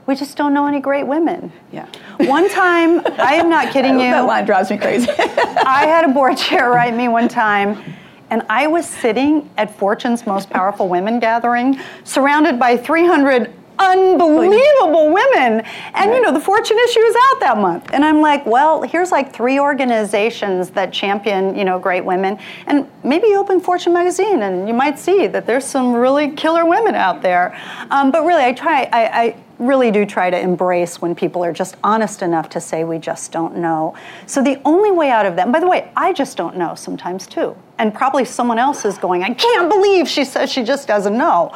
we 0.07 0.15
just 0.15 0.35
don't 0.35 0.53
know 0.53 0.65
any 0.65 0.79
great 0.79 1.05
women. 1.05 1.51
Yeah. 1.71 1.87
One 2.17 2.49
time, 2.49 3.01
I 3.19 3.35
am 3.35 3.49
not 3.49 3.71
kidding 3.73 3.99
you. 3.99 4.11
That 4.11 4.21
line 4.21 4.45
drives 4.45 4.71
me 4.71 4.77
crazy. 4.77 5.09
I 5.17 5.85
had 5.85 6.09
a 6.09 6.13
board 6.13 6.37
chair 6.37 6.71
write 6.71 6.95
me 6.95 7.07
one 7.07 7.27
time 7.27 7.83
and 8.29 8.43
I 8.49 8.67
was 8.67 8.87
sitting 8.87 9.49
at 9.57 9.77
Fortune's 9.77 10.25
Most 10.25 10.49
Powerful 10.49 10.89
Women 10.89 11.19
gathering, 11.19 11.79
surrounded 12.03 12.59
by 12.59 12.75
300 12.75 13.53
unbelievable 13.79 15.11
women. 15.11 15.63
And 15.93 16.13
you 16.13 16.21
know, 16.21 16.31
the 16.31 16.39
Fortune 16.39 16.77
issue 16.77 16.99
is 16.99 17.15
out 17.29 17.39
that 17.41 17.57
month. 17.57 17.89
And 17.93 18.03
I'm 18.03 18.21
like, 18.21 18.45
well, 18.45 18.81
here's 18.81 19.11
like 19.11 19.33
three 19.33 19.59
organizations 19.59 20.69
that 20.71 20.93
champion, 20.93 21.55
you 21.55 21.65
know, 21.65 21.79
great 21.79 22.05
women. 22.05 22.37
And 22.67 22.89
maybe 23.03 23.27
you 23.27 23.37
open 23.37 23.59
Fortune 23.59 23.93
magazine 23.93 24.43
and 24.43 24.67
you 24.67 24.73
might 24.73 24.99
see 24.99 25.27
that 25.27 25.45
there's 25.45 25.65
some 25.65 25.93
really 25.93 26.31
killer 26.31 26.65
women 26.65 26.95
out 26.95 27.21
there. 27.21 27.57
Um, 27.91 28.11
but 28.11 28.23
really, 28.25 28.43
I 28.43 28.53
try, 28.53 28.83
I, 28.91 29.23
I 29.23 29.35
really 29.59 29.91
do 29.91 30.05
try 30.05 30.29
to 30.29 30.39
embrace 30.39 31.01
when 31.01 31.15
people 31.15 31.43
are 31.43 31.53
just 31.53 31.77
honest 31.83 32.21
enough 32.21 32.49
to 32.49 32.59
say 32.59 32.83
we 32.83 32.97
just 32.97 33.31
don't 33.31 33.55
know. 33.57 33.95
So 34.25 34.43
the 34.43 34.61
only 34.65 34.91
way 34.91 35.09
out 35.09 35.25
of 35.25 35.35
that, 35.37 35.43
and 35.43 35.53
by 35.53 35.59
the 35.59 35.67
way, 35.67 35.91
I 35.95 36.13
just 36.13 36.35
don't 36.37 36.57
know 36.57 36.75
sometimes 36.75 37.27
too. 37.27 37.55
And 37.77 37.93
probably 37.93 38.25
someone 38.25 38.59
else 38.59 38.85
is 38.85 38.97
going, 38.97 39.23
I 39.23 39.33
can't 39.33 39.69
believe 39.69 40.07
she 40.07 40.25
says 40.25 40.51
she 40.51 40.63
just 40.63 40.87
doesn't 40.87 41.17
know. 41.17 41.53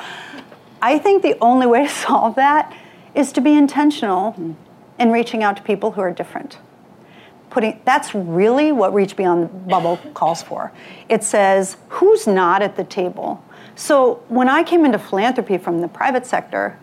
I 0.82 0.98
think 0.98 1.24
the 1.24 1.38
only 1.40 1.68
way 1.68 1.84
to 1.84 1.90
solve 2.08 2.36
that 2.36 2.76
is 3.16 3.32
to 3.34 3.42
be 3.42 3.54
intentional 3.54 4.56
in 4.98 5.12
reaching 5.12 5.44
out 5.44 5.58
to 5.58 5.64
people 5.64 5.92
who 5.92 6.02
are 6.02 6.12
different. 6.12 6.58
Putting 7.50 7.82
that's 7.84 8.14
really 8.14 8.72
what 8.72 8.94
Reach 8.94 9.16
Beyond 9.16 9.68
Bubble 9.68 9.98
calls 10.14 10.44
for. 10.44 10.72
It 11.08 11.24
says 11.24 11.78
who's 11.90 12.28
not 12.28 12.62
at 12.62 12.76
the 12.76 12.84
table. 12.84 13.44
So 13.76 14.24
when 14.28 14.50
I 14.50 14.64
came 14.64 14.86
into 14.86 15.00
philanthropy 15.00 15.58
from 15.58 15.82
the 15.82 15.88
private 15.88 16.26
sector, 16.26 16.78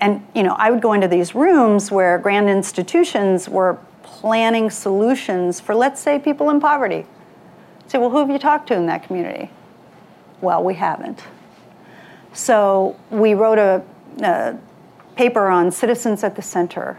and 0.00 0.26
you 0.34 0.42
know, 0.42 0.54
I 0.56 0.70
would 0.70 0.80
go 0.80 0.94
into 0.94 1.08
these 1.08 1.34
rooms 1.34 1.90
where 1.90 2.18
grand 2.18 2.48
institutions 2.48 3.48
were 3.48 3.78
planning 4.02 4.70
solutions 4.70 5.60
for, 5.60 5.74
let's 5.74 6.00
say, 6.00 6.18
people 6.18 6.50
in 6.50 6.60
poverty. 6.60 7.04
I'd 7.80 7.90
say, 7.90 7.98
well, 7.98 8.10
who 8.10 8.18
have 8.18 8.30
you 8.30 8.38
talked 8.38 8.68
to 8.68 8.74
in 8.74 8.86
that 8.86 9.02
community? 9.02 9.50
Well, 10.40 10.62
we 10.64 10.74
haven't. 10.74 11.22
So 12.32 12.96
we 13.10 13.34
wrote 13.34 13.58
a, 13.58 13.82
a 14.22 14.56
paper 15.16 15.48
on 15.48 15.70
citizens 15.70 16.24
at 16.24 16.36
the 16.36 16.42
center. 16.42 16.98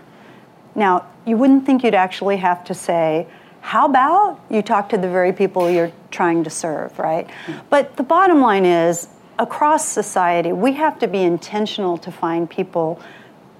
Now, 0.75 1.07
you 1.25 1.37
wouldn't 1.37 1.65
think 1.65 1.83
you'd 1.83 1.95
actually 1.95 2.37
have 2.37 2.63
to 2.65 2.73
say, 2.73 3.27
how 3.61 3.85
about 3.85 4.39
you 4.49 4.61
talk 4.61 4.89
to 4.89 4.97
the 4.97 5.07
very 5.07 5.33
people 5.33 5.69
you're 5.69 5.91
trying 6.09 6.43
to 6.43 6.49
serve, 6.49 6.97
right? 6.97 7.29
Hmm. 7.45 7.53
But 7.69 7.95
the 7.97 8.03
bottom 8.03 8.41
line 8.41 8.65
is, 8.65 9.07
across 9.37 9.87
society, 9.87 10.51
we 10.51 10.73
have 10.73 10.99
to 10.99 11.07
be 11.07 11.21
intentional 11.21 11.97
to 11.99 12.11
find 12.11 12.49
people 12.49 13.01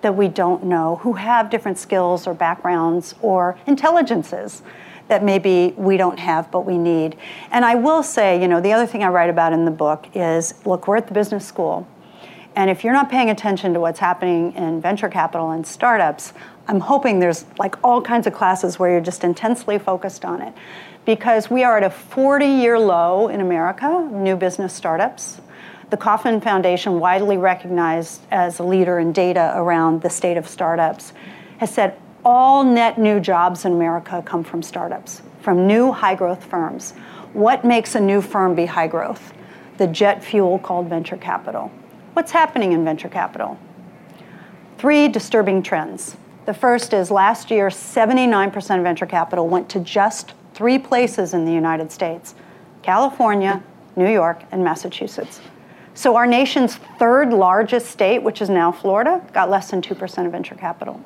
that 0.01 0.15
we 0.15 0.27
don't 0.27 0.63
know 0.63 0.97
who 0.97 1.13
have 1.13 1.49
different 1.49 1.77
skills 1.77 2.27
or 2.27 2.33
backgrounds 2.33 3.13
or 3.21 3.57
intelligences 3.67 4.63
that 5.11 5.25
maybe 5.25 5.73
we 5.75 5.97
don't 5.97 6.17
have 6.17 6.49
but 6.51 6.61
we 6.61 6.77
need. 6.77 7.17
And 7.51 7.65
I 7.65 7.75
will 7.75 8.01
say, 8.01 8.41
you 8.41 8.47
know, 8.47 8.61
the 8.61 8.71
other 8.71 8.85
thing 8.85 9.03
I 9.03 9.09
write 9.09 9.29
about 9.29 9.51
in 9.51 9.65
the 9.65 9.71
book 9.71 10.07
is 10.15 10.53
look, 10.65 10.87
we're 10.87 10.95
at 10.95 11.07
the 11.07 11.13
business 11.13 11.45
school. 11.45 11.85
And 12.55 12.69
if 12.69 12.81
you're 12.81 12.93
not 12.93 13.09
paying 13.11 13.29
attention 13.29 13.73
to 13.73 13.81
what's 13.81 13.99
happening 13.99 14.53
in 14.53 14.79
venture 14.79 15.09
capital 15.09 15.51
and 15.51 15.67
startups, 15.67 16.31
I'm 16.65 16.79
hoping 16.79 17.19
there's 17.19 17.43
like 17.59 17.75
all 17.83 18.01
kinds 18.01 18.25
of 18.25 18.33
classes 18.33 18.79
where 18.79 18.89
you're 18.89 19.01
just 19.01 19.25
intensely 19.25 19.77
focused 19.77 20.23
on 20.23 20.41
it. 20.41 20.53
Because 21.03 21.49
we 21.49 21.65
are 21.65 21.77
at 21.77 21.83
a 21.83 21.89
40 21.89 22.45
year 22.45 22.79
low 22.79 23.27
in 23.27 23.41
America, 23.41 24.07
new 24.13 24.37
business 24.37 24.73
startups. 24.73 25.41
The 25.89 25.97
Kauffman 25.97 26.39
Foundation, 26.39 27.01
widely 27.01 27.35
recognized 27.35 28.21
as 28.31 28.59
a 28.59 28.63
leader 28.63 28.97
in 28.97 29.11
data 29.11 29.51
around 29.57 30.03
the 30.03 30.09
state 30.09 30.37
of 30.37 30.47
startups, 30.47 31.11
has 31.57 31.69
said 31.73 31.97
all 32.23 32.63
net 32.63 32.99
new 32.99 33.19
jobs 33.19 33.65
in 33.65 33.73
America 33.73 34.21
come 34.25 34.43
from 34.43 34.61
startups, 34.61 35.21
from 35.41 35.67
new 35.67 35.91
high 35.91 36.15
growth 36.15 36.43
firms. 36.43 36.91
What 37.33 37.65
makes 37.65 37.95
a 37.95 37.99
new 37.99 38.21
firm 38.21 38.55
be 38.55 38.65
high 38.65 38.87
growth? 38.87 39.33
The 39.77 39.87
jet 39.87 40.23
fuel 40.23 40.59
called 40.59 40.87
venture 40.87 41.17
capital. 41.17 41.71
What's 42.13 42.31
happening 42.31 42.73
in 42.73 42.83
venture 42.83 43.09
capital? 43.09 43.57
Three 44.77 45.07
disturbing 45.07 45.63
trends. 45.63 46.17
The 46.45 46.53
first 46.53 46.93
is 46.93 47.11
last 47.11 47.51
year, 47.51 47.69
79% 47.69 48.77
of 48.77 48.83
venture 48.83 49.05
capital 49.05 49.47
went 49.47 49.69
to 49.69 49.79
just 49.79 50.33
three 50.53 50.77
places 50.77 51.33
in 51.33 51.45
the 51.45 51.51
United 51.53 51.91
States 51.91 52.35
California, 52.81 53.61
New 53.95 54.09
York, 54.09 54.43
and 54.51 54.63
Massachusetts. 54.63 55.39
So, 55.93 56.15
our 56.15 56.25
nation's 56.25 56.77
third 56.97 57.31
largest 57.31 57.87
state, 57.87 58.23
which 58.23 58.41
is 58.41 58.49
now 58.49 58.71
Florida, 58.71 59.21
got 59.33 59.49
less 59.49 59.69
than 59.69 59.81
2% 59.81 60.25
of 60.25 60.31
venture 60.31 60.55
capital. 60.55 60.99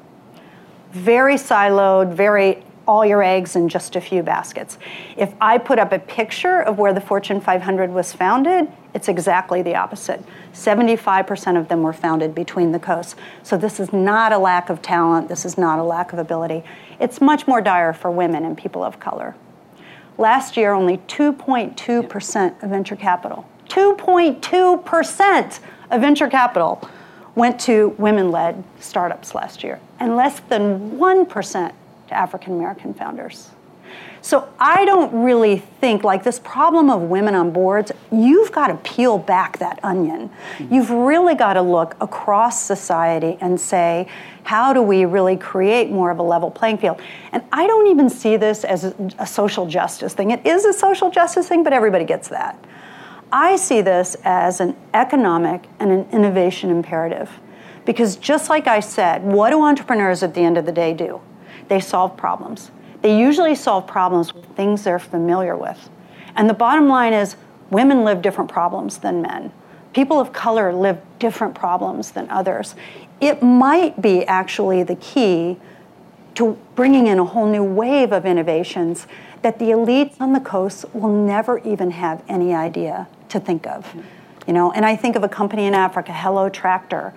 Very 0.95 1.35
siloed, 1.35 2.13
very 2.13 2.63
all 2.87 3.05
your 3.05 3.21
eggs 3.21 3.57
in 3.57 3.67
just 3.67 3.97
a 3.97 4.01
few 4.01 4.23
baskets. 4.23 4.77
If 5.17 5.33
I 5.41 5.57
put 5.57 5.77
up 5.77 5.91
a 5.91 5.99
picture 5.99 6.61
of 6.61 6.77
where 6.77 6.93
the 6.93 7.01
Fortune 7.01 7.41
500 7.41 7.91
was 7.91 8.13
founded, 8.13 8.69
it's 8.93 9.09
exactly 9.09 9.61
the 9.61 9.75
opposite. 9.75 10.23
75% 10.53 11.59
of 11.59 11.67
them 11.67 11.83
were 11.83 11.91
founded 11.91 12.33
between 12.33 12.71
the 12.71 12.79
coasts. 12.79 13.15
So 13.43 13.57
this 13.57 13.77
is 13.77 13.91
not 13.91 14.31
a 14.31 14.37
lack 14.37 14.69
of 14.69 14.81
talent, 14.81 15.27
this 15.27 15.43
is 15.43 15.57
not 15.57 15.79
a 15.79 15.83
lack 15.83 16.13
of 16.13 16.19
ability. 16.19 16.63
It's 16.97 17.19
much 17.19 17.45
more 17.45 17.59
dire 17.59 17.91
for 17.91 18.09
women 18.09 18.45
and 18.45 18.57
people 18.57 18.81
of 18.81 18.97
color. 18.97 19.35
Last 20.17 20.55
year, 20.55 20.71
only 20.71 20.99
2.2% 20.99 22.63
of 22.63 22.69
venture 22.69 22.95
capital, 22.95 23.45
2.2% 23.67 25.59
of 25.91 26.01
venture 26.01 26.29
capital 26.29 26.89
went 27.35 27.59
to 27.61 27.89
women 27.97 28.31
led 28.31 28.63
startups 28.79 29.35
last 29.35 29.63
year, 29.63 29.79
and 29.99 30.15
less 30.15 30.39
than 30.41 30.91
1% 30.91 31.73
to 32.07 32.13
African 32.13 32.53
American 32.53 32.93
founders. 32.93 33.49
So 34.25 34.49
I 34.59 34.85
don't 34.85 35.23
really 35.23 35.59
think 35.59 36.03
like 36.03 36.23
this 36.23 36.39
problem 36.39 36.89
of 36.89 37.01
women 37.01 37.35
on 37.35 37.51
boards, 37.51 37.91
you've 38.11 38.51
got 38.51 38.69
to 38.69 38.75
peel 38.77 39.19
back 39.19 39.59
that 39.59 39.79
onion. 39.83 40.29
Mm-hmm. 40.57 40.73
You've 40.73 40.89
really 40.89 41.35
got 41.35 41.53
to 41.53 41.61
look 41.61 41.95
across 42.01 42.59
society 42.59 43.37
and 43.39 43.61
say, 43.61 44.07
how 44.41 44.73
do 44.73 44.81
we 44.81 45.05
really 45.05 45.37
create 45.37 45.91
more 45.91 46.09
of 46.09 46.17
a 46.17 46.23
level 46.23 46.49
playing 46.49 46.79
field? 46.79 46.99
And 47.33 47.43
I 47.51 47.67
don't 47.67 47.85
even 47.85 48.09
see 48.09 48.35
this 48.35 48.63
as 48.63 48.85
a, 48.85 48.95
a 49.19 49.27
social 49.27 49.67
justice 49.67 50.15
thing. 50.15 50.31
It 50.31 50.43
is 50.43 50.65
a 50.65 50.73
social 50.73 51.11
justice 51.11 51.47
thing, 51.47 51.63
but 51.63 51.71
everybody 51.71 52.03
gets 52.03 52.29
that. 52.29 52.57
I 53.35 53.57
see 53.57 53.81
this 53.81 54.15
as 54.23 54.61
an 54.61 54.77
economic 54.93 55.67
and 55.81 55.91
an 55.91 56.07
innovation 56.13 56.69
imperative. 56.69 57.29
Because 57.83 58.15
just 58.15 58.49
like 58.49 58.65
I 58.65 58.79
said, 58.79 59.23
what 59.23 59.49
do 59.49 59.61
entrepreneurs 59.61 60.23
at 60.23 60.33
the 60.33 60.39
end 60.39 60.57
of 60.57 60.65
the 60.65 60.71
day 60.71 60.93
do? 60.93 61.19
They 61.67 61.81
solve 61.81 62.15
problems. 62.15 62.71
They 63.01 63.19
usually 63.19 63.53
solve 63.53 63.87
problems 63.87 64.33
with 64.33 64.45
things 64.55 64.85
they're 64.85 64.99
familiar 64.99 65.57
with. 65.57 65.89
And 66.37 66.49
the 66.49 66.53
bottom 66.53 66.87
line 66.87 67.11
is 67.11 67.35
women 67.71 68.05
live 68.05 68.21
different 68.21 68.49
problems 68.49 68.99
than 68.99 69.21
men. 69.21 69.51
People 69.91 70.21
of 70.21 70.31
color 70.31 70.71
live 70.71 71.01
different 71.19 71.55
problems 71.55 72.11
than 72.11 72.29
others. 72.29 72.73
It 73.19 73.43
might 73.43 74.01
be 74.01 74.23
actually 74.27 74.83
the 74.83 74.95
key 74.95 75.57
to 76.35 76.57
bringing 76.75 77.07
in 77.07 77.19
a 77.19 77.25
whole 77.25 77.47
new 77.47 77.65
wave 77.65 78.13
of 78.13 78.25
innovations 78.25 79.07
that 79.41 79.59
the 79.59 79.65
elites 79.65 80.21
on 80.21 80.31
the 80.31 80.39
coast 80.39 80.85
will 80.93 81.11
never 81.11 81.59
even 81.59 81.91
have 81.91 82.23
any 82.29 82.53
idea 82.53 83.09
to 83.29 83.39
think 83.39 83.67
of. 83.67 83.95
You 84.47 84.53
know, 84.53 84.71
and 84.71 84.85
I 84.85 84.95
think 84.95 85.15
of 85.15 85.23
a 85.23 85.29
company 85.29 85.65
in 85.65 85.73
Africa, 85.73 86.13
Hello 86.13 86.49
Tractor. 86.49 87.13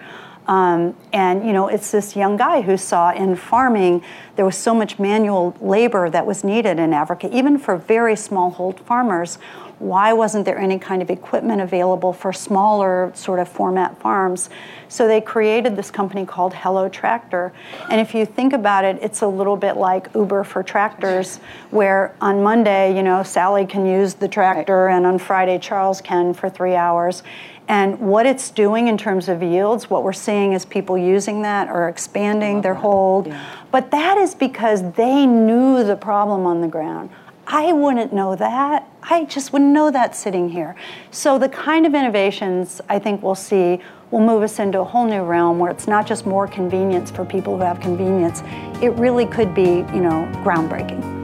Um, 0.46 0.96
and 1.12 1.46
you 1.46 1.52
know, 1.52 1.68
it's 1.68 1.90
this 1.90 2.16
young 2.16 2.38
guy 2.38 2.62
who 2.62 2.78
saw 2.78 3.12
in 3.12 3.36
farming 3.36 4.02
there 4.36 4.46
was 4.46 4.56
so 4.56 4.74
much 4.74 4.98
manual 4.98 5.54
labor 5.60 6.08
that 6.08 6.24
was 6.24 6.42
needed 6.42 6.78
in 6.78 6.94
Africa, 6.94 7.28
even 7.30 7.58
for 7.58 7.76
very 7.76 8.14
smallhold 8.14 8.80
farmers. 8.80 9.38
Why 9.78 10.12
wasn't 10.12 10.44
there 10.44 10.58
any 10.58 10.78
kind 10.78 11.02
of 11.02 11.10
equipment 11.10 11.60
available 11.60 12.12
for 12.12 12.32
smaller 12.32 13.12
sort 13.14 13.38
of 13.38 13.48
format 13.48 14.00
farms? 14.00 14.50
So 14.88 15.06
they 15.06 15.20
created 15.20 15.76
this 15.76 15.90
company 15.90 16.26
called 16.26 16.52
Hello 16.52 16.88
Tractor. 16.88 17.52
And 17.88 18.00
if 18.00 18.14
you 18.14 18.26
think 18.26 18.52
about 18.52 18.84
it, 18.84 18.98
it's 19.02 19.22
a 19.22 19.28
little 19.28 19.56
bit 19.56 19.76
like 19.76 20.08
Uber 20.14 20.44
for 20.44 20.62
tractors, 20.62 21.38
where 21.70 22.14
on 22.20 22.42
Monday, 22.42 22.96
you 22.96 23.02
know, 23.02 23.22
Sally 23.22 23.66
can 23.66 23.86
use 23.86 24.14
the 24.14 24.28
tractor, 24.28 24.86
right. 24.86 24.96
and 24.96 25.06
on 25.06 25.18
Friday, 25.18 25.58
Charles 25.58 26.00
can 26.00 26.34
for 26.34 26.50
three 26.50 26.74
hours. 26.74 27.22
And 27.68 28.00
what 28.00 28.24
it's 28.24 28.50
doing 28.50 28.88
in 28.88 28.96
terms 28.96 29.28
of 29.28 29.42
yields, 29.42 29.90
what 29.90 30.02
we're 30.02 30.14
seeing 30.14 30.54
is 30.54 30.64
people 30.64 30.96
using 30.96 31.42
that 31.42 31.68
or 31.68 31.86
expanding 31.88 32.62
their 32.62 32.74
hold. 32.74 33.26
Yeah. 33.26 33.44
But 33.70 33.90
that 33.90 34.16
is 34.16 34.34
because 34.34 34.92
they 34.92 35.26
knew 35.26 35.84
the 35.84 35.94
problem 35.94 36.46
on 36.46 36.62
the 36.62 36.68
ground. 36.68 37.10
I 37.46 37.72
wouldn't 37.72 38.12
know 38.12 38.36
that. 38.36 38.86
I 39.10 39.24
just 39.24 39.54
wouldn't 39.54 39.72
know 39.72 39.90
that 39.90 40.14
sitting 40.14 40.50
here. 40.50 40.76
So 41.10 41.38
the 41.38 41.48
kind 41.48 41.86
of 41.86 41.94
innovations 41.94 42.82
I 42.90 42.98
think 42.98 43.22
we'll 43.22 43.34
see 43.34 43.80
will 44.10 44.20
move 44.20 44.42
us 44.42 44.58
into 44.58 44.80
a 44.80 44.84
whole 44.84 45.06
new 45.06 45.22
realm 45.22 45.58
where 45.58 45.70
it's 45.70 45.86
not 45.86 46.06
just 46.06 46.26
more 46.26 46.46
convenience 46.46 47.10
for 47.10 47.24
people 47.24 47.56
who 47.56 47.62
have 47.62 47.80
convenience. 47.80 48.42
It 48.82 48.90
really 48.96 49.24
could 49.24 49.54
be, 49.54 49.86
you 49.94 50.02
know, 50.02 50.30
groundbreaking. 50.44 51.16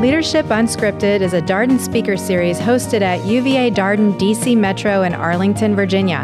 Leadership 0.00 0.46
Unscripted 0.46 1.20
is 1.20 1.32
a 1.32 1.42
Darden 1.42 1.80
speaker 1.80 2.16
series 2.16 2.60
hosted 2.60 3.00
at 3.00 3.24
UVA 3.24 3.72
Darden 3.72 4.16
DC 4.20 4.56
Metro 4.56 5.02
in 5.02 5.14
Arlington, 5.14 5.74
Virginia. 5.74 6.22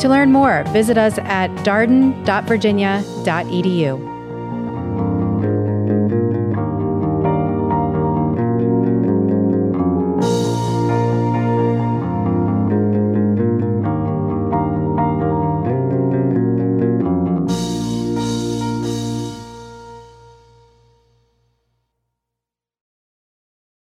To 0.00 0.08
learn 0.08 0.32
more, 0.32 0.64
visit 0.68 0.98
us 0.98 1.18
at 1.18 1.48
darden.virginia.edu. 1.58 4.13